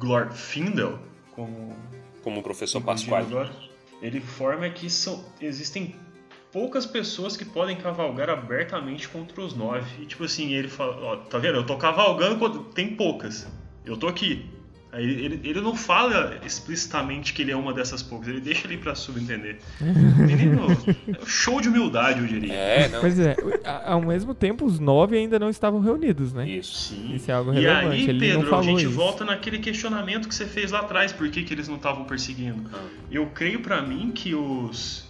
Glorfindel, 0.00 0.98
como 1.38 1.76
como 2.22 2.40
o 2.40 2.42
professor 2.42 2.82
Pasquale. 2.82 3.26
agora, 3.26 3.52
ele 4.02 4.20
forma 4.20 4.68
que 4.68 4.90
são, 4.90 5.24
existem 5.40 5.94
poucas 6.52 6.84
pessoas 6.84 7.36
que 7.36 7.44
podem 7.44 7.76
cavalgar 7.76 8.28
abertamente 8.28 9.08
contra 9.08 9.40
os 9.40 9.54
nove. 9.54 10.02
E 10.02 10.06
tipo 10.06 10.24
assim, 10.24 10.52
ele 10.52 10.68
fala, 10.68 10.96
ó, 11.00 11.16
tá 11.16 11.38
vendo? 11.38 11.56
Eu 11.56 11.64
tô 11.66 11.76
cavalgando, 11.76 12.64
tem 12.74 12.96
poucas. 12.96 13.46
Eu 13.84 13.96
tô 13.96 14.08
aqui. 14.08 14.50
Aí 14.90 15.04
ele, 15.04 15.40
ele 15.44 15.60
não 15.60 15.74
fala 15.74 16.38
explicitamente 16.46 17.34
que 17.34 17.42
ele 17.42 17.52
é 17.52 17.56
uma 17.56 17.74
dessas 17.74 18.02
poucas, 18.02 18.28
ele 18.28 18.40
deixa 18.40 18.66
ali 18.66 18.78
pra 18.78 18.94
subentender. 18.94 19.58
Menino, 19.80 20.62
é 20.62 21.22
um 21.22 21.26
show 21.26 21.60
de 21.60 21.68
humildade, 21.68 22.20
eu 22.20 22.26
diria. 22.26 22.54
É, 22.54 22.88
não. 22.88 23.00
Pois 23.00 23.18
é, 23.18 23.36
ao 23.84 24.00
mesmo 24.00 24.34
tempo 24.34 24.64
os 24.64 24.80
nove 24.80 25.18
ainda 25.18 25.38
não 25.38 25.50
estavam 25.50 25.80
reunidos, 25.80 26.32
né? 26.32 26.48
Isso. 26.48 26.94
Sim. 26.94 27.14
Isso 27.14 27.30
é 27.30 27.34
algo 27.34 27.52
e 27.52 27.60
relevante, 27.60 27.96
aí, 27.96 28.02
ele 28.08 28.12
não 28.12 28.18
Pedro, 28.18 28.50
falou 28.50 28.64
a 28.64 28.68
gente 28.70 28.84
isso. 28.86 28.94
volta 28.94 29.24
naquele 29.26 29.58
questionamento 29.58 30.26
que 30.26 30.34
você 30.34 30.46
fez 30.46 30.70
lá 30.70 30.80
atrás, 30.80 31.12
por 31.12 31.28
que, 31.28 31.42
que 31.42 31.52
eles 31.52 31.68
não 31.68 31.76
estavam 31.76 32.04
perseguindo. 32.04 32.70
Ah. 32.72 32.78
Eu 33.10 33.26
creio 33.26 33.60
pra 33.60 33.82
mim 33.82 34.10
que 34.10 34.34
os 34.34 35.06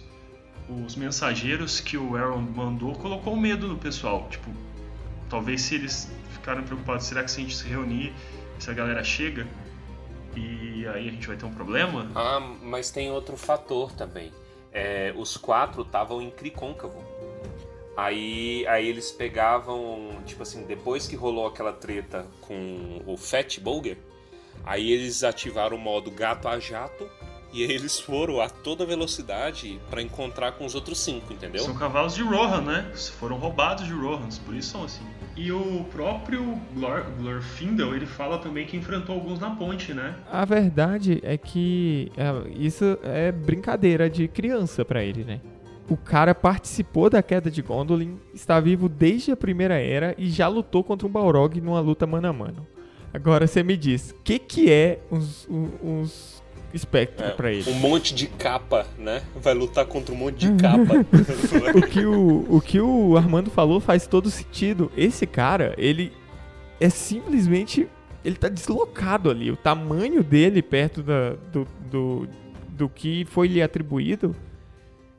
os 0.69 0.95
mensageiros 0.95 1.79
que 1.79 1.97
o 1.97 2.15
Aaron 2.15 2.41
mandou 2.41 2.93
colocou 2.93 3.35
medo 3.35 3.67
no 3.67 3.77
pessoal. 3.77 4.27
Tipo, 4.29 4.51
talvez 5.27 5.61
se 5.61 5.75
eles 5.75 6.11
ficaram 6.31 6.61
preocupados, 6.63 7.05
será 7.05 7.23
que 7.23 7.31
se 7.31 7.39
a 7.39 7.43
gente 7.43 7.55
se 7.55 7.67
reunir, 7.67 8.13
se 8.59 8.69
a 8.69 8.73
galera 8.73 9.03
chega 9.03 9.47
e 10.35 10.87
aí 10.87 11.09
a 11.09 11.11
gente 11.11 11.27
vai 11.27 11.35
ter 11.35 11.45
um 11.45 11.53
problema? 11.53 12.09
Ah, 12.15 12.39
mas 12.39 12.91
tem 12.91 13.11
outro 13.11 13.35
fator 13.35 13.91
também. 13.91 14.31
É, 14.71 15.13
os 15.17 15.35
quatro 15.37 15.81
estavam 15.81 16.21
em 16.21 16.29
Cricôncavo. 16.29 17.03
Aí, 17.97 18.65
aí 18.67 18.87
eles 18.87 19.11
pegavam, 19.11 20.09
tipo 20.25 20.43
assim, 20.43 20.63
depois 20.65 21.05
que 21.05 21.15
rolou 21.15 21.47
aquela 21.47 21.73
treta 21.73 22.25
com 22.39 23.01
o 23.05 23.17
Fat 23.17 23.59
Bulger, 23.59 23.97
aí 24.63 24.91
eles 24.91 25.23
ativaram 25.23 25.75
o 25.75 25.79
modo 25.79 26.09
gato 26.09 26.47
a 26.47 26.59
jato 26.59 27.09
e 27.51 27.63
aí 27.63 27.71
eles 27.71 27.99
foram 27.99 28.39
a 28.41 28.49
toda 28.49 28.85
velocidade 28.85 29.79
pra 29.89 30.01
encontrar 30.01 30.53
com 30.53 30.65
os 30.65 30.75
outros 30.75 30.99
cinco, 30.99 31.33
entendeu? 31.33 31.63
São 31.63 31.75
cavalos 31.75 32.15
de 32.15 32.21
Rohan, 32.21 32.61
né? 32.61 32.91
Foram 33.19 33.37
roubados 33.37 33.85
de 33.85 33.93
Rohans, 33.93 34.37
por 34.37 34.55
isso 34.55 34.71
são 34.71 34.83
assim. 34.83 35.03
E 35.35 35.51
o 35.51 35.85
próprio 35.91 36.59
Glor, 36.73 37.05
Glorfindel, 37.17 37.95
ele 37.95 38.05
fala 38.05 38.39
também 38.39 38.65
que 38.65 38.75
enfrentou 38.75 39.15
alguns 39.15 39.39
na 39.39 39.49
ponte, 39.51 39.93
né? 39.93 40.15
A 40.29 40.43
verdade 40.43 41.19
é 41.23 41.37
que 41.37 42.11
é, 42.17 42.49
isso 42.57 42.97
é 43.03 43.31
brincadeira 43.31 44.09
de 44.09 44.27
criança 44.27 44.83
pra 44.83 45.03
ele, 45.03 45.23
né? 45.23 45.39
O 45.89 45.97
cara 45.97 46.35
participou 46.35 47.09
da 47.09 47.23
queda 47.23 47.49
de 47.49 47.61
Gondolin, 47.61 48.19
está 48.33 48.59
vivo 48.59 48.87
desde 48.87 49.31
a 49.31 49.37
primeira 49.37 49.79
era 49.79 50.13
e 50.17 50.29
já 50.29 50.47
lutou 50.47 50.83
contra 50.83 51.07
um 51.07 51.09
Balrog 51.09 51.59
numa 51.59 51.79
luta 51.79 52.05
mano 52.05 52.27
a 52.27 52.33
mano. 52.33 52.67
Agora 53.11 53.47
você 53.47 53.63
me 53.63 53.75
diz, 53.75 54.11
o 54.11 54.21
que 54.21 54.37
que 54.37 54.71
é 54.71 54.99
uns, 55.11 55.47
uns, 55.49 56.38
uns 56.69 56.75
espectros 56.75 57.29
É, 57.29 57.31
pra 57.31 57.51
ele? 57.51 57.69
Um 57.69 57.75
monte 57.75 58.13
de 58.13 58.27
capa, 58.27 58.85
né? 58.97 59.21
Vai 59.35 59.53
lutar 59.53 59.85
contra 59.85 60.13
um 60.13 60.17
monte 60.17 60.37
de 60.37 60.61
capa. 60.61 61.05
O 61.77 61.81
que 61.81 62.05
o, 62.05 62.45
o 62.49 62.61
que 62.61 62.79
o 62.79 63.17
Armando 63.17 63.49
falou 63.49 63.79
faz 63.79 64.07
todo 64.07 64.29
sentido. 64.29 64.91
Esse 64.95 65.25
cara, 65.25 65.73
ele 65.77 66.11
é 66.79 66.89
simplesmente. 66.89 67.87
Ele 68.23 68.35
tá 68.35 68.49
deslocado 68.49 69.29
ali. 69.29 69.49
O 69.49 69.55
tamanho 69.55 70.23
dele 70.23 70.61
perto 70.61 71.01
da, 71.01 71.31
do, 71.51 71.67
do, 71.89 72.27
do 72.69 72.89
que 72.89 73.25
foi 73.25 73.47
lhe 73.47 73.61
atribuído 73.61 74.35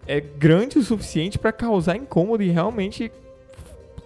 é 0.06 0.20
grande 0.20 0.78
o 0.78 0.82
suficiente 0.82 1.38
pra 1.38 1.52
causar 1.52 1.96
incômodo 1.96 2.42
e 2.42 2.50
realmente 2.50 3.10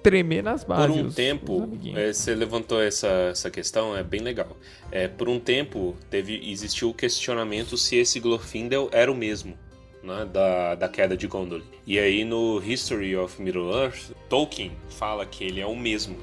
tremer 0.04 0.42
nas 0.42 0.62
Por 0.62 0.76
bases. 0.76 0.96
um 0.96 1.00
os- 1.00 1.06
os 1.08 1.14
tempo, 1.14 1.68
é, 1.96 2.12
você 2.12 2.34
levantou 2.34 2.80
essa, 2.80 3.08
essa 3.08 3.50
questão, 3.50 3.96
é 3.96 4.02
bem 4.04 4.20
legal. 4.20 4.56
É, 4.92 5.08
por 5.08 5.28
um 5.28 5.40
tempo, 5.40 5.96
teve, 6.10 6.40
existiu 6.50 6.90
o 6.90 6.94
questionamento 6.94 7.76
se 7.76 7.96
esse 7.96 8.20
Glorfindel 8.20 8.88
era 8.92 9.10
o 9.10 9.14
mesmo, 9.16 9.58
né, 10.02 10.29
da, 10.31 10.74
da 10.74 10.88
queda 10.88 11.16
de 11.16 11.26
Gondolin. 11.26 11.64
E 11.87 11.98
aí 11.98 12.22
no 12.24 12.62
History 12.62 13.16
of 13.16 13.40
Middle-earth, 13.40 14.12
Tolkien 14.29 14.72
fala 14.90 15.24
que 15.24 15.42
ele 15.42 15.60
é 15.60 15.66
o 15.66 15.74
mesmo, 15.74 16.16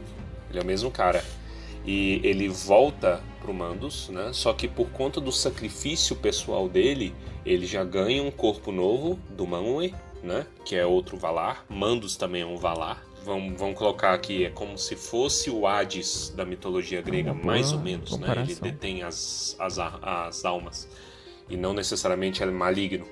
ele 0.50 0.60
é 0.60 0.62
o 0.62 0.66
mesmo 0.66 0.92
cara. 0.92 1.24
E 1.84 2.22
ele 2.24 2.48
volta 2.48 3.20
pro 3.42 3.52
Mandos, 3.52 4.08
né, 4.10 4.30
só 4.34 4.54
que 4.54 4.68
por 4.68 4.90
conta 4.92 5.20
do 5.20 5.32
sacrifício 5.32 6.16
pessoal 6.16 6.70
dele, 6.70 7.12
ele 7.44 7.66
já 7.66 7.84
ganha 7.84 8.22
um 8.22 8.30
corpo 8.30 8.72
novo 8.72 9.18
do 9.32 9.48
Manwë, 9.48 9.96
né, 10.22 10.46
que 10.64 10.76
é 10.76 10.86
outro 10.86 11.18
Valar. 11.18 11.66
Mandos 11.68 12.16
também 12.16 12.44
é 12.44 12.46
um 12.46 12.56
Valar. 12.58 13.04
Vamos, 13.24 13.60
vamos 13.60 13.78
colocar 13.78 14.14
aqui, 14.14 14.46
é 14.46 14.50
como 14.50 14.78
se 14.78 14.96
fosse 14.96 15.50
o 15.50 15.68
Hades 15.68 16.30
da 16.36 16.44
mitologia 16.44 17.02
grega, 17.02 17.34
uma 17.34 17.44
mais 17.44 17.72
ou 17.72 17.80
menos, 17.80 18.12
né? 18.12 18.18
Ele 18.18 18.26
comparação. 18.26 18.64
detém 18.64 19.04
as, 19.04 19.56
as, 19.60 19.78
as 19.80 20.44
almas. 20.46 20.88
E 21.48 21.56
não 21.56 21.74
necessariamente 21.74 22.42
é 22.42 22.46
maligno. 22.48 23.06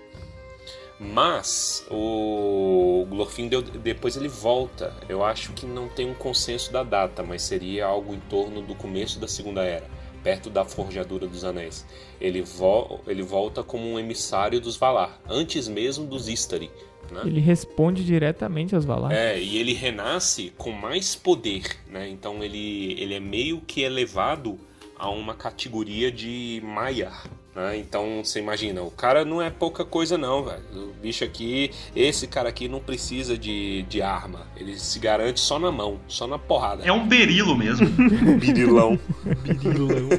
Mas 1.00 1.86
o 1.90 3.06
Glorfindel 3.10 3.62
depois 3.62 4.18
ele 4.18 4.28
volta. 4.28 4.94
Eu 5.08 5.24
acho 5.24 5.54
que 5.54 5.66
não 5.66 5.88
tem 5.88 6.10
um 6.10 6.14
consenso 6.14 6.74
da 6.74 6.84
data, 6.84 7.24
mas 7.24 7.42
seria 7.44 7.86
algo 7.86 8.14
em 8.14 8.20
torno 8.20 8.62
do 8.62 8.76
começo 8.76 9.18
da 9.20 9.28
Segunda 9.28 9.64
Era. 9.64 9.88
perto 10.22 10.50
da 10.50 10.66
Forjadura 10.66 11.28
dos 11.28 11.46
Anéis. 11.46 11.86
Ele, 12.20 12.42
vo 12.42 13.00
ele 13.08 13.24
volta 13.24 13.64
como 13.64 13.88
um 13.88 13.98
emissário 13.98 14.60
dos 14.60 14.76
Valar, 14.76 15.18
antes 15.30 15.70
mesmo 15.70 16.06
dos 16.06 16.28
Istari. 16.28 16.70
Né? 17.12 17.22
Ele 17.26 17.40
responde 17.40 18.04
diretamente 18.04 18.76
aos 18.76 18.86
Valar. 18.86 19.12
É, 19.12 19.40
e 19.40 19.58
ele 19.58 19.74
renasce 19.74 20.54
com 20.58 20.72
mais 20.72 21.16
poder, 21.16 21.64
né? 21.90 22.08
Então 22.10 22.44
ele, 22.44 22.96
ele 23.00 23.14
é 23.14 23.20
meio 23.20 23.62
que 23.62 23.82
elevado 23.82 24.58
a 24.98 25.10
uma 25.10 25.34
categoria 25.34 26.12
de 26.12 26.62
Maiar, 26.64 27.26
né? 27.56 27.78
Então 27.78 28.22
você 28.24 28.40
imagina, 28.40 28.82
o 28.82 28.92
cara 28.92 29.24
não 29.24 29.42
é 29.42 29.50
pouca 29.50 29.86
coisa 29.86 30.18
não, 30.18 30.44
velho. 30.44 30.62
O 30.74 30.94
bicho 31.02 31.24
aqui, 31.24 31.72
esse 31.96 32.28
cara 32.28 32.50
aqui 32.50 32.68
não 32.68 32.80
precisa 32.80 33.38
de, 33.38 33.84
de 33.84 34.02
arma. 34.02 34.48
Ele 34.58 34.78
se 34.78 35.00
garante 35.00 35.40
só 35.40 35.58
na 35.58 35.72
mão, 35.72 36.00
só 36.08 36.28
na 36.28 36.38
porrada. 36.38 36.84
É 36.86 36.92
um 36.92 37.08
berilo 37.08 37.58
mesmo. 37.58 37.88
Birilão. 38.40 39.00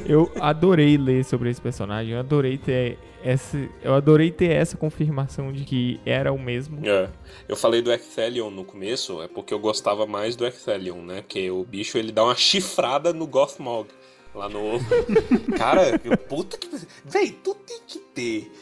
Eu 0.06 0.30
adorei 0.40 0.96
ler 0.96 1.24
sobre 1.24 1.50
esse 1.50 1.60
personagem, 1.60 2.14
eu 2.14 2.20
adorei 2.20 2.56
ter 2.56 2.98
essa, 3.24 3.56
eu 3.82 3.94
adorei 3.94 4.30
ter 4.30 4.50
essa 4.52 4.76
confirmação 4.76 5.52
de 5.52 5.64
que 5.64 6.00
era 6.04 6.32
o 6.32 6.38
mesmo. 6.38 6.80
É. 6.86 7.08
Eu 7.48 7.56
falei 7.56 7.82
do 7.82 7.92
Ecthelion 7.92 8.50
no 8.50 8.64
começo, 8.64 9.20
é 9.22 9.28
porque 9.28 9.52
eu 9.54 9.58
gostava 9.58 10.06
mais 10.06 10.36
do 10.36 10.46
Ecthelion, 10.46 11.02
né? 11.02 11.22
Porque 11.22 11.50
o 11.50 11.64
bicho 11.64 11.98
ele 11.98 12.12
dá 12.12 12.24
uma 12.24 12.34
chifrada 12.36 13.12
no 13.12 13.26
Gothmog. 13.26 13.88
Lá 14.34 14.48
no. 14.48 14.78
Cara, 15.58 15.98
puta 16.28 16.56
que. 16.56 16.68
Véi, 17.04 17.32
tu 17.42 17.54
tem 17.54 17.80
que 17.86 17.98
ter 17.98 18.52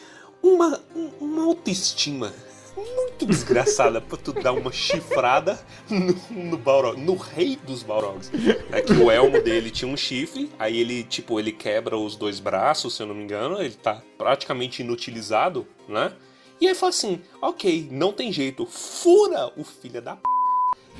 uma, 0.42 0.80
um- 0.96 1.10
uma 1.20 1.44
autoestima 1.44 2.32
muito 2.78 3.26
desgraçada 3.26 4.00
pra 4.00 4.16
tu 4.16 4.32
dar 4.32 4.52
uma 4.52 4.72
chifrada 4.72 5.58
no, 5.88 6.14
no 6.30 6.56
Balrog, 6.56 7.00
no 7.00 7.16
rei 7.16 7.56
dos 7.56 7.82
Balrogs. 7.82 8.30
É 8.72 8.80
que 8.80 8.92
o 8.92 9.10
elmo 9.10 9.40
dele 9.42 9.70
tinha 9.70 9.90
um 9.90 9.96
chifre, 9.96 10.50
aí 10.58 10.78
ele, 10.78 11.02
tipo, 11.02 11.38
ele 11.38 11.52
quebra 11.52 11.96
os 11.96 12.16
dois 12.16 12.40
braços, 12.40 12.94
se 12.94 13.02
eu 13.02 13.06
não 13.06 13.14
me 13.14 13.24
engano, 13.24 13.60
ele 13.60 13.74
tá 13.74 14.02
praticamente 14.16 14.82
inutilizado, 14.82 15.66
né? 15.88 16.12
E 16.60 16.66
aí 16.66 16.74
fala 16.74 16.90
assim, 16.90 17.20
ok, 17.40 17.88
não 17.90 18.12
tem 18.12 18.32
jeito, 18.32 18.66
fura 18.66 19.52
o 19.56 19.64
filho 19.64 20.02
da 20.02 20.16
p... 20.16 20.22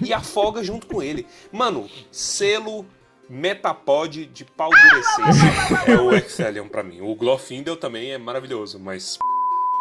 e 0.03 0.13
afoga 0.13 0.63
junto 0.63 0.87
com 0.87 1.03
ele. 1.03 1.27
Mano, 1.51 1.89
selo 2.13 2.87
Metapod 3.29 4.25
de 4.25 4.45
pau 4.45 4.71
durecência 4.71 5.93
é 5.93 6.01
o 6.01 6.15
Excelion 6.15 6.67
pra 6.67 6.83
mim. 6.83 7.03
O 7.03 7.15
Glorfindel 7.15 7.77
também 7.77 8.13
é 8.13 8.19
maravilhoso, 8.19 8.79
mas 8.79 9.19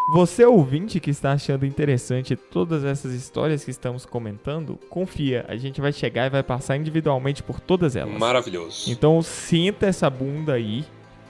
Você 0.09 0.45
ouvinte 0.45 1.01
que 1.01 1.09
está 1.09 1.33
achando 1.33 1.65
interessante 1.65 2.33
todas 2.35 2.85
essas 2.85 3.11
histórias 3.13 3.65
que 3.65 3.71
estamos 3.71 4.05
comentando, 4.05 4.79
confia, 4.89 5.45
a 5.49 5.57
gente 5.57 5.81
vai 5.81 5.91
chegar 5.91 6.27
e 6.27 6.29
vai 6.29 6.41
passar 6.41 6.77
individualmente 6.77 7.43
por 7.43 7.59
todas 7.59 7.95
elas. 7.95 8.17
maravilhoso. 8.17 8.89
Então 8.89 9.21
sinta 9.21 9.85
essa 9.85 10.09
bunda 10.09 10.53
aí, 10.53 10.85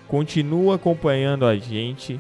continua 0.08 0.76
acompanhando 0.76 1.44
a 1.46 1.58
gente, 1.58 2.20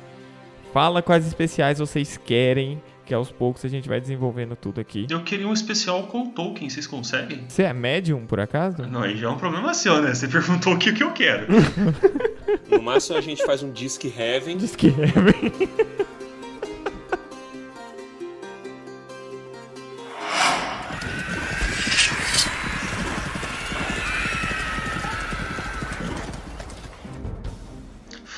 fala 0.73 1.03
quais 1.03 1.27
especiais 1.27 1.77
vocês 1.77 2.17
querem, 2.17 2.81
que 3.05 3.13
aos 3.13 3.31
poucos 3.31 3.63
a 3.63 3.67
gente 3.69 3.87
vai 3.87 4.01
desenvolvendo 4.01 4.55
tudo 4.55 4.81
aqui. 4.81 5.05
Eu 5.09 5.21
queria 5.21 5.47
um 5.47 5.53
especial 5.53 6.07
com 6.07 6.23
o 6.23 6.27
Tolkien, 6.29 6.71
vocês 6.71 6.87
conseguem? 6.87 7.45
Você 7.47 7.63
é 7.63 7.71
médium, 7.71 8.25
por 8.25 8.39
acaso? 8.39 8.81
Não, 8.81 9.03
aí 9.03 9.15
já 9.15 9.27
é 9.27 9.29
um 9.29 9.37
problema 9.37 9.75
seu, 9.75 10.01
né? 10.01 10.13
Você 10.13 10.27
perguntou 10.27 10.73
o 10.73 10.77
que, 10.77 10.91
que 10.91 11.03
eu 11.03 11.11
quero. 11.11 11.45
No 12.69 12.81
máximo 12.81 13.17
a 13.17 13.21
gente 13.21 13.45
faz 13.45 13.63
um 13.63 13.71
Disc 13.71 14.03
Heaven. 14.05 14.57
Diz 14.57 14.75
que 14.75 14.87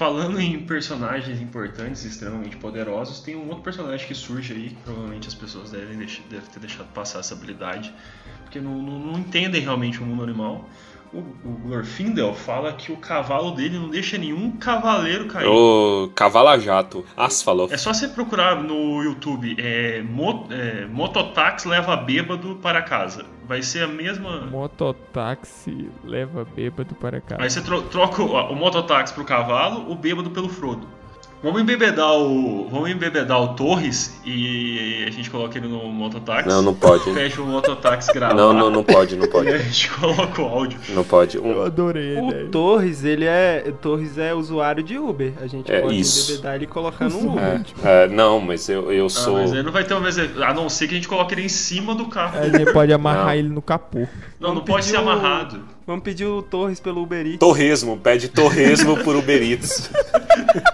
Falando 0.10 0.42
em 0.42 0.60
personagens 0.66 1.40
importantes, 1.40 2.04
extremamente 2.04 2.58
poderosos, 2.58 3.20
tem 3.20 3.36
um 3.36 3.48
outro 3.48 3.62
personagem 3.62 4.08
que 4.08 4.16
surge 4.16 4.54
aí, 4.54 4.70
que 4.70 4.76
provavelmente 4.82 5.28
as 5.28 5.36
pessoas 5.36 5.70
devem, 5.70 6.00
deix- 6.00 6.20
devem 6.28 6.50
ter 6.50 6.60
deixado 6.60 6.88
passar 6.88 7.20
essa 7.20 7.36
habilidade, 7.36 7.94
porque 8.44 8.60
não, 8.60 8.82
não- 8.82 8.98
não 8.98 9.20
entendem 9.20 9.62
realmente 9.62 10.00
o 10.02 10.04
mundo 10.04 10.24
animal. 10.24 10.68
O, 11.12 11.18
o 11.18 11.60
Glorfindel 11.66 12.34
fala 12.36 12.72
que 12.74 12.92
o 12.92 12.98
cavalo 12.98 13.52
dele 13.52 13.80
não 13.80 13.90
deixa 13.90 14.16
nenhum 14.18 14.52
cavaleiro 14.52 15.26
cair. 15.26 15.48
O 15.48 16.12
Cavala 16.14 16.60
Jato, 16.60 17.04
Asfalo. 17.18 17.68
É 17.72 17.78
só 17.78 17.92
você 17.94 18.08
procurar 18.10 18.62
no 18.62 19.02
YouTube, 19.02 19.56
é, 19.58 20.04
mo, 20.04 20.48
é, 20.52 20.86
Mototax 20.86 21.66
leva 21.66 21.96
bêbado 21.98 22.60
para 22.62 22.82
casa. 22.84 23.26
Vai 23.48 23.64
ser 23.64 23.84
a 23.84 23.88
mesma... 23.88 24.42
Mototáxi 24.42 25.90
leva 26.04 26.46
bêbado 26.56 26.94
para 26.94 27.20
casa. 27.20 27.42
Aí 27.42 27.50
você 27.50 27.62
tro- 27.62 27.82
troca 27.84 28.22
o, 28.22 28.32
o 28.52 28.56
mototáxi 28.56 29.12
pro 29.14 29.26
cavalo, 29.26 29.92
o 29.92 29.96
bêbado 29.96 30.30
pelo 30.30 30.48
Frodo. 30.48 30.88
Vamos 31.42 31.62
embebedar 31.62 32.12
o. 32.18 32.68
Vamos 32.70 32.90
embebedar 32.90 33.42
o 33.42 33.50
Torres 33.56 34.14
e 34.26 35.06
a 35.08 35.12
gente 35.12 35.30
coloca 35.30 35.58
ele 35.58 35.70
no 35.70 35.88
mototáxi. 35.88 36.50
Não, 36.50 36.62
não 36.62 36.74
pode. 36.74 37.14
Fecha 37.14 37.42
o 37.42 37.46
mototáxi 37.46 38.12
gravar. 38.12 38.34
Não, 38.34 38.52
não, 38.52 38.70
não 38.70 38.84
pode, 38.84 39.16
não 39.16 39.24
E 39.26 39.30
pode. 39.30 39.48
a 39.48 39.58
gente 39.58 39.90
coloca 39.90 40.42
o 40.42 40.46
áudio. 40.46 40.78
Não 40.90 41.04
pode. 41.06 41.38
Eu 41.38 41.46
Um- 41.46 41.62
adorei 41.64 42.18
a 42.18 42.24
ideia. 42.28 42.46
O 42.46 42.50
Torres, 42.50 43.06
ele 43.06 43.24
é. 43.24 43.64
o 43.68 43.72
Torres 43.72 44.18
é 44.18 44.34
usuário 44.34 44.84
de 44.84 44.98
Uber. 44.98 45.32
A 45.42 45.48
gente 45.48 45.72
É, 45.72 45.80
pode 45.80 45.98
isso. 45.98 46.30
embebedar 46.34 46.56
ele 46.56 46.66
e 46.66 46.68
colocar 46.68 47.08
no 47.10 47.18
Uber. 47.32 47.62
É, 47.86 48.04
é, 48.04 48.08
não, 48.10 48.42
mas 48.42 48.68
eu, 48.68 48.92
eu 48.92 49.06
Ah, 49.06 49.10
sou. 49.10 49.34
mas 49.36 49.54
ele 49.54 49.64
não 49.64 49.72
vai 49.72 49.86
ter 49.86 49.94
o 49.94 50.02
mesmo. 50.02 50.44
A 50.44 50.54
não 50.54 50.68
ser 50.68 50.88
que 50.90 50.94
a 50.94 50.98
gente 50.98 51.08
coloque 51.08 51.34
ele 51.34 51.44
em 51.46 51.50
cima 51.50 51.96
do 51.96 52.08
carro. 52.08 52.38
A 52.38 52.50
gente 52.50 52.74
pode 52.74 52.92
amarrar 52.92 53.28
Não. 53.28 53.34
ele 53.36 53.48
no 53.48 53.62
capô. 53.62 54.06
Não, 54.42 54.54
não 54.54 54.62
pode 54.62 54.84
ser 54.84 54.98
o- 54.98 55.00
amarrado. 55.00 55.62
Vamos 55.88 56.04
pedir 56.04 56.26
o 56.26 56.42
Torres 56.44 56.80
pelo 56.80 57.02
Uber 57.02 57.26
Eats. 57.26 57.40
Torresmo, 57.40 57.98
pede 57.98 58.28
torresmo 58.28 58.98
por 58.98 59.16
Uber 59.16 59.42
Eats. 59.42 59.90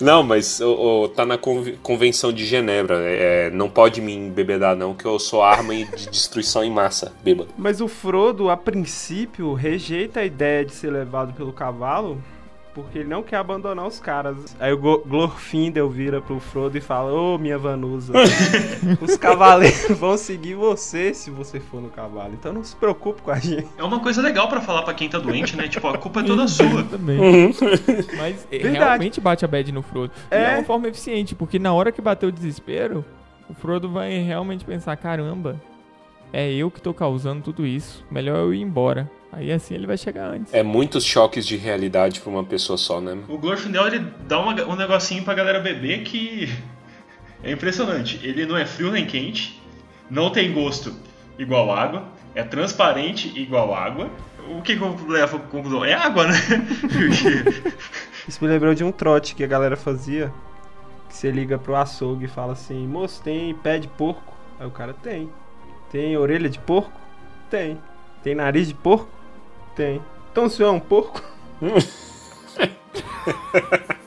Não, 0.00 0.22
mas 0.22 0.60
ô, 0.60 1.02
ô, 1.04 1.08
tá 1.08 1.24
na 1.24 1.38
conv- 1.38 1.76
convenção 1.82 2.32
de 2.32 2.44
Genebra. 2.44 2.96
é, 3.06 3.50
não 3.50 3.68
pode 3.68 4.00
me 4.00 4.14
embebedar, 4.14 4.76
não, 4.76 4.94
que 4.94 5.04
eu 5.04 5.18
sou 5.18 5.42
arma 5.42 5.74
de 5.74 6.08
destruição 6.10 6.62
em 6.64 6.70
massa, 6.70 7.12
bêbado. 7.22 7.48
Mas 7.56 7.80
o 7.80 7.88
Frodo, 7.88 8.50
a 8.50 8.56
princípio, 8.56 9.52
rejeita 9.54 10.20
a 10.20 10.24
ideia 10.24 10.64
de 10.64 10.72
ser 10.72 10.90
levado 10.90 11.32
pelo 11.34 11.52
cavalo 11.52 12.20
porque 12.76 12.98
ele 12.98 13.08
não 13.08 13.22
quer 13.22 13.36
abandonar 13.38 13.86
os 13.86 13.98
caras. 13.98 14.54
Aí 14.60 14.70
o 14.70 14.76
Glorfindel 14.76 15.88
vira 15.88 16.20
pro 16.20 16.38
Frodo 16.38 16.76
e 16.76 16.80
fala: 16.82 17.10
Ô, 17.10 17.38
minha 17.38 17.56
Vanusa, 17.56 18.12
os 19.00 19.16
cavaleiros 19.16 19.88
vão 19.98 20.16
seguir 20.18 20.54
você 20.54 21.14
se 21.14 21.30
você 21.30 21.58
for 21.58 21.80
no 21.80 21.88
cavalo. 21.88 22.34
Então 22.34 22.52
não 22.52 22.62
se 22.62 22.76
preocupe 22.76 23.22
com 23.22 23.30
a 23.30 23.38
gente. 23.38 23.66
É 23.78 23.82
uma 23.82 23.98
coisa 24.00 24.20
legal 24.20 24.46
pra 24.48 24.60
falar 24.60 24.82
pra 24.82 24.92
quem 24.92 25.08
tá 25.08 25.18
doente, 25.18 25.56
né? 25.56 25.66
Tipo, 25.68 25.88
a 25.88 25.96
culpa 25.96 26.20
é 26.20 26.22
toda 26.24 26.46
sua. 26.46 26.82
Também. 26.84 27.18
Mas 28.18 28.46
é, 28.52 28.58
Verdade. 28.58 28.78
realmente 28.78 29.20
bate 29.22 29.44
a 29.44 29.48
bad 29.48 29.72
no 29.72 29.80
Frodo. 29.82 30.12
E 30.30 30.34
é 30.34 30.52
É. 30.52 30.54
uma 30.58 30.64
forma 30.64 30.86
eficiente, 30.86 31.34
porque 31.34 31.58
na 31.58 31.72
hora 31.72 31.90
que 31.90 32.02
bater 32.02 32.26
o 32.26 32.32
desespero, 32.32 33.02
o 33.48 33.54
Frodo 33.54 33.88
vai 33.90 34.18
realmente 34.18 34.66
pensar: 34.66 34.94
caramba, 34.98 35.58
é 36.30 36.52
eu 36.52 36.70
que 36.70 36.82
tô 36.82 36.92
causando 36.92 37.42
tudo 37.42 37.66
isso. 37.66 38.04
Melhor 38.10 38.36
eu 38.36 38.52
ir 38.52 38.60
embora. 38.60 39.10
Aí 39.36 39.52
assim 39.52 39.74
ele 39.74 39.86
vai 39.86 39.98
chegar 39.98 40.30
antes. 40.30 40.52
É 40.54 40.62
muitos 40.62 41.04
choques 41.04 41.46
de 41.46 41.56
realidade 41.56 42.20
pra 42.20 42.30
uma 42.30 42.42
pessoa 42.42 42.78
só, 42.78 43.00
né? 43.02 43.18
O 43.28 43.36
Glorfindel 43.36 43.86
ele 43.86 43.98
dá 44.26 44.40
uma- 44.40 44.64
um 44.64 44.74
negocinho 44.74 45.22
pra 45.24 45.34
galera 45.34 45.60
beber 45.60 46.02
que 46.04 46.48
é 47.44 47.52
impressionante. 47.52 48.18
Ele 48.22 48.46
não 48.46 48.56
é 48.56 48.64
frio 48.64 48.90
nem 48.90 49.04
quente, 49.06 49.60
não 50.10 50.30
tem 50.30 50.50
gosto 50.54 50.90
igual 51.38 51.70
água, 51.70 52.04
é 52.34 52.42
transparente 52.42 53.30
igual 53.38 53.74
água. 53.74 54.10
O 54.48 54.62
que, 54.62 54.74
que 54.76 54.82
eu 54.82 54.96
levo 55.08 55.36
à 55.36 55.40
conclusão? 55.40 55.84
É 55.84 55.92
água, 55.92 56.26
né? 56.28 56.32
Isso 58.26 58.42
me 58.42 58.48
lembrou 58.50 58.74
de 58.74 58.84
um 58.84 58.92
trote 58.92 59.34
que 59.34 59.44
a 59.44 59.46
galera 59.46 59.76
fazia. 59.76 60.32
Que 61.08 61.14
você 61.16 61.30
liga 61.30 61.58
pro 61.58 61.76
açougue 61.76 62.24
e 62.24 62.28
fala 62.28 62.52
assim: 62.54 62.86
Moço, 62.86 63.22
tem 63.22 63.54
pé 63.54 63.78
de 63.78 63.88
porco? 63.88 64.34
Aí 64.58 64.66
o 64.66 64.70
cara 64.70 64.94
tem. 64.94 65.28
Tem 65.90 66.16
orelha 66.16 66.48
de 66.48 66.58
porco? 66.58 66.92
Tem. 67.50 67.78
Tem 68.22 68.34
nariz 68.34 68.68
de 68.68 68.74
porco? 68.74 69.08
Tem. 69.76 70.00
Então 70.32 70.46
o 70.46 70.50
senhor 70.50 70.70
é 70.70 70.72
um 70.72 70.80
porco? 70.80 71.22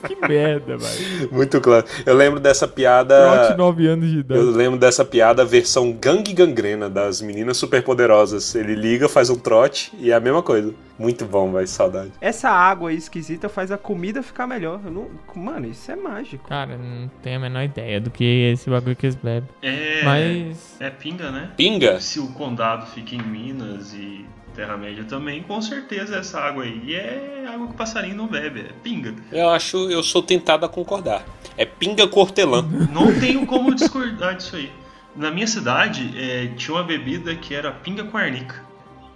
Que 0.07 0.15
merda, 0.28 0.78
velho. 0.78 1.30
Muito 1.32 1.59
claro. 1.59 1.86
Eu 2.05 2.15
lembro 2.15 2.39
dessa 2.39 2.65
Trote 2.65 2.76
piada. 2.78 3.55
9 3.57 3.88
anos 3.88 4.09
de 4.09 4.20
idade. 4.20 4.39
Eu 4.39 4.49
lembro 4.49 4.80
dessa 4.80 5.03
piada 5.03 5.43
versão 5.43 5.91
gangue 5.91 6.34
gangrena 6.34 6.89
das 6.89 7.22
meninas 7.22 7.57
superpoderosas. 7.57 8.55
Ele 8.55 8.76
liga, 8.76 9.09
faz 9.09 9.30
um 9.30 9.36
trote 9.36 9.91
e 9.99 10.11
é 10.11 10.15
a 10.15 10.20
mesma 10.20 10.41
coisa. 10.41 10.74
Muito 10.97 11.26
bom, 11.26 11.51
vai 11.51 11.67
saudade. 11.67 12.11
Essa 12.22 12.49
água 12.49 12.89
aí 12.89 12.95
esquisita 12.95 13.49
faz 13.49 13.72
a 13.72 13.78
comida 13.78 14.24
ficar 14.24 14.47
melhor. 14.47 14.80
Eu 14.86 14.91
não... 14.91 15.09
Mano, 15.36 15.67
isso 15.67 15.91
é 15.91 15.95
mágico. 15.95 16.47
Cara, 16.47 16.78
não 16.78 17.09
tenho 17.22 17.38
a 17.38 17.41
menor 17.41 17.63
ideia 17.63 17.99
do 17.99 18.09
que 18.09 18.24
esse 18.53 18.70
bagulho 18.70 18.95
que 18.95 19.05
eles 19.05 19.15
bebem. 19.15 19.49
é. 19.61 20.01
Mas. 20.03 20.78
É 20.80 20.89
pinga, 20.89 21.30
né? 21.30 21.51
Pinga? 21.57 21.99
Se 21.99 22.20
o 22.20 22.28
condado 22.30 22.86
fica 22.88 23.15
em 23.15 23.22
Minas 23.22 23.93
e 23.93 24.26
Terra-média 24.64 25.05
também, 25.05 25.41
com 25.41 25.62
certeza 25.62 26.18
essa 26.18 26.38
água 26.38 26.66
aí 26.66 26.93
é 26.93 27.45
água 27.47 27.68
que 27.68 27.74
o 27.74 27.78
passarinho 27.78 28.16
não 28.18 28.28
bebe, 28.28 28.60
é 28.60 28.74
pinga. 28.84 29.16
Eu 29.32 29.49
acho, 29.51 29.89
eu 29.89 30.03
sou 30.03 30.22
tentado 30.22 30.66
a 30.66 30.70
concordar. 30.70 31.24
É 31.55 31.64
pinga 31.64 32.05
cortelã. 32.10 32.62
Não 32.91 33.18
tenho 33.22 33.45
como 33.45 33.74
discordar 33.74 34.36
disso 34.36 34.57
aí. 34.57 34.70
Na 35.16 35.32
minha 35.32 35.47
cidade, 35.47 36.14
é, 36.18 36.47
tinha 36.57 36.76
uma 36.76 36.84
bebida 36.84 37.34
que 37.36 37.55
era 37.55 37.72
pinga 37.72 38.03
com 38.03 38.18
arnica. 38.18 38.62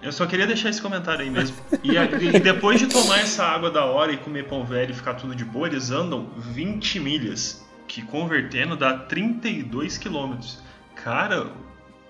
Eu 0.02 0.14
só 0.14 0.26
queria 0.26 0.48
deixar 0.48 0.70
esse 0.70 0.82
comentário 0.82 1.22
aí 1.22 1.30
mesmo. 1.30 1.58
E, 1.84 1.98
a- 1.98 2.06
e 2.06 2.40
depois 2.40 2.80
de 2.80 2.88
tomar 2.88 3.20
essa 3.20 3.44
água 3.44 3.70
da 3.70 3.84
hora 3.84 4.14
e 4.14 4.18
comer 4.18 4.46
pão 4.46 4.64
velho 4.64 4.92
e 4.92 4.94
ficar 4.94 5.16
tudo 5.16 5.36
de 5.36 5.44
boa, 5.44 5.68
eles 5.68 5.92
andam 5.92 6.30
20 6.38 7.02
milhas, 7.02 7.66
que 7.88 8.02
convertendo 8.02 8.78
dá 8.78 8.94
32 8.98 9.98
quilômetros. 9.98 10.62
Cara, 10.96 11.48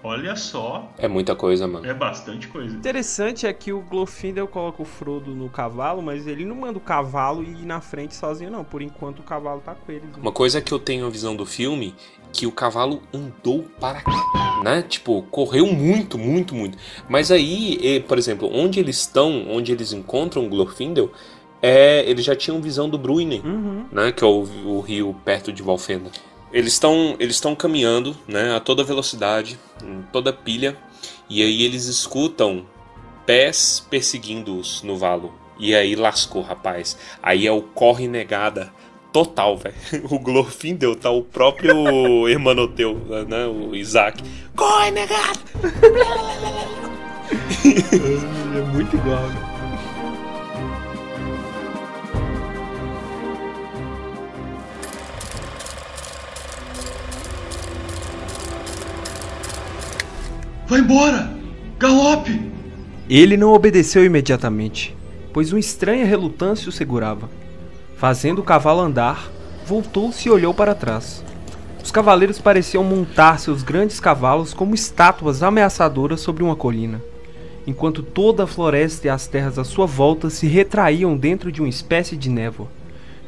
olha 0.03 0.35
só, 0.35 0.91
É 0.97 1.07
muita 1.07 1.35
coisa, 1.35 1.65
mano. 1.67 1.85
é 1.85 1.93
bastante 1.93 2.47
coisa. 2.47 2.75
interessante 2.75 3.47
é 3.47 3.53
que 3.53 3.71
o 3.71 3.79
Glorfindel 3.81 4.47
coloca 4.47 4.81
o 4.81 4.85
Frodo 4.85 5.33
no 5.33 5.49
cavalo, 5.49 6.01
mas 6.01 6.27
ele 6.27 6.43
não 6.45 6.55
manda 6.55 6.77
o 6.77 6.81
cavalo 6.81 7.43
ir 7.43 7.65
na 7.65 7.79
frente 7.81 8.15
sozinho, 8.15 8.51
não. 8.51 8.63
Por 8.63 8.81
enquanto 8.81 9.19
o 9.19 9.23
cavalo 9.23 9.61
tá 9.61 9.73
com 9.75 9.91
eles. 9.91 10.03
Uma 10.17 10.31
coisa 10.31 10.61
que 10.61 10.71
eu 10.73 10.79
tenho 10.79 11.05
a 11.05 11.09
visão 11.09 11.35
do 11.35 11.45
filme, 11.45 11.95
que 12.31 12.45
o 12.47 12.51
cavalo 12.51 13.01
andou 13.13 13.63
para 13.79 14.01
cá, 14.01 14.59
né? 14.63 14.81
Tipo, 14.81 15.21
correu 15.31 15.67
muito, 15.67 16.17
muito, 16.17 16.53
muito. 16.55 16.77
Mas 17.07 17.31
aí, 17.31 18.03
por 18.07 18.17
exemplo, 18.17 18.49
onde 18.51 18.79
eles 18.79 18.97
estão, 19.01 19.45
onde 19.49 19.71
eles 19.71 19.93
encontram 19.93 20.45
o 20.45 20.49
Glorfindel, 20.49 21.11
é, 21.61 22.03
eles 22.09 22.25
já 22.25 22.35
tinham 22.35 22.59
visão 22.61 22.89
do 22.89 22.97
Bruinen, 22.97 23.41
Uhum. 23.45 23.85
né? 23.91 24.11
Que 24.11 24.23
é 24.23 24.27
o, 24.27 24.45
o 24.65 24.81
rio 24.81 25.15
perto 25.23 25.53
de 25.53 25.61
Valfenda. 25.63 26.09
Eles 26.53 26.73
estão 26.73 27.15
eles 27.19 27.35
estão 27.35 27.55
caminhando, 27.55 28.15
né? 28.27 28.55
A 28.55 28.59
toda 28.59 28.83
velocidade, 28.83 29.57
em 29.83 30.03
toda 30.13 30.31
pilha, 30.31 30.77
e 31.29 31.41
aí 31.41 31.63
eles 31.63 31.85
escutam 31.85 32.65
pés 33.25 33.85
perseguindo-os 33.89 34.83
no 34.83 34.95
valo. 34.95 35.33
E 35.59 35.73
aí 35.73 35.95
lascou, 35.95 36.41
rapaz. 36.41 36.97
Aí 37.21 37.47
é 37.47 37.51
o 37.51 37.61
corre 37.61 38.07
negada 38.07 38.71
total, 39.11 39.57
velho. 39.57 39.75
O 40.09 40.19
Glorfindel 40.19 40.95
tá 40.95 41.09
o 41.09 41.23
próprio 41.23 41.73
Hermanoteu, 42.29 42.95
né? 43.27 43.45
O 43.45 43.75
Isaac. 43.75 44.23
Corre 44.55 44.91
negada! 44.91 45.39
É 48.55 48.61
muito 48.71 48.95
igual. 48.95 49.21
né? 49.29 49.62
Vai 60.73 60.79
embora! 60.79 61.31
Galope! 61.77 62.51
Ele 63.07 63.37
não 63.37 63.53
obedeceu 63.53 64.03
imediatamente, 64.03 64.97
pois 65.31 65.53
uma 65.53 65.59
estranha 65.59 66.03
relutância 66.03 66.67
o 66.67 66.71
segurava. 66.71 67.29
Fazendo 67.95 68.39
o 68.39 68.43
cavalo 68.43 68.81
andar, 68.81 69.31
voltou-se 69.67 70.27
e 70.27 70.31
olhou 70.31 70.51
para 70.51 70.73
trás. 70.73 71.23
Os 71.83 71.91
cavaleiros 71.91 72.41
pareciam 72.41 72.83
montar 72.83 73.39
seus 73.39 73.61
grandes 73.61 73.99
cavalos 73.99 74.51
como 74.51 74.73
estátuas 74.73 75.43
ameaçadoras 75.43 76.21
sobre 76.21 76.41
uma 76.41 76.55
colina, 76.55 76.99
enquanto 77.67 78.01
toda 78.01 78.45
a 78.45 78.47
floresta 78.47 79.05
e 79.05 79.11
as 79.11 79.27
terras 79.27 79.59
à 79.59 79.63
sua 79.63 79.85
volta 79.85 80.31
se 80.31 80.47
retraíam 80.47 81.15
dentro 81.15 81.51
de 81.51 81.61
uma 81.61 81.69
espécie 81.69 82.17
de 82.17 82.31
névoa. 82.31 82.67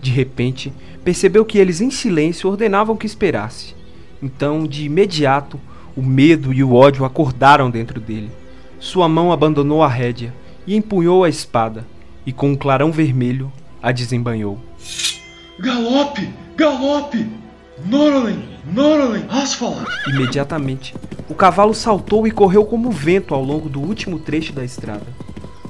De 0.01 0.09
repente, 0.09 0.73
percebeu 1.03 1.45
que 1.45 1.59
eles 1.59 1.79
em 1.79 1.91
silêncio 1.91 2.49
ordenavam 2.49 2.97
que 2.97 3.05
esperasse. 3.05 3.75
Então, 4.19 4.65
de 4.65 4.85
imediato, 4.85 5.59
o 5.95 6.01
medo 6.01 6.53
e 6.53 6.63
o 6.63 6.73
ódio 6.73 7.05
acordaram 7.05 7.69
dentro 7.69 7.99
dele. 7.99 8.29
Sua 8.79 9.07
mão 9.07 9.31
abandonou 9.31 9.81
a 9.81 9.87
rédea 9.87 10.33
e 10.67 10.75
empunhou 10.75 11.23
a 11.23 11.29
espada, 11.29 11.85
e 12.25 12.33
com 12.33 12.51
um 12.51 12.55
clarão 12.55 12.91
vermelho 12.91 13.51
a 13.81 13.91
desembanhou. 13.91 14.59
Galope! 15.59 16.29
Galope! 16.57 17.29
Norlin! 17.85 18.43
Norlin! 18.65 19.25
Asfala! 19.29 19.85
Imediatamente, 20.07 20.93
o 21.29 21.35
cavalo 21.35 21.73
saltou 21.73 22.27
e 22.27 22.31
correu 22.31 22.65
como 22.65 22.89
o 22.89 22.91
vento 22.91 23.33
ao 23.33 23.43
longo 23.43 23.69
do 23.69 23.79
último 23.79 24.19
trecho 24.19 24.53
da 24.53 24.63
estrada. 24.63 25.05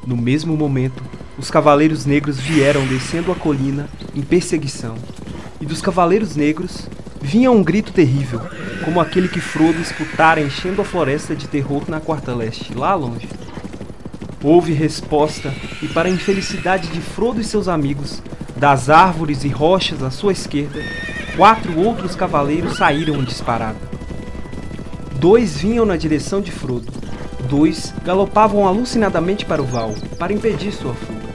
No 0.05 0.15
mesmo 0.15 0.55
momento, 0.55 1.03
os 1.37 1.51
cavaleiros 1.51 2.05
negros 2.05 2.39
vieram 2.39 2.85
descendo 2.87 3.31
a 3.31 3.35
colina 3.35 3.89
em 4.15 4.21
perseguição, 4.21 4.95
e 5.59 5.65
dos 5.65 5.81
cavaleiros 5.81 6.35
negros 6.35 6.87
vinha 7.21 7.51
um 7.51 7.63
grito 7.63 7.91
terrível, 7.91 8.41
como 8.83 8.99
aquele 8.99 9.27
que 9.27 9.39
Frodo 9.39 9.79
escutara 9.79 10.41
enchendo 10.41 10.81
a 10.81 10.85
floresta 10.85 11.35
de 11.35 11.47
terror 11.47 11.83
na 11.87 11.99
Quarta 11.99 12.35
Leste, 12.35 12.73
lá 12.73 12.93
longe. 12.93 13.27
Houve 14.43 14.73
resposta, 14.73 15.51
e 15.81 15.87
para 15.87 16.07
a 16.07 16.11
infelicidade 16.11 16.87
de 16.89 17.01
Frodo 17.01 17.41
e 17.41 17.43
seus 17.43 17.67
amigos, 17.67 18.21
das 18.55 18.89
árvores 18.89 19.43
e 19.43 19.49
rochas 19.49 20.03
à 20.03 20.11
sua 20.11 20.33
esquerda, 20.33 20.79
quatro 21.35 21.77
outros 21.79 22.15
cavaleiros 22.15 22.77
saíram 22.77 23.15
em 23.15 23.23
disparada. 23.23 23.79
Dois 25.19 25.57
vinham 25.57 25.85
na 25.85 25.97
direção 25.97 26.41
de 26.41 26.51
Frodo, 26.51 26.93
dois 27.49 27.93
galopavam 28.03 28.67
alucinadamente 28.67 29.45
para 29.45 29.61
o 29.61 29.65
Val, 29.65 29.95
para 30.19 30.31
impedir 30.31 30.71
sua 30.71 30.93
fuga. 30.93 31.25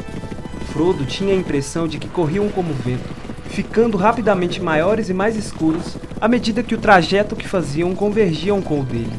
Frodo 0.73 1.05
tinha 1.05 1.35
a 1.35 1.37
impressão 1.37 1.89
de 1.89 1.99
que 1.99 2.09
corriam 2.09 2.49
como 2.49 2.73
vento, 2.73 3.20
ficando 3.51 3.99
rapidamente 3.99 4.63
maiores 4.63 5.11
e 5.11 5.15
mais 5.15 5.37
escuros 5.37 5.97
à 6.21 6.29
medida 6.29 6.63
que 6.63 6.75
o 6.75 6.79
trajeto 6.79 7.35
que 7.35 7.49
faziam 7.49 7.95
convergiam 7.95 8.63
com 8.63 8.81
o 8.81 8.85
dele. 8.85 9.13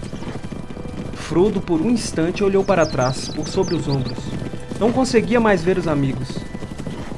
Frodo 1.14 1.62
por 1.62 1.82
um 1.82 1.90
instante 1.90 2.44
olhou 2.44 2.64
para 2.64 2.86
trás, 2.86 3.28
por 3.28 3.48
sobre 3.48 3.76
os 3.76 3.88
ombros. 3.88 4.18
Não 4.80 4.92
conseguia 4.92 5.40
mais 5.40 5.62
ver 5.62 5.78
os 5.78 5.88
amigos. 5.88 6.30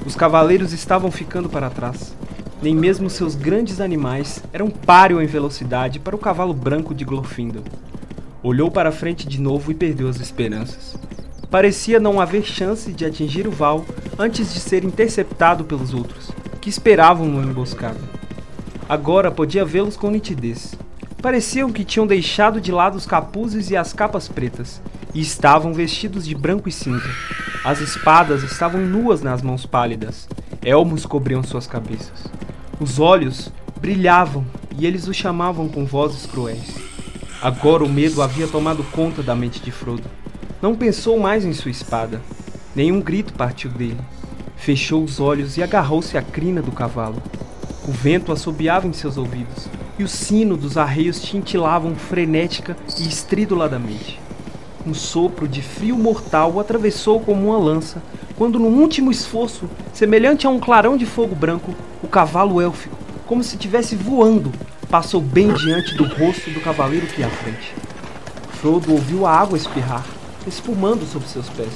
Os 0.05 0.15
cavaleiros 0.15 0.73
estavam 0.73 1.11
ficando 1.11 1.47
para 1.47 1.69
trás. 1.69 2.15
Nem 2.61 2.75
mesmo 2.75 3.09
seus 3.09 3.35
grandes 3.35 3.79
animais 3.79 4.43
eram 4.51 4.69
páreo 4.69 5.21
em 5.21 5.25
velocidade 5.25 5.99
para 5.99 6.15
o 6.15 6.19
cavalo 6.19 6.53
branco 6.53 6.95
de 6.95 7.05
Glorfindel. 7.05 7.63
Olhou 8.41 8.71
para 8.71 8.91
frente 8.91 9.27
de 9.27 9.39
novo 9.39 9.71
e 9.71 9.75
perdeu 9.75 10.09
as 10.09 10.19
esperanças. 10.19 10.95
Parecia 11.49 11.99
não 11.99 12.19
haver 12.19 12.43
chance 12.43 12.91
de 12.91 13.05
atingir 13.05 13.47
o 13.47 13.51
Val 13.51 13.85
antes 14.17 14.53
de 14.53 14.59
ser 14.59 14.83
interceptado 14.83 15.63
pelos 15.63 15.93
outros, 15.93 16.31
que 16.63 16.69
esperavam 16.69 17.27
uma 17.27 17.43
emboscada. 17.43 17.99
Agora 18.87 19.29
podia 19.29 19.65
vê-los 19.65 19.97
com 19.97 20.09
nitidez. 20.09 20.73
Pareciam 21.21 21.69
que 21.69 21.83
tinham 21.83 22.07
deixado 22.07 22.61
de 22.61 22.71
lado 22.71 22.95
os 22.95 23.05
capuzes 23.05 23.69
e 23.69 23.75
as 23.75 23.91
capas 23.91 24.29
pretas, 24.29 24.81
e 25.13 25.19
estavam 25.19 25.73
vestidos 25.73 26.25
de 26.25 26.33
branco 26.33 26.69
e 26.69 26.71
cinza. 26.71 27.09
As 27.65 27.81
espadas 27.81 28.43
estavam 28.43 28.79
nuas 28.79 29.21
nas 29.21 29.41
mãos 29.41 29.65
pálidas, 29.65 30.25
elmos 30.63 31.05
cobriam 31.05 31.43
suas 31.43 31.67
cabeças. 31.67 32.27
Os 32.79 32.97
olhos 32.97 33.51
brilhavam 33.81 34.45
e 34.77 34.85
eles 34.85 35.05
o 35.09 35.13
chamavam 35.13 35.67
com 35.67 35.83
vozes 35.83 36.25
cruéis. 36.25 36.77
Agora 37.41 37.83
o 37.83 37.89
medo 37.89 38.21
havia 38.21 38.47
tomado 38.47 38.85
conta 38.85 39.21
da 39.21 39.35
mente 39.35 39.59
de 39.59 39.69
Frodo. 39.69 40.09
Não 40.61 40.75
pensou 40.75 41.19
mais 41.19 41.43
em 41.43 41.51
sua 41.51 41.71
espada. 41.71 42.21
Nenhum 42.73 43.01
grito 43.01 43.33
partiu 43.33 43.69
dele. 43.69 43.99
Fechou 44.63 45.03
os 45.03 45.19
olhos 45.19 45.57
e 45.57 45.61
agarrou-se 45.61 46.17
à 46.17 46.21
crina 46.21 46.61
do 46.61 46.71
cavalo. 46.71 47.21
O 47.85 47.91
vento 47.91 48.31
assobiava 48.31 48.87
em 48.87 48.93
seus 48.93 49.17
ouvidos 49.17 49.67
e 49.99 50.05
o 50.05 50.07
sino 50.07 50.55
dos 50.55 50.77
arreios 50.77 51.21
tintilavam 51.21 51.93
frenética 51.95 52.77
e 52.97 53.05
estriduladamente. 53.05 54.21
Um 54.87 54.93
sopro 54.93 55.49
de 55.49 55.61
frio 55.61 55.97
mortal 55.97 56.53
o 56.53 56.59
atravessou 56.61 57.19
como 57.19 57.49
uma 57.49 57.57
lança, 57.57 58.01
quando, 58.37 58.57
num 58.57 58.79
último 58.79 59.11
esforço, 59.11 59.69
semelhante 59.91 60.47
a 60.47 60.49
um 60.49 60.61
clarão 60.61 60.95
de 60.95 61.05
fogo 61.05 61.35
branco, 61.35 61.75
o 62.01 62.07
cavalo 62.07 62.61
élfico, 62.61 62.95
como 63.27 63.43
se 63.43 63.55
estivesse 63.55 63.97
voando, 63.97 64.49
passou 64.89 65.19
bem 65.19 65.51
diante 65.51 65.93
do 65.95 66.05
rosto 66.05 66.49
do 66.51 66.61
cavaleiro 66.61 67.07
que 67.07 67.19
ia 67.19 67.27
à 67.27 67.29
frente. 67.29 67.73
Frodo 68.61 68.93
ouviu 68.93 69.25
a 69.25 69.37
água 69.37 69.57
espirrar, 69.57 70.05
espumando 70.47 71.05
sob 71.05 71.27
seus 71.27 71.49
pés. 71.49 71.73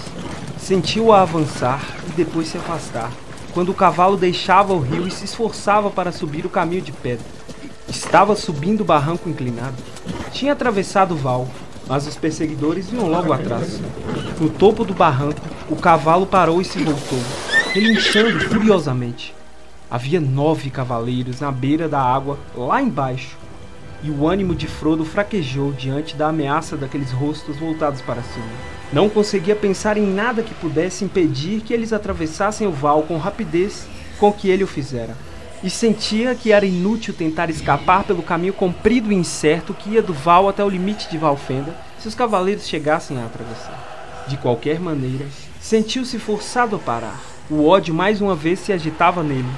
Sentiu-a 0.68 1.22
avançar 1.22 1.82
e 2.10 2.12
depois 2.12 2.50
se 2.50 2.58
afastar, 2.58 3.10
quando 3.54 3.70
o 3.70 3.74
cavalo 3.74 4.18
deixava 4.18 4.74
o 4.74 4.82
rio 4.82 5.08
e 5.08 5.12
se 5.12 5.24
esforçava 5.24 5.90
para 5.90 6.12
subir 6.12 6.46
o 6.46 6.50
caminho 6.50 6.82
de 6.82 6.92
pedra. 6.92 7.26
Estava 7.88 8.36
subindo 8.36 8.82
o 8.82 8.84
barranco 8.84 9.30
inclinado. 9.30 9.78
Tinha 10.30 10.52
atravessado 10.52 11.14
o 11.14 11.18
val, 11.18 11.48
mas 11.88 12.06
os 12.06 12.18
perseguidores 12.18 12.90
vinham 12.90 13.10
logo 13.10 13.32
atrás. 13.32 13.80
No 14.42 14.50
topo 14.50 14.84
do 14.84 14.94
barranco, 14.94 15.40
o 15.70 15.78
cavalo 15.78 16.26
parou 16.26 16.60
e 16.60 16.66
se 16.66 16.84
voltou, 16.84 17.20
relinchando 17.72 18.38
furiosamente. 18.50 19.34
Havia 19.90 20.20
nove 20.20 20.70
cavaleiros 20.70 21.40
na 21.40 21.50
beira 21.50 21.88
da 21.88 22.02
água, 22.02 22.38
lá 22.54 22.82
embaixo, 22.82 23.38
e 24.04 24.12
o 24.12 24.28
ânimo 24.28 24.54
de 24.54 24.68
Frodo 24.68 25.06
fraquejou 25.06 25.72
diante 25.72 26.14
da 26.18 26.28
ameaça 26.28 26.76
daqueles 26.76 27.14
rostos 27.14 27.56
voltados 27.56 28.02
para 28.02 28.22
cima. 28.22 28.77
Não 28.92 29.10
conseguia 29.10 29.56
pensar 29.56 29.98
em 29.98 30.06
nada 30.06 30.42
que 30.42 30.54
pudesse 30.54 31.04
impedir 31.04 31.62
que 31.62 31.74
eles 31.74 31.92
atravessassem 31.92 32.66
o 32.66 32.72
val 32.72 33.04
com 33.04 33.18
rapidez 33.18 33.86
com 34.18 34.32
que 34.32 34.50
ele 34.50 34.64
o 34.64 34.68
fizera. 34.68 35.16
E 35.64 35.70
sentia 35.70 36.36
que 36.36 36.52
era 36.52 36.66
inútil 36.66 37.14
tentar 37.14 37.50
escapar 37.50 38.04
pelo 38.04 38.24
caminho 38.24 38.54
comprido 38.54 39.12
e 39.12 39.16
incerto 39.16 39.74
que 39.74 39.92
ia 39.92 40.02
do 40.02 40.14
val 40.14 40.48
até 40.48 40.64
o 40.64 40.70
limite 40.70 41.10
de 41.10 41.18
Valfenda 41.18 41.76
se 42.00 42.08
os 42.08 42.16
cavaleiros 42.16 42.68
chegassem 42.68 43.18
a 43.18 43.26
atravessar. 43.26 44.26
De 44.28 44.38
qualquer 44.38 44.80
maneira, 44.80 45.26
sentiu-se 45.60 46.18
forçado 46.20 46.76
a 46.76 46.80
parar. 46.80 47.20
O 47.50 47.66
ódio 47.66 47.94
mais 47.94 48.22
uma 48.22 48.36
vez 48.36 48.60
se 48.60 48.72
agitava 48.72 49.24
nele, 49.24 49.50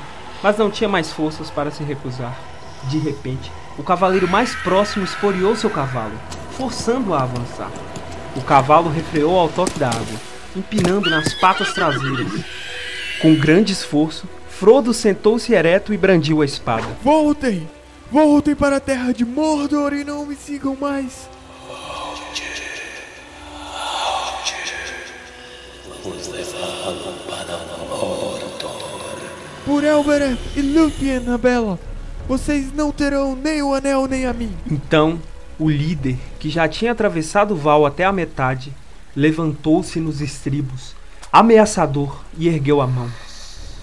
mas 0.42 0.58
não 0.58 0.72
tinha 0.72 0.90
mais 0.90 1.12
forças 1.12 1.50
para 1.50 1.70
se 1.70 1.84
recusar. 1.84 2.40
De 2.86 2.98
repente, 2.98 3.52
o 3.78 3.84
cavaleiro 3.84 4.28
mais 4.28 4.56
próximo 4.56 5.04
esporeou 5.04 5.56
seu 5.56 5.70
cavalo, 5.70 6.18
forçando-o 6.52 7.14
a 7.14 7.24
avançar. 7.24 7.72
O 8.40 8.42
cavalo 8.42 8.90
refreou 8.90 9.38
ao 9.38 9.50
toque 9.50 9.78
da 9.78 9.90
água, 9.90 10.20
empinando 10.56 11.10
nas 11.10 11.34
patas 11.34 11.74
traseiras. 11.74 12.42
Com 13.22 13.36
grande 13.36 13.74
esforço, 13.74 14.30
Frodo 14.50 14.94
sentou-se 14.94 15.54
ereto 15.54 15.94
e 15.94 15.98
brandiu 15.98 16.42
a 16.42 16.46
espada. 16.46 16.88
Voltem! 17.04 17.70
Voltem 18.10 18.56
para 18.56 18.78
a 18.78 18.80
terra 18.80 19.12
de 19.12 19.26
Mordor 19.26 19.94
e 19.94 20.06
não 20.06 20.26
me 20.26 20.38
sigam 20.38 20.76
mais! 20.80 21.30
Por 29.66 29.84
Elbereth 29.84 30.40
e 30.56 30.62
Lúthien 30.62 31.38
Bela, 31.38 31.78
vocês 32.26 32.72
não 32.74 32.90
terão 32.90 33.36
nem 33.36 33.62
o 33.62 33.74
anel 33.74 34.08
nem 34.08 34.26
a 34.26 34.32
mim. 34.32 34.56
Então, 34.72 35.20
o 35.60 35.70
líder, 35.70 36.18
que 36.39 36.49
já 36.49 36.68
tinha 36.68 36.93
atravessado 36.93 37.53
o 37.53 37.57
val 37.57 37.86
até 37.86 38.05
a 38.05 38.14
metade, 38.14 38.74
levantou-se 39.14 39.99
nos 39.99 40.22
estribos, 40.22 40.95
ameaçador, 41.32 42.24
e 42.38 42.47
ergueu 42.47 42.80
a 42.80 42.88
mão. 42.88 43.12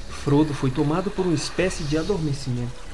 Frodo 0.09 0.55
foi 0.55 0.71
tomado 0.71 1.11
por 1.11 1.27
uma 1.27 1.35
espécie 1.35 1.85
de 1.85 1.99
adormecimento. 1.99 2.87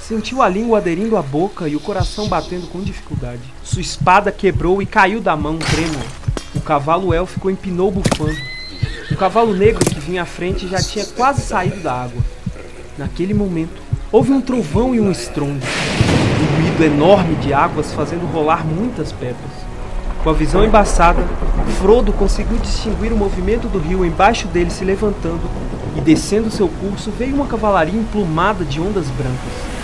Sentiu 0.00 0.42
a 0.42 0.48
língua 0.48 0.78
aderindo 0.78 1.16
à 1.16 1.22
boca 1.22 1.68
e 1.68 1.76
o 1.76 1.80
coração 1.80 2.28
batendo 2.28 2.66
com 2.66 2.82
dificuldade. 2.82 3.40
Sua 3.62 3.80
espada 3.80 4.30
quebrou 4.30 4.82
e 4.82 4.86
caiu 4.86 5.20
da 5.20 5.34
mão 5.34 5.56
trêmula. 5.56 6.04
O 6.54 6.60
cavalo 6.60 7.14
élfico 7.14 7.48
empinou 7.48 7.90
bufando. 7.90 8.36
O 9.10 9.16
cavalo 9.16 9.54
negro 9.54 9.84
que 9.84 10.00
vinha 10.00 10.22
à 10.22 10.26
frente 10.26 10.68
já 10.68 10.82
tinha 10.82 11.06
quase 11.06 11.40
saído 11.40 11.80
da 11.80 11.92
água. 11.92 12.22
Naquele 12.98 13.32
momento, 13.32 13.80
houve 14.12 14.32
um 14.32 14.40
trovão 14.40 14.94
e 14.94 15.00
um 15.00 15.10
estrondo. 15.10 15.64
Ruído 16.44 16.84
enorme 16.84 17.34
de 17.36 17.52
águas 17.52 17.92
fazendo 17.92 18.30
rolar 18.30 18.66
muitas 18.66 19.12
pedras. 19.12 19.64
Com 20.22 20.30
a 20.30 20.32
visão 20.32 20.64
embaçada, 20.64 21.22
Frodo 21.84 22.12
conseguiu 22.12 22.56
distinguir 22.56 23.12
o 23.12 23.16
movimento 23.16 23.68
do 23.68 23.78
rio 23.78 24.04
embaixo 24.04 24.48
dele 24.48 24.70
se 24.70 24.84
levantando, 24.84 25.42
e 25.96 26.00
descendo 26.00 26.50
seu 26.50 26.66
curso 26.66 27.10
veio 27.10 27.34
uma 27.34 27.46
cavalaria 27.46 28.00
emplumada 28.00 28.64
de 28.64 28.80
ondas 28.80 29.06
brancas. 29.10 29.74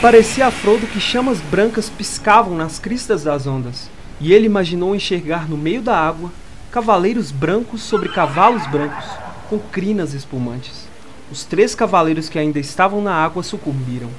Parecia 0.00 0.46
a 0.46 0.50
Frodo 0.50 0.86
que 0.86 1.00
chamas 1.00 1.40
brancas 1.40 1.88
piscavam 1.88 2.56
nas 2.56 2.78
cristas 2.78 3.24
das 3.24 3.46
ondas, 3.46 3.90
e 4.20 4.32
ele 4.32 4.46
imaginou 4.46 4.94
enxergar 4.94 5.48
no 5.48 5.56
meio 5.56 5.82
da 5.82 5.96
água 5.96 6.30
cavaleiros 6.70 7.30
brancos 7.30 7.82
sobre 7.82 8.08
cavalos 8.08 8.66
brancos, 8.68 9.04
com 9.50 9.58
crinas 9.58 10.14
espumantes. 10.14 10.91
Os 11.32 11.44
três 11.44 11.74
cavaleiros 11.74 12.28
que 12.28 12.38
ainda 12.38 12.58
estavam 12.58 13.00
na 13.00 13.14
água 13.14 13.42
sucumbiram, 13.42 14.10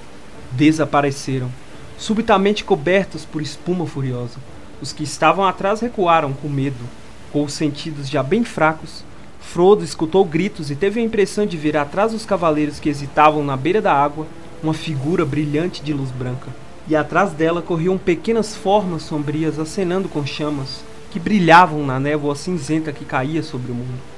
desapareceram 0.52 1.48
subitamente 1.96 2.64
cobertos 2.64 3.24
por 3.24 3.40
espuma 3.40 3.86
furiosa. 3.86 4.40
Os 4.82 4.92
que 4.92 5.04
estavam 5.04 5.46
atrás 5.46 5.80
recuaram 5.80 6.34
com 6.34 6.50
medo. 6.50 6.84
Com 7.32 7.44
os 7.44 7.54
sentidos 7.54 8.10
já 8.10 8.24
bem 8.24 8.44
fracos, 8.44 9.06
Frodo 9.40 9.84
escutou 9.84 10.26
gritos 10.26 10.72
e 10.72 10.76
teve 10.76 11.00
a 11.00 11.04
impressão 11.04 11.46
de 11.46 11.56
ver 11.56 11.78
atrás 11.78 12.14
dos 12.14 12.26
cavaleiros 12.26 12.80
que 12.80 12.90
hesitavam 12.90 13.46
na 13.46 13.56
beira 13.56 13.80
da 13.80 13.94
água 13.94 14.26
uma 14.64 14.74
figura 14.74 15.24
brilhante 15.24 15.84
de 15.84 15.94
luz 15.94 16.10
branca. 16.10 16.48
E 16.88 16.96
atrás 16.96 17.32
dela 17.32 17.62
corriam 17.62 17.96
pequenas 17.96 18.56
formas 18.56 19.04
sombrias 19.04 19.60
acenando 19.60 20.10
com 20.10 20.26
chamas 20.26 20.84
que 21.12 21.20
brilhavam 21.20 21.86
na 21.86 22.00
névoa 22.00 22.34
cinzenta 22.34 22.92
que 22.92 23.06
caía 23.06 23.44
sobre 23.44 23.72
o 23.72 23.76
mundo. 23.76 24.13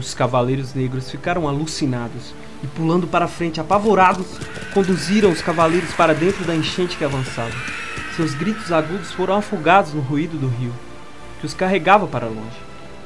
Os 0.00 0.14
cavaleiros 0.14 0.72
negros 0.72 1.10
ficaram 1.10 1.46
alucinados 1.46 2.32
e, 2.64 2.66
pulando 2.66 3.06
para 3.06 3.28
frente 3.28 3.60
apavorados, 3.60 4.26
conduziram 4.72 5.30
os 5.30 5.42
cavaleiros 5.42 5.92
para 5.92 6.14
dentro 6.14 6.42
da 6.46 6.56
enchente 6.56 6.96
que 6.96 7.04
avançava. 7.04 7.52
Seus 8.16 8.32
gritos 8.32 8.72
agudos 8.72 9.12
foram 9.12 9.34
afogados 9.34 9.92
no 9.92 10.00
ruído 10.00 10.38
do 10.38 10.48
rio, 10.48 10.72
que 11.38 11.44
os 11.44 11.52
carregava 11.52 12.06
para 12.06 12.26
longe. 12.26 12.56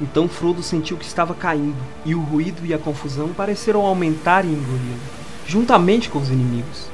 Então 0.01 0.29
Frodo 0.29 0.63
sentiu 0.63 0.97
que 0.97 1.05
estava 1.05 1.35
caindo, 1.35 1.83
e 2.05 2.15
o 2.15 2.21
ruído 2.21 2.65
e 2.65 2.73
a 2.73 2.79
confusão 2.79 3.31
pareceram 3.31 3.85
aumentar 3.85 4.45
e 4.45 4.49
engoli-lo, 4.49 5.01
juntamente 5.49 6.09
com 6.09 6.21
os 6.21 6.29
inimigos. 6.29 6.87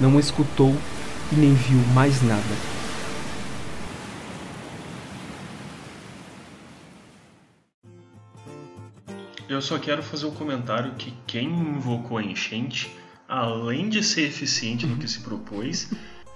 Não 0.00 0.18
escutou 0.18 0.74
e 1.30 1.36
nem 1.36 1.54
viu 1.54 1.78
mais 1.94 2.20
nada. 2.20 2.75
Eu 9.48 9.62
só 9.62 9.78
quero 9.78 10.02
fazer 10.02 10.26
um 10.26 10.32
comentário 10.32 10.94
que 10.94 11.14
quem 11.24 11.48
invocou 11.48 12.18
a 12.18 12.22
enchente, 12.22 12.90
além 13.28 13.88
de 13.88 14.02
ser 14.02 14.22
eficiente 14.22 14.86
no 14.86 14.96
que 14.96 15.06
se 15.06 15.20
propôs, 15.20 15.88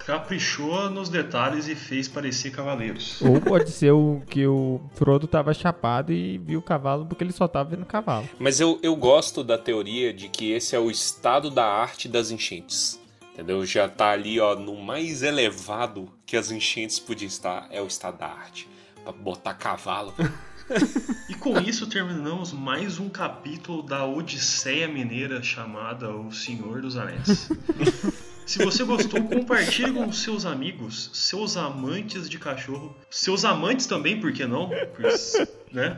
caprichou 0.05 0.89
nos 0.89 1.09
detalhes 1.09 1.67
e 1.67 1.75
fez 1.75 2.07
parecer 2.07 2.51
cavaleiros. 2.51 3.21
Ou 3.21 3.41
pode 3.41 3.69
ser 3.69 3.91
o 3.91 4.21
que 4.29 4.47
o 4.47 4.79
Frodo 4.95 5.27
tava 5.27 5.53
chapado 5.53 6.13
e 6.13 6.37
viu 6.37 6.59
o 6.59 6.63
cavalo 6.63 7.05
porque 7.05 7.23
ele 7.23 7.33
só 7.33 7.49
tava 7.49 7.71
vendo 7.71 7.83
o 7.83 7.85
cavalo. 7.85 8.27
Mas 8.39 8.61
eu, 8.61 8.79
eu 8.81 8.95
gosto 8.95 9.43
da 9.43 9.57
teoria 9.57 10.13
de 10.13 10.29
que 10.29 10.51
esse 10.51 10.73
é 10.73 10.79
o 10.79 10.89
estado 10.89 11.51
da 11.51 11.65
arte 11.65 12.07
das 12.07 12.31
enchentes. 12.31 12.97
Entendeu? 13.33 13.65
Já 13.65 13.89
tá 13.89 14.11
ali, 14.11 14.39
ó, 14.39 14.55
no 14.55 14.81
mais 14.81 15.21
elevado 15.21 16.09
que 16.25 16.37
as 16.37 16.49
enchentes 16.49 16.97
podiam 16.97 17.27
estar, 17.27 17.67
é 17.71 17.81
o 17.81 17.87
estado 17.87 18.19
da 18.19 18.27
arte. 18.27 18.69
Pra 19.03 19.11
botar 19.11 19.53
cavalo. 19.53 20.13
E 21.27 21.33
com 21.33 21.59
isso 21.59 21.87
terminamos 21.87 22.53
mais 22.53 22.99
um 22.99 23.09
capítulo 23.09 23.83
da 23.83 24.05
Odisseia 24.05 24.87
Mineira 24.87 25.43
chamada 25.43 26.09
O 26.09 26.31
Senhor 26.31 26.81
dos 26.81 26.95
Anéis. 26.95 27.49
Se 28.45 28.63
você 28.63 28.83
gostou, 28.83 29.23
compartilhe 29.23 29.93
com 29.93 30.11
seus 30.11 30.45
amigos, 30.45 31.09
seus 31.13 31.55
amantes 31.55 32.29
de 32.29 32.37
cachorro, 32.37 32.95
seus 33.09 33.45
amantes 33.45 33.85
também, 33.85 34.19
por 34.19 34.33
que 34.33 34.45
não? 34.45 34.69
Né? 35.71 35.97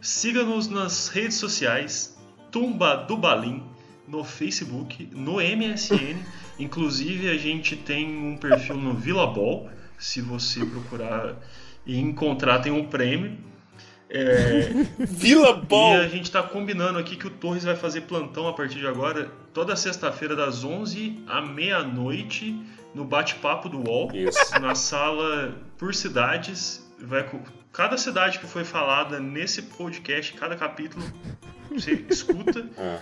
Siga-nos 0.00 0.68
nas 0.68 1.08
redes 1.08 1.36
sociais, 1.36 2.18
Tumba 2.50 2.96
do 2.96 3.16
Balim, 3.16 3.62
no 4.06 4.22
Facebook, 4.24 5.08
no 5.12 5.34
MSN. 5.36 6.18
Inclusive, 6.58 7.30
a 7.30 7.38
gente 7.38 7.76
tem 7.76 8.06
um 8.18 8.36
perfil 8.36 8.76
no 8.76 8.94
Vila 8.94 9.26
Ball. 9.26 9.70
Se 9.98 10.20
você 10.20 10.64
procurar 10.64 11.36
e 11.86 11.98
encontrar, 11.98 12.58
tem 12.58 12.72
um 12.72 12.84
prêmio. 12.86 13.38
É, 14.14 14.68
Vila 14.98 15.54
Ball! 15.54 15.94
e 15.94 16.00
a 16.04 16.08
gente 16.08 16.30
tá 16.30 16.42
combinando 16.42 16.98
aqui 16.98 17.16
que 17.16 17.26
o 17.26 17.30
Torres 17.30 17.64
vai 17.64 17.74
fazer 17.74 18.02
plantão 18.02 18.46
a 18.46 18.52
partir 18.52 18.78
de 18.78 18.86
agora, 18.86 19.32
toda 19.54 19.74
sexta-feira, 19.74 20.36
das 20.36 20.62
11 20.62 21.24
à 21.26 21.40
meia-noite, 21.40 22.54
no 22.94 23.06
bate-papo 23.06 23.70
do 23.70 23.78
UOL, 23.78 24.10
Isso. 24.12 24.60
na 24.60 24.74
sala 24.74 25.56
por 25.78 25.94
cidades. 25.94 26.86
Vai, 26.98 27.26
cada 27.72 27.96
cidade 27.96 28.38
que 28.38 28.46
foi 28.46 28.64
falada 28.64 29.18
nesse 29.18 29.62
podcast, 29.62 30.34
cada 30.34 30.56
capítulo, 30.56 31.02
você 31.70 32.04
escuta. 32.06 32.68
Ah. 32.76 32.98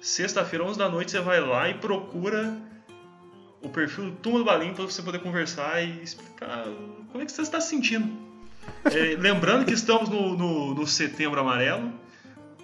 Sexta-feira, 0.00 0.64
11 0.64 0.76
da 0.76 0.88
noite, 0.88 1.12
você 1.12 1.20
vai 1.20 1.40
lá 1.40 1.68
e 1.68 1.74
procura 1.74 2.56
o 3.62 3.68
perfil 3.68 4.06
do 4.06 4.16
Turma 4.16 4.38
do 4.40 4.44
Balim 4.44 4.74
para 4.74 4.84
você 4.84 5.02
poder 5.02 5.20
conversar 5.20 5.82
e 5.84 6.02
explicar 6.02 6.64
como 7.12 7.22
é 7.22 7.26
que 7.26 7.30
você 7.30 7.42
está 7.42 7.60
se 7.60 7.70
sentindo. 7.70 8.27
É, 8.84 9.16
lembrando 9.18 9.64
que 9.64 9.72
estamos 9.74 10.08
no, 10.08 10.36
no- 10.36 10.74
no 10.74 10.86
setembro 10.86 11.40
amarelo. 11.40 11.92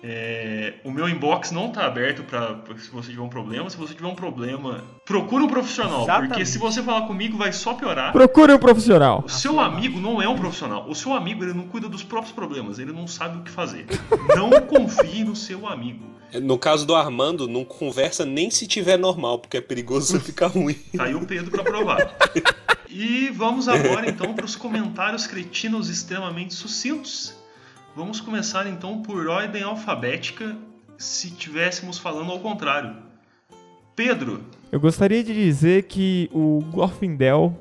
É, 0.07 0.75
o 0.85 0.91
meu 0.91 1.09
inbox 1.09 1.51
não 1.51 1.69
está 1.69 1.87
aberto 1.87 2.25
para 2.25 2.59
se 2.77 2.91
você 2.91 3.09
tiver 3.11 3.23
um 3.23 3.29
problema. 3.31 3.71
Se 3.71 3.77
você 3.79 3.95
tiver 3.95 4.07
um 4.07 4.15
problema, 4.15 4.85
procure 5.07 5.43
um 5.43 5.49
profissional. 5.49 6.03
Exatamente. 6.03 6.29
Porque 6.29 6.45
se 6.45 6.59
você 6.59 6.83
falar 6.83 7.07
comigo, 7.07 7.39
vai 7.39 7.53
só 7.55 7.73
piorar. 7.73 8.13
Procure 8.13 8.53
um 8.53 8.59
profissional. 8.59 9.23
O 9.25 9.31
seu 9.31 9.59
amigo 9.59 9.99
não 9.99 10.21
é 10.21 10.29
um 10.29 10.37
profissional. 10.37 10.85
O 10.91 10.95
seu 10.95 11.15
amigo 11.15 11.43
ele 11.43 11.55
não 11.55 11.67
cuida 11.69 11.89
dos 11.89 12.03
próprios 12.03 12.33
problemas. 12.35 12.79
Ele 12.79 12.93
não 12.93 13.07
sabe 13.07 13.39
o 13.39 13.43
que 13.43 13.51
fazer. 13.51 13.87
Não 14.37 14.51
confie 14.69 15.25
no 15.25 15.35
seu 15.35 15.67
amigo. 15.67 16.05
No 16.43 16.59
caso 16.59 16.85
do 16.85 16.95
Armando, 16.95 17.49
não 17.49 17.65
conversa 17.65 18.27
nem 18.27 18.51
se 18.51 18.67
tiver 18.67 18.99
normal, 18.99 19.39
porque 19.39 19.57
é 19.57 19.61
perigoso 19.63 20.21
ficar 20.21 20.49
ruim. 20.49 20.75
Tá 20.95 21.05
aí 21.05 21.15
o 21.15 21.25
Pedro 21.25 21.51
para 21.51 21.63
provar. 21.63 22.15
E 22.97 23.29
vamos 23.31 23.67
agora 23.69 24.09
então 24.09 24.33
para 24.35 24.45
os 24.45 24.55
comentários 24.55 25.27
cretinos 25.27 25.89
extremamente 25.89 26.55
sucintos. 26.55 27.35
Vamos 27.97 28.21
começar 28.21 28.69
então 28.69 29.03
por 29.03 29.27
ordem 29.27 29.65
alfabética, 29.65 30.57
se 30.97 31.33
tivéssemos 31.33 31.99
falando 31.99 32.31
ao 32.31 32.39
contrário. 32.39 32.97
Pedro, 33.97 34.45
Eu 34.71 34.79
gostaria 34.79 35.25
de 35.25 35.35
dizer 35.35 35.85
que 35.85 36.31
o 36.33 36.65
Glorfindel 36.71 37.59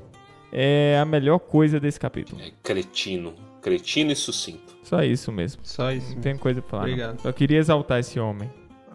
é 0.52 0.96
a 1.00 1.04
melhor 1.04 1.40
coisa 1.40 1.80
desse 1.80 1.98
capítulo. 1.98 2.40
É 2.40 2.52
cretino. 2.62 3.34
Cretino 3.60 4.12
e 4.12 4.16
sucinto. 4.16 4.76
Só 4.84 5.02
isso 5.02 5.32
mesmo. 5.32 5.62
Só 5.64 5.90
isso. 5.90 6.14
Não 6.14 6.20
tem 6.22 6.36
coisa 6.36 6.62
pra 6.62 6.70
falar. 6.70 6.82
não. 6.82 6.90
Obrigado. 6.92 7.20
Só 7.22 7.32
queria 7.32 7.58
exaltar 7.58 7.98
esse 7.98 8.20
homem. 8.20 8.48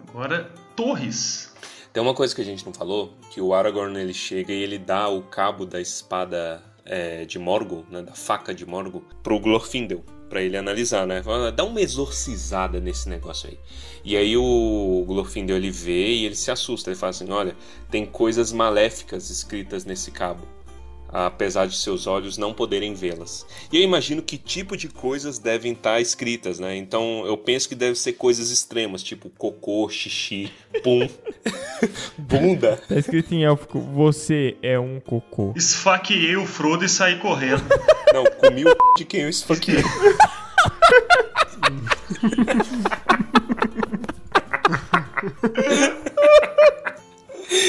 agora 0.07 0.53
Torres. 0.73 1.53
Tem 1.91 2.03
uma 2.03 2.13
coisa 2.13 2.35
que 2.35 2.41
a 2.41 2.45
gente 2.45 2.65
não 2.65 2.73
falou, 2.73 3.13
que 3.31 3.41
o 3.41 3.53
Aragorn 3.53 3.99
ele 3.99 4.13
chega 4.13 4.53
e 4.53 4.61
ele 4.61 4.77
dá 4.77 5.09
o 5.09 5.23
cabo 5.23 5.65
da 5.65 5.81
espada 5.81 6.61
é, 6.85 7.25
de 7.25 7.39
Morgul, 7.39 7.83
né, 7.89 8.01
da 8.01 8.13
faca 8.13 8.53
de 8.53 8.65
Morgul, 8.65 9.03
pro 9.23 9.39
Glorfindel, 9.39 10.03
pra 10.29 10.41
ele 10.41 10.55
analisar, 10.55 11.07
né? 11.07 11.23
Fala, 11.23 11.51
Dá 11.51 11.63
uma 11.63 11.81
exorcizada 11.81 12.79
nesse 12.79 13.09
negócio 13.09 13.49
aí. 13.49 13.59
E 14.03 14.15
aí 14.15 14.37
o 14.37 15.03
Glorfindel 15.07 15.57
ele 15.57 15.71
vê 15.71 16.13
e 16.13 16.25
ele 16.25 16.35
se 16.35 16.51
assusta, 16.51 16.91
ele 16.91 16.97
fala 16.97 17.09
assim, 17.09 17.29
olha, 17.31 17.55
tem 17.89 18.05
coisas 18.05 18.51
maléficas 18.51 19.29
escritas 19.29 19.83
nesse 19.83 20.11
cabo. 20.11 20.47
Apesar 21.11 21.67
de 21.67 21.75
seus 21.75 22.07
olhos 22.07 22.37
não 22.37 22.53
poderem 22.53 22.93
vê-las. 22.93 23.45
E 23.71 23.77
eu 23.77 23.83
imagino 23.83 24.21
que 24.21 24.37
tipo 24.37 24.77
de 24.77 24.87
coisas 24.87 25.39
devem 25.39 25.73
estar 25.73 25.99
escritas, 25.99 26.59
né? 26.59 26.75
Então 26.75 27.25
eu 27.25 27.37
penso 27.37 27.67
que 27.67 27.75
deve 27.75 27.95
ser 27.95 28.13
coisas 28.13 28.51
extremas, 28.51 29.03
tipo 29.03 29.29
cocô, 29.29 29.89
xixi, 29.89 30.51
pum, 30.83 31.07
bunda. 32.17 32.81
Tá 32.87 32.95
escrito 32.95 33.33
em 33.33 33.43
élfico, 33.43 33.79
você 33.79 34.55
é 34.61 34.79
um 34.79 34.99
cocô. 34.99 35.53
Esfaqueei 35.55 36.35
o 36.35 36.45
Frodo 36.45 36.85
e 36.85 36.89
saí 36.89 37.17
correndo. 37.17 37.63
Não, 38.13 38.25
comi 38.25 38.65
o 38.65 38.75
de 38.97 39.05
quem 39.05 39.21
eu 39.21 39.29
esfaqueei. 39.29 39.83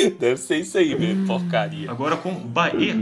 Deve 0.19 0.37
ser 0.37 0.57
isso 0.57 0.79
aí 0.79 0.99
mesmo, 0.99 1.27
porcaria. 1.27 1.91
Agora 1.91 2.17
com 2.17 2.35
Bahia. 2.35 2.95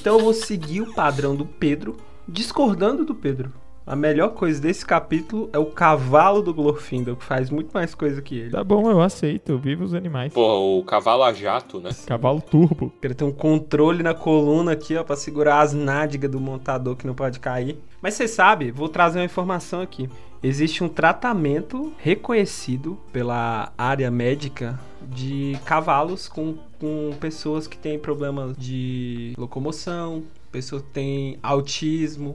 Então 0.00 0.18
eu 0.18 0.24
vou 0.24 0.34
seguir 0.34 0.82
o 0.82 0.92
padrão 0.92 1.34
do 1.34 1.44
Pedro, 1.44 1.96
discordando 2.28 3.04
do 3.04 3.14
Pedro. 3.14 3.52
A 3.86 3.96
melhor 3.96 4.34
coisa 4.34 4.60
desse 4.60 4.86
capítulo 4.86 5.50
é 5.52 5.58
o 5.58 5.66
cavalo 5.66 6.42
do 6.42 6.54
Glorfindel, 6.54 7.16
que 7.16 7.24
faz 7.24 7.50
muito 7.50 7.72
mais 7.72 7.92
coisa 7.92 8.22
que 8.22 8.38
ele. 8.38 8.50
Tá 8.50 8.62
bom, 8.62 8.88
eu 8.88 9.00
aceito. 9.00 9.58
Viva 9.58 9.82
os 9.82 9.94
animais. 9.94 10.32
Porra, 10.32 10.54
o 10.54 10.84
cavalo 10.84 11.24
a 11.24 11.32
jato, 11.32 11.80
né? 11.80 11.90
Cavalo 12.06 12.40
turbo. 12.40 12.92
Ele 13.02 13.14
tem 13.14 13.26
um 13.26 13.32
controle 13.32 14.02
na 14.04 14.14
coluna 14.14 14.72
aqui, 14.72 14.96
ó, 14.96 15.02
pra 15.02 15.16
segurar 15.16 15.60
as 15.60 15.72
nádegas 15.72 16.30
do 16.30 16.38
montador 16.38 16.94
que 16.94 17.04
não 17.04 17.14
pode 17.14 17.40
cair. 17.40 17.78
Mas 18.00 18.14
você 18.14 18.28
sabe, 18.28 18.70
vou 18.70 18.88
trazer 18.88 19.18
uma 19.18 19.24
informação 19.24 19.80
aqui. 19.80 20.08
Existe 20.42 20.82
um 20.82 20.88
tratamento 20.88 21.92
reconhecido 21.98 22.98
pela 23.12 23.72
área 23.76 24.10
médica 24.10 24.80
de 25.02 25.58
cavalos 25.66 26.28
com, 26.28 26.56
com 26.78 27.10
pessoas 27.20 27.66
que 27.66 27.76
têm 27.76 27.98
problemas 27.98 28.56
de 28.56 29.34
locomoção, 29.36 30.22
pessoas 30.50 30.82
que 30.82 30.88
têm 30.88 31.38
autismo, 31.42 32.32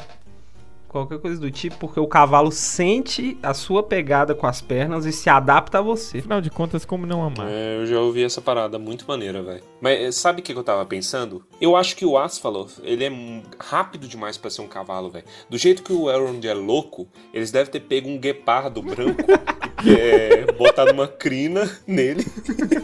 qualquer 0.95 1.19
coisa 1.19 1.39
do 1.39 1.51
tipo, 1.51 1.77
porque 1.77 1.99
o 1.99 2.07
cavalo 2.07 2.51
sente 2.51 3.37
a 3.43 3.53
sua 3.53 3.83
pegada 3.83 4.33
com 4.33 4.47
as 4.47 4.61
pernas 4.61 5.05
e 5.05 5.11
se 5.11 5.29
adapta 5.29 5.79
a 5.79 5.81
você. 5.81 6.19
Afinal 6.19 6.39
de 6.39 6.49
contas, 6.49 6.85
como 6.85 7.05
não 7.05 7.23
amar? 7.23 7.47
É, 7.49 7.77
eu 7.77 7.85
já 7.85 7.99
ouvi 7.99 8.23
essa 8.23 8.41
parada, 8.41 8.79
muito 8.79 9.05
maneira, 9.05 9.41
velho. 9.41 9.63
Mas 9.81 9.99
é, 9.99 10.11
sabe 10.11 10.39
o 10.39 10.43
que 10.43 10.53
eu 10.53 10.63
tava 10.63 10.85
pensando? 10.85 11.43
Eu 11.59 11.75
acho 11.75 11.95
que 11.95 12.05
o 12.05 12.17
Asfaloth, 12.17 12.79
ele 12.83 13.03
é 13.03 13.11
rápido 13.59 14.07
demais 14.07 14.37
pra 14.37 14.49
ser 14.49 14.61
um 14.61 14.67
cavalo, 14.67 15.09
velho. 15.09 15.25
Do 15.49 15.57
jeito 15.57 15.83
que 15.83 15.91
o 15.91 16.09
Elrond 16.09 16.45
é 16.45 16.53
louco, 16.53 17.07
eles 17.33 17.51
devem 17.51 17.71
ter 17.71 17.81
pego 17.81 18.09
um 18.09 18.17
guepardo 18.17 18.81
branco, 18.81 19.23
é, 19.83 20.51
botado 20.53 20.91
uma 20.91 21.07
crina 21.07 21.69
nele 21.85 22.25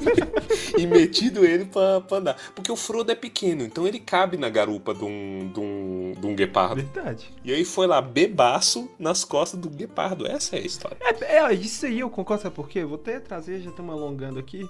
e 0.77 0.85
metido 0.85 1.45
ele 1.45 1.65
pra, 1.65 2.01
pra 2.01 2.17
andar. 2.17 2.37
Porque 2.55 2.71
o 2.71 2.75
Frodo 2.75 3.11
é 3.11 3.15
pequeno, 3.15 3.63
então 3.63 3.87
ele 3.87 3.99
cabe 3.99 4.37
na 4.37 4.49
garupa 4.49 4.93
de 4.93 5.03
um, 5.03 5.51
de 5.53 5.59
um, 5.59 6.13
de 6.19 6.27
um 6.27 6.35
guepardo. 6.35 6.75
Verdade. 6.75 7.31
E 7.43 7.53
aí 7.53 7.63
foi 7.63 7.87
lá, 7.87 8.01
bebaço 8.01 8.89
nas 8.99 9.23
costas 9.23 9.59
do 9.59 9.69
guepardo. 9.69 10.27
Essa 10.27 10.55
é 10.55 10.59
a 10.59 10.65
história. 10.65 10.97
É, 11.01 11.37
é, 11.37 11.53
isso 11.53 11.85
aí 11.85 11.99
eu 11.99 12.09
concordo, 12.09 12.43
sabe 12.43 12.55
por 12.55 12.67
quê? 12.67 12.83
Vou 12.83 12.95
até 12.95 13.19
trazer, 13.19 13.61
já 13.61 13.69
estamos 13.69 13.93
alongando 13.93 14.39
aqui. 14.39 14.67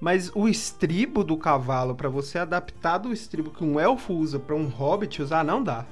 Mas 0.00 0.32
o 0.34 0.48
estribo 0.48 1.22
do 1.22 1.36
cavalo, 1.36 1.94
pra 1.94 2.08
você 2.08 2.38
adaptar 2.38 2.98
do 2.98 3.12
estribo 3.12 3.50
que 3.50 3.62
um 3.62 3.78
elfo 3.78 4.12
usa 4.12 4.36
pra 4.36 4.56
um 4.56 4.66
hobbit 4.66 5.22
usar, 5.22 5.44
não 5.44 5.62
dá. 5.62 5.86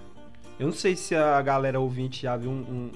Eu 0.60 0.66
não 0.66 0.74
sei 0.74 0.94
se 0.94 1.14
a 1.14 1.40
galera 1.40 1.80
ouvinte 1.80 2.22
já 2.22 2.36
viu 2.36 2.50
um, 2.50 2.54
um, 2.54 2.90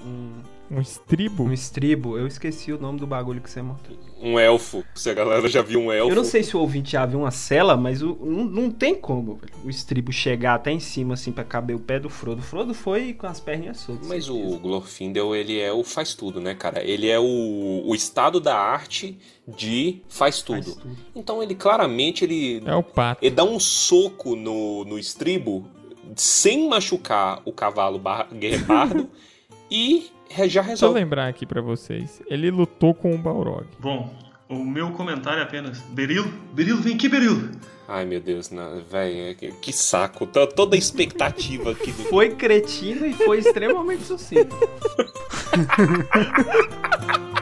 um- 0.71 0.77
Um 0.77 0.81
estribo? 0.81 1.43
um 1.43 1.51
estribo. 1.51 2.17
Eu 2.17 2.27
esqueci 2.27 2.71
o 2.71 2.79
nome 2.79 2.99
do 2.99 3.07
bagulho 3.07 3.41
que 3.41 3.49
você 3.49 3.61
montou. 3.61 3.97
Um 4.21 4.39
elfo. 4.39 4.83
Se 4.93 5.09
a 5.09 5.13
galera 5.15 5.47
já 5.49 5.61
viu 5.61 5.79
um 5.79 5.91
elfo. 5.91 6.11
Eu 6.11 6.15
não 6.15 6.23
sei 6.23 6.43
se 6.43 6.55
o 6.55 6.59
ouvinte 6.59 6.91
já 6.91 7.05
viu 7.05 7.19
uma 7.19 7.31
cela, 7.31 7.75
mas 7.75 8.01
o- 8.03 8.17
não, 8.21 8.45
não 8.45 8.69
tem 8.71 8.93
como 8.95 9.35
velho, 9.35 9.51
o 9.63 9.69
estribo 9.69 10.11
chegar 10.11 10.53
até 10.55 10.71
em 10.71 10.79
cima, 10.79 11.15
assim, 11.15 11.31
pra 11.31 11.43
caber 11.43 11.75
o 11.75 11.79
pé 11.79 11.99
do 11.99 12.09
Frodo. 12.09 12.39
O 12.41 12.43
Frodo 12.43 12.73
foi 12.73 13.13
com 13.13 13.25
as 13.27 13.39
perninhas 13.39 13.77
soltas. 13.77 14.07
Mas 14.07 14.29
o 14.29 14.59
Glorfindel, 14.59 15.35
ele 15.35 15.59
é 15.59 15.71
o 15.73 15.83
faz 15.83 16.13
tudo, 16.13 16.39
né, 16.39 16.53
cara? 16.55 16.83
Ele 16.83 17.09
é 17.09 17.19
o, 17.19 17.81
o 17.85 17.95
estado 17.95 18.39
da 18.39 18.55
arte 18.55 19.17
de 19.47 20.01
faz 20.07 20.41
tudo. 20.41 20.63
Faz 20.63 20.75
tudo. 20.75 20.97
Então 21.15 21.41
ele 21.43 21.55
claramente 21.55 22.23
ele, 22.23 22.61
É 22.65 22.75
o 22.75 22.81
pato. 22.83 23.23
ele 23.25 23.33
dá 23.35 23.43
um 23.43 23.59
soco 23.59 24.35
no, 24.35 24.83
no 24.85 24.97
estribo 24.97 25.67
sem 26.15 26.67
machucar 26.67 27.41
o 27.45 27.51
cavalo 27.51 28.01
guepardo 28.33 29.09
e 29.69 30.09
já 30.29 30.35
Deixa 30.37 30.59
eu 30.59 30.63
resolve. 30.63 30.99
lembrar 30.99 31.27
aqui 31.27 31.45
pra 31.45 31.61
vocês. 31.61 32.21
Ele 32.27 32.49
lutou 32.49 32.93
com 32.93 33.13
o 33.13 33.17
Balrog. 33.17 33.67
Bom, 33.79 34.13
o 34.49 34.63
meu 34.63 34.91
comentário 34.91 35.39
é 35.39 35.43
apenas: 35.43 35.79
Berilo, 35.89 36.27
Berilo, 36.53 36.81
vem 36.81 36.95
aqui, 36.95 37.07
Berilo. 37.07 37.51
Ai 37.87 38.03
meu 38.03 38.19
Deus, 38.19 38.49
velho, 38.89 39.35
que, 39.35 39.51
que 39.51 39.71
saco. 39.71 40.25
Toda 40.25 40.75
a 40.75 40.79
expectativa 40.79 41.71
aqui 41.71 41.91
do. 41.91 42.03
Foi 42.05 42.31
cretino 42.31 43.05
e 43.05 43.13
foi 43.13 43.39
extremamente 43.39 44.03
sucinto. 44.03 44.55